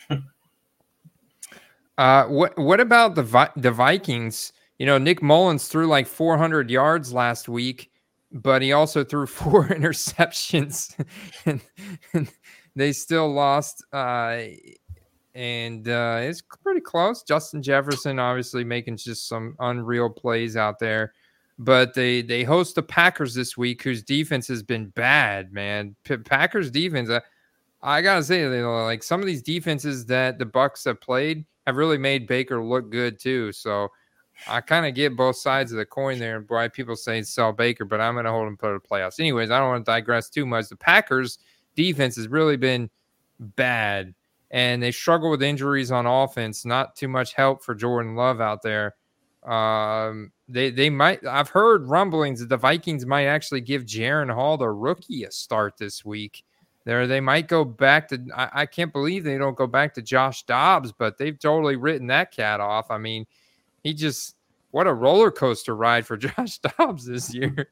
[1.98, 4.54] uh, what what about the Vi- the Vikings?
[4.80, 7.92] You know, Nick Mullens threw like 400 yards last week,
[8.32, 10.96] but he also threw four interceptions,
[11.46, 11.62] and,
[12.14, 12.32] and,
[12.76, 13.84] they still lost.
[13.92, 14.44] Uh,
[15.36, 17.24] and uh, it's pretty close.
[17.24, 21.14] Justin Jefferson obviously making just some unreal plays out there,
[21.58, 25.52] but they they host the Packers this week, whose defense has been bad.
[25.52, 27.10] Man, P- Packers defense.
[27.10, 27.20] Uh,
[27.82, 31.98] I gotta say, like some of these defenses that the Bucs have played have really
[31.98, 33.52] made Baker look good too.
[33.52, 33.90] So
[34.48, 37.86] I kind of get both sides of the coin there, why people say sell Baker,
[37.86, 39.20] but I'm going to hold him for the playoffs.
[39.20, 40.70] Anyways, I don't want to digress too much.
[40.70, 41.40] The Packers
[41.76, 42.90] defense has really been
[43.40, 44.14] bad,
[44.52, 46.66] and they struggle with injuries on offense.
[46.66, 48.96] Not too much help for Jordan Love out there.
[49.44, 51.26] Um, they they might.
[51.26, 55.78] I've heard rumblings that the Vikings might actually give Jaren Hall, the rookie, a start
[55.78, 56.44] this week.
[56.86, 58.26] There, they might go back to.
[58.36, 62.08] I, I can't believe they don't go back to Josh Dobbs, but they've totally written
[62.08, 62.90] that cat off.
[62.90, 63.26] I mean
[63.84, 64.36] he just
[64.72, 67.70] what a roller coaster ride for Josh Dobbs this year.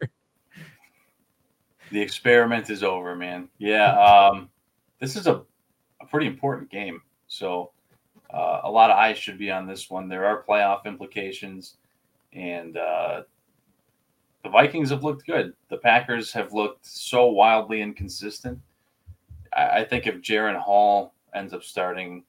[1.91, 3.47] The experiment is over, man.
[3.59, 4.49] Yeah, um,
[4.99, 5.43] this is a,
[6.01, 7.01] a pretty important game.
[7.27, 7.71] So
[8.33, 10.09] uh, a lot of eyes should be on this one.
[10.09, 11.75] There are playoff implications,
[12.33, 13.21] and uh,
[14.43, 15.53] the Vikings have looked good.
[15.69, 18.59] The Packers have looked so wildly inconsistent.
[19.55, 22.23] I, I think if Jaren Hall ends up starting,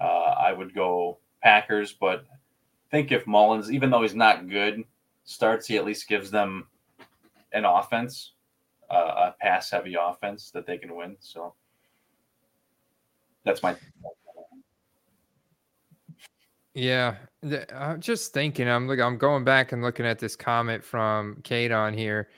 [0.00, 2.24] uh, I would go Packers, but
[2.96, 4.82] think if Mullens, even though he's not good,
[5.24, 6.66] starts, he at least gives them
[7.52, 8.32] an offense,
[8.90, 11.16] uh, a pass heavy offense that they can win.
[11.20, 11.52] So
[13.44, 13.76] that's my.
[16.72, 17.16] Yeah,
[17.74, 18.68] I'm just thinking.
[18.68, 19.00] I'm look.
[19.00, 22.28] I'm going back and looking at this comment from Kate on here.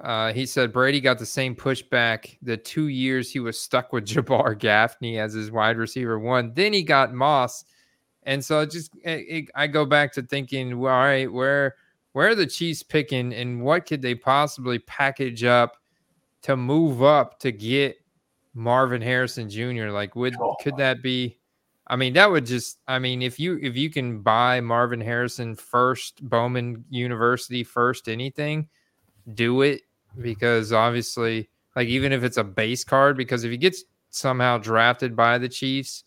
[0.00, 4.04] Uh, he said Brady got the same pushback the two years he was stuck with
[4.06, 6.52] Jabbar Gaffney as his wide receiver one.
[6.54, 7.64] Then he got Moss
[8.24, 11.76] and so it just it, it, I go back to thinking, well, all right, where
[12.12, 15.76] where are the Chiefs picking, and what could they possibly package up
[16.42, 17.96] to move up to get
[18.54, 19.88] Marvin Harrison Jr.
[19.88, 20.56] Like, would oh.
[20.62, 21.38] could that be?
[21.86, 22.78] I mean, that would just.
[22.88, 28.68] I mean, if you if you can buy Marvin Harrison first, Bowman University first, anything,
[29.34, 29.82] do it
[30.20, 35.16] because obviously, like even if it's a base card, because if he gets somehow drafted
[35.16, 36.04] by the Chiefs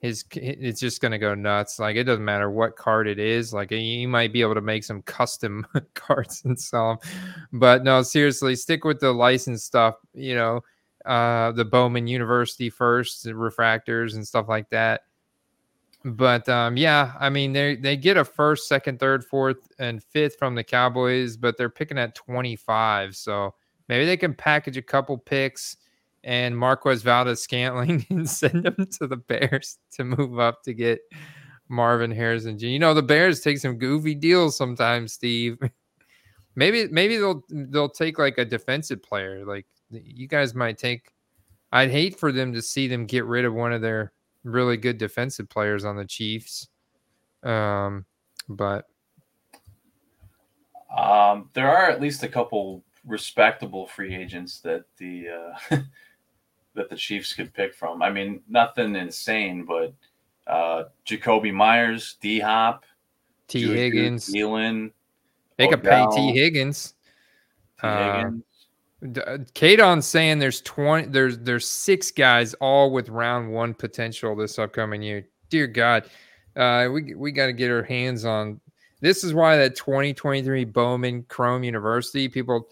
[0.00, 1.78] his it's just gonna go nuts.
[1.78, 3.52] Like it doesn't matter what card it is.
[3.52, 7.10] Like you might be able to make some custom cards and sell them,
[7.52, 9.96] but no, seriously, stick with the license stuff.
[10.14, 10.60] You know,
[11.04, 15.02] uh, the Bowman University first refractors and stuff like that.
[16.02, 20.36] But um, yeah, I mean they they get a first, second, third, fourth, and fifth
[20.38, 23.14] from the Cowboys, but they're picking at twenty five.
[23.14, 23.54] So
[23.86, 25.76] maybe they can package a couple picks
[26.24, 31.00] and Marquez Valdes Scantling and send them to the Bears to move up to get
[31.68, 32.58] Marvin Harrison.
[32.58, 35.58] You know, the Bears take some goofy deals sometimes, Steve.
[36.56, 39.44] maybe maybe they'll they'll take like a defensive player.
[39.44, 41.12] Like you guys might take
[41.72, 44.98] I'd hate for them to see them get rid of one of their really good
[44.98, 46.68] defensive players on the Chiefs.
[47.42, 48.04] Um
[48.48, 48.86] but
[50.96, 55.28] um there are at least a couple respectable free agents that the
[55.70, 55.76] uh
[56.74, 58.02] that the Chiefs could pick from.
[58.02, 59.94] I mean, nothing insane, but
[60.46, 62.84] uh, Jakobi Meyers, D Hop,
[63.48, 64.92] Tee Higgins, Thielen.
[65.56, 66.94] They could pay Tee Higgins.
[67.80, 68.44] Tee Higgins.
[69.02, 74.58] Uh, Kadon's saying there's twenty, there's there's six guys all with round one potential this
[74.58, 75.26] upcoming year.
[75.48, 76.04] Dear God,
[76.56, 78.60] uh, we we got to get our hands on.
[79.00, 82.68] This is why that 2023 Bowman Chrome University people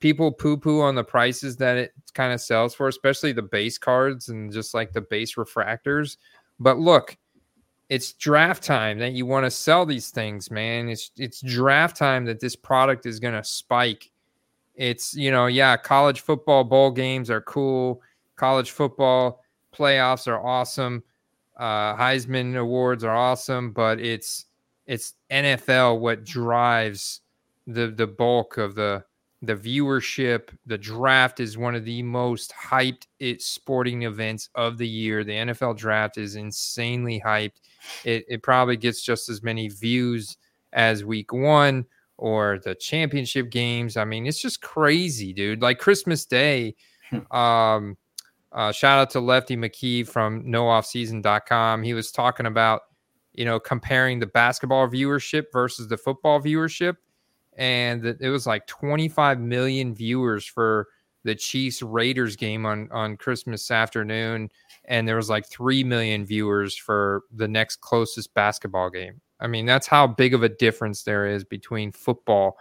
[0.00, 3.78] people poo poo on the prices that it kind of sells for, especially the base
[3.78, 6.16] cards and just like the base refractors.
[6.60, 7.16] But look,
[7.88, 10.88] it's draft time that you want to sell these things, man.
[10.88, 14.10] It's it's draft time that this product is going to spike.
[14.74, 18.02] It's, you know, yeah, college football bowl games are cool.
[18.36, 21.02] College football playoffs are awesome.
[21.56, 24.46] Uh, Heisman awards are awesome, but it's
[24.86, 27.20] it's NFL what drives
[27.66, 29.04] the the bulk of the
[29.44, 30.50] the viewership.
[30.66, 35.24] The draft is one of the most hyped it sporting events of the year.
[35.24, 37.60] The NFL draft is insanely hyped.
[38.04, 40.36] It, it probably gets just as many views
[40.72, 43.96] as week one or the championship games.
[43.96, 45.62] I mean, it's just crazy, dude.
[45.62, 46.74] Like Christmas Day.
[47.10, 47.36] Hmm.
[47.36, 47.96] um,
[48.52, 51.82] uh, shout out to Lefty McKee from nooffseason.com.
[51.82, 52.82] He was talking about,
[53.32, 56.96] you know, comparing the basketball viewership versus the football viewership
[57.56, 60.88] and it was like 25 million viewers for
[61.24, 64.50] the Chiefs Raiders game on on Christmas afternoon,
[64.84, 69.20] and there was like three million viewers for the next closest basketball game.
[69.40, 72.56] I mean, that's how big of a difference there is between football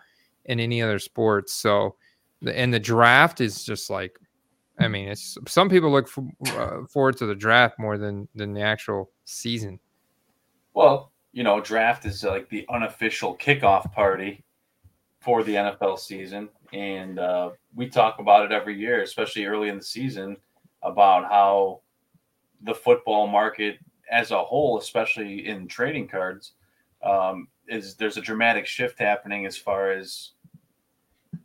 [0.45, 1.53] and any other sports.
[1.53, 1.95] So,
[2.45, 4.17] and the draft is just like,
[4.79, 6.09] I mean, it's some people look
[6.47, 9.79] uh, forward to the draft more than than the actual season.
[10.73, 14.43] Well, you know, draft is like the unofficial kickoff party
[15.23, 16.49] for the NFL season.
[16.73, 20.37] And uh, we talk about it every year, especially early in the season,
[20.81, 21.81] about how
[22.61, 23.77] the football market
[24.11, 26.53] as a whole, especially in trading cards,
[27.03, 30.31] um, is there's a dramatic shift happening as far as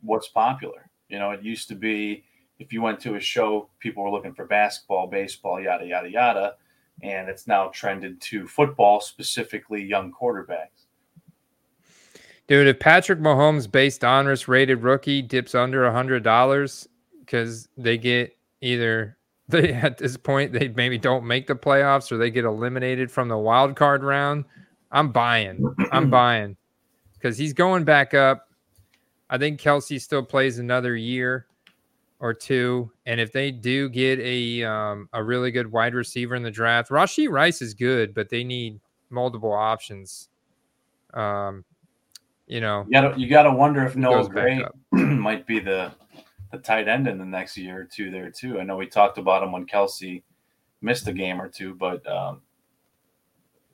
[0.01, 0.89] what's popular.
[1.07, 2.25] You know, it used to be
[2.59, 6.55] if you went to a show, people were looking for basketball, baseball, yada, yada, yada.
[7.01, 10.78] And it's now trended to football, specifically young quarterbacks.
[12.49, 16.89] Dude, if Patrick Mahomes based honors rated rookie dips under a hundred dollars
[17.19, 19.15] because they get either
[19.49, 23.27] they at this point they maybe don't make the playoffs or they get eliminated from
[23.27, 24.45] the wild card round,
[24.91, 25.63] I'm buying.
[25.91, 26.57] I'm buying
[27.13, 28.47] because he's going back up.
[29.29, 31.45] I think Kelce still plays another year
[32.19, 36.41] or two, and if they do get a um, a really good wide receiver in
[36.41, 38.79] the draft, Rashee Rice is good, but they need
[39.11, 40.29] multiple options.
[41.13, 41.63] Um,
[42.49, 45.93] you know, you gotta, you gotta wonder if Noah Gray might be the
[46.51, 48.59] the tight end in the next year or two there too.
[48.59, 50.23] I know we talked about him when Kelce
[50.81, 52.41] missed a game or two, but um,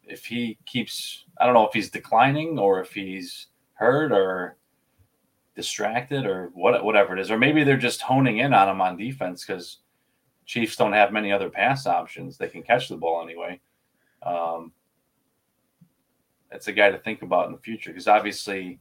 [0.04, 4.58] if he keeps, I don't know if he's declining or if he's hurt or
[5.56, 8.98] distracted or what, whatever it is, or maybe they're just honing in on him on
[8.98, 9.78] defense because
[10.46, 12.38] Chiefs don't have many other pass options.
[12.38, 13.62] They can catch the ball anyway.
[14.22, 14.74] Um,
[16.56, 18.80] it's a guy to think about in the future because obviously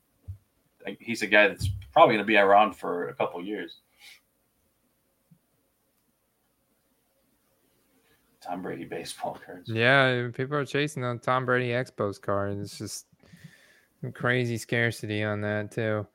[0.99, 3.81] he's a guy that's probably going to be around for a couple years.
[8.41, 9.71] Tom Brady baseball cards.
[9.71, 12.59] Yeah, people are chasing on Tom Brady Expos card.
[12.59, 13.07] It's just
[14.13, 16.07] crazy scarcity on that too.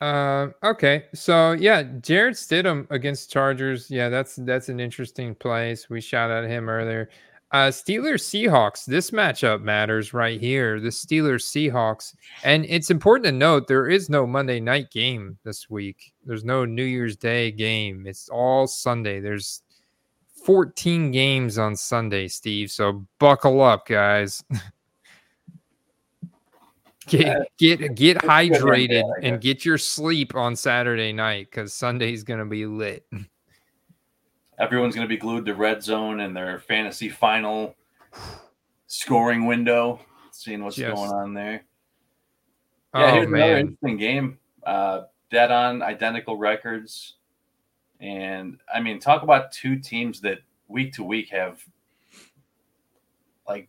[0.00, 3.88] Uh, okay, so yeah, Jarrett Stidham against Chargers.
[3.90, 5.88] Yeah, that's that's an interesting place.
[5.88, 7.08] We shot at him earlier.
[7.54, 8.84] Uh, Steelers Seahawks.
[8.84, 10.80] This matchup matters right here.
[10.80, 15.70] The Steelers Seahawks, and it's important to note there is no Monday night game this
[15.70, 16.12] week.
[16.26, 18.08] There's no New Year's Day game.
[18.08, 19.20] It's all Sunday.
[19.20, 19.62] There's
[20.44, 22.72] 14 games on Sunday, Steve.
[22.72, 24.42] So buckle up, guys.
[27.06, 32.66] get get get hydrated and get your sleep on Saturday night because Sunday's gonna be
[32.66, 33.06] lit.
[34.58, 37.74] Everyone's gonna be glued to red zone and their fantasy final
[38.86, 40.00] scoring window,
[40.30, 40.94] seeing what's Yes.
[40.94, 41.64] going on there.
[42.94, 44.38] Yeah, oh here's another interesting game.
[44.62, 47.14] Uh, dead on identical records,
[47.98, 51.60] and I mean, talk about two teams that week to week have
[53.48, 53.68] like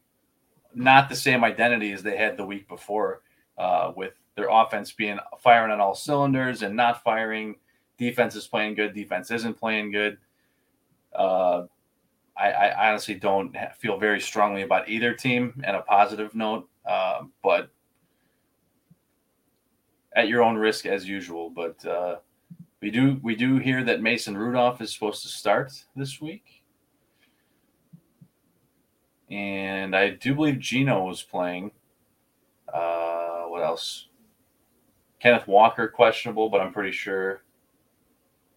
[0.75, 3.21] not the same identity as they had the week before,
[3.57, 7.55] uh, with their offense being firing on all cylinders and not firing.
[7.97, 8.93] Defense is playing good.
[8.93, 10.17] Defense isn't playing good.
[11.17, 11.63] Uh,
[12.37, 17.21] I, I honestly don't feel very strongly about either team and a positive note, uh,
[17.41, 17.69] but
[20.15, 21.49] at your own risk as usual.
[21.49, 22.17] But uh,
[22.81, 26.63] we do we do hear that Mason Rudolph is supposed to start this week,
[29.29, 31.71] and I do believe Geno was playing.
[32.71, 34.07] Uh, what else?
[35.19, 37.43] Kenneth Walker questionable, but I'm pretty sure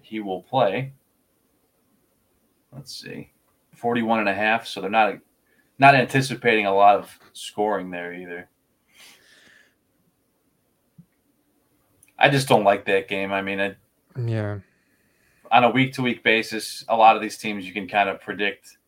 [0.02, 0.93] he will play.
[2.72, 3.32] Let's see.
[3.74, 5.14] 41 and a half, so they're not
[5.78, 8.48] not anticipating a lot of scoring there either.
[12.18, 13.32] I just don't like that game.
[13.32, 13.78] I mean, it,
[14.16, 14.58] yeah,
[15.52, 18.20] on a week to week basis, a lot of these teams you can kind of
[18.20, 18.78] predict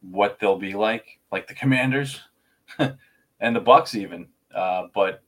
[0.00, 2.20] what they'll be like, like the Commanders
[2.78, 4.28] and the Bucs even.
[4.54, 5.22] Uh, but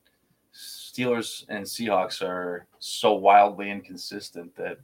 [0.55, 4.79] Steelers and Seahawks are so wildly inconsistent that,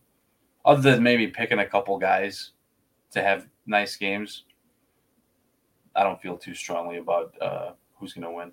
[0.64, 2.52] other than maybe picking a couple guys
[3.16, 4.44] to have nice games,
[5.96, 8.52] I don't feel too strongly about uh, who's going to win.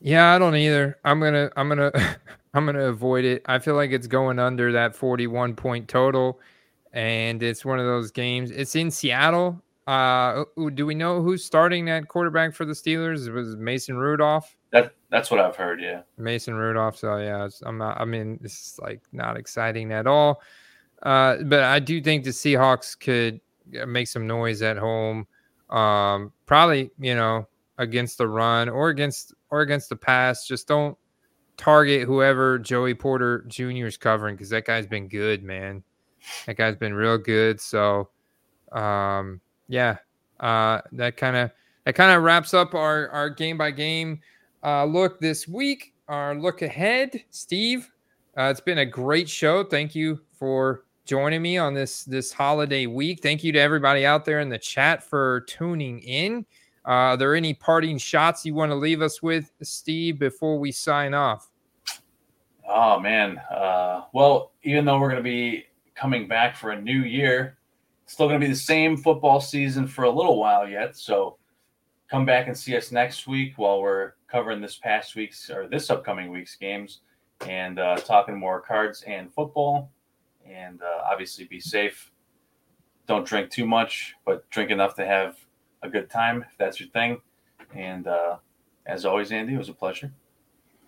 [0.00, 0.98] yeah, I don't either.
[1.04, 1.92] I'm gonna I'm gonna
[2.54, 3.42] I'm gonna avoid it.
[3.46, 6.40] I feel like it's going under that 41 point total,
[6.92, 8.50] and it's one of those games.
[8.50, 9.62] It's in Seattle.
[9.86, 10.44] Uh,
[10.74, 13.26] do we know who's starting at quarterback for the Steelers?
[13.26, 14.56] It was Mason Rudolph.
[14.70, 15.82] That that's what I've heard.
[15.82, 16.02] Yeah.
[16.16, 16.96] Mason Rudolph.
[16.96, 18.00] So yeah, it's, I'm not.
[18.00, 20.40] I mean, it's like not exciting at all.
[21.02, 23.40] Uh, but I do think the Seahawks could
[23.80, 25.26] uh, make some noise at home.
[25.70, 27.46] Um, probably you know
[27.78, 30.46] against the run or against or against the pass.
[30.46, 30.96] Just don't
[31.56, 33.86] target whoever Joey Porter Jr.
[33.86, 35.82] is covering because that guy's been good, man.
[36.46, 37.60] That guy's been real good.
[37.60, 38.10] So,
[38.72, 39.98] um, yeah,
[40.40, 41.50] uh, that kind of
[41.84, 44.20] that kind of wraps up our our game by game
[44.64, 45.94] uh, look this week.
[46.08, 47.90] Our look ahead, Steve.
[48.36, 49.64] Uh, it's been a great show.
[49.64, 53.20] Thank you for joining me on this this holiday week.
[53.22, 56.46] Thank you to everybody out there in the chat for tuning in.
[56.86, 60.72] Uh, are there any parting shots you want to leave us with, Steve, before we
[60.72, 61.50] sign off?
[62.66, 63.38] Oh man.
[63.50, 67.58] Uh, well, even though we're going to be coming back for a new year,
[68.06, 70.96] still going to be the same football season for a little while yet.
[70.96, 71.36] So
[72.10, 75.90] come back and see us next week while we're covering this past week's or this
[75.90, 77.00] upcoming week's games
[77.46, 79.92] and uh, talking more cards and football.
[80.46, 82.10] And uh, obviously, be safe.
[83.06, 85.36] Don't drink too much, but drink enough to have
[85.82, 87.20] a good time if that's your thing.
[87.74, 88.36] And uh,
[88.86, 90.12] as always, Andy, it was a pleasure.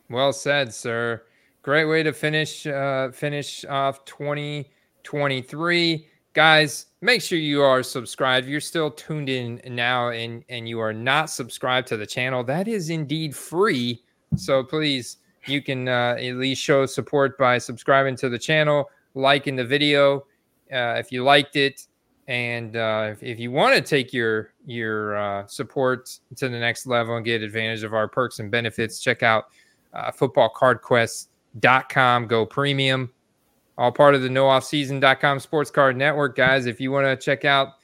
[0.08, 1.22] Well said, sir.
[1.62, 6.08] Great way to finish uh, finish off 2023.
[6.34, 8.48] Guys, make sure you are subscribed.
[8.48, 12.66] You're still tuned in now and and you are not subscribed to the channel, that
[12.66, 14.02] is indeed free.
[14.36, 19.56] So please, you can uh, at least show support by subscribing to the channel, liking
[19.56, 20.26] the video
[20.72, 21.86] uh, if you liked it,
[22.28, 26.86] and uh, if, if you want to take your your uh, support to the next
[26.86, 29.46] level and get advantage of our perks and benefits, check out
[29.92, 32.26] uh, footballcardquest.com.
[32.26, 33.12] Go premium.
[33.78, 36.66] All part of the nooffseason.com sports card network, guys.
[36.66, 37.74] If you want to check out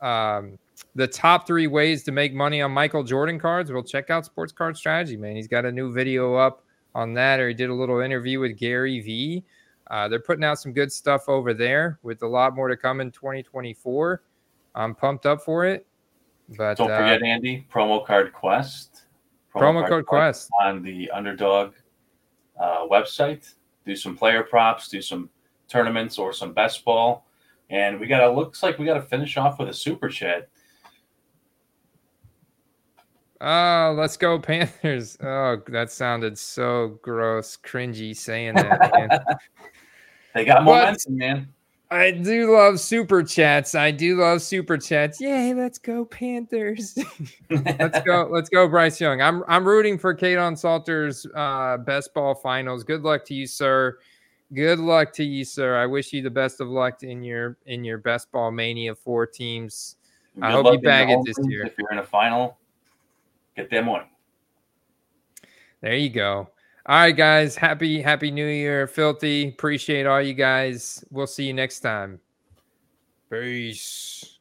[0.00, 0.58] um,
[0.94, 4.52] the top three ways to make money on Michael Jordan cards, well, check out Sports
[4.52, 5.36] Card Strategy, man.
[5.36, 6.62] He's got a new video up
[6.94, 9.42] on that, or he did a little interview with Gary V.
[9.90, 13.00] Uh, they're putting out some good stuff over there with a lot more to come
[13.00, 14.22] in 2024.
[14.76, 15.84] I'm pumped up for it.
[16.56, 19.06] But Don't uh, forget, Andy, promo card Quest.
[19.54, 20.48] promo card Quest.
[20.60, 21.74] on the underdog
[22.58, 23.54] uh, website.
[23.84, 25.28] Do some player props, do some
[25.68, 27.26] tournaments or some best ball.
[27.68, 30.48] And we gotta looks like we gotta finish off with a super chat.
[33.40, 35.16] Oh, let's go Panthers.
[35.22, 39.40] Oh, that sounded so gross, cringy saying that.
[40.34, 41.48] They got momentum, but man.
[41.92, 43.74] I do love super chats.
[43.74, 45.20] I do love super chats.
[45.20, 46.96] Yay, let's go Panthers.
[47.50, 48.28] let's go.
[48.30, 49.20] Let's go Bryce Young.
[49.20, 52.84] I'm I'm rooting for Kaden Salter's uh, best ball finals.
[52.84, 53.98] Good luck to you, sir.
[54.54, 55.76] Good luck to you, sir.
[55.76, 59.26] I wish you the best of luck in your in your best ball mania four
[59.26, 59.96] teams.
[60.36, 61.66] Good I hope you bag it this year.
[61.66, 62.56] If you're in a final,
[63.56, 64.04] get them one.
[65.80, 66.50] There you go.
[66.90, 67.54] All right, guys.
[67.54, 69.46] Happy, happy new year, filthy.
[69.46, 71.04] Appreciate all you guys.
[71.12, 72.18] We'll see you next time.
[73.30, 74.39] Peace.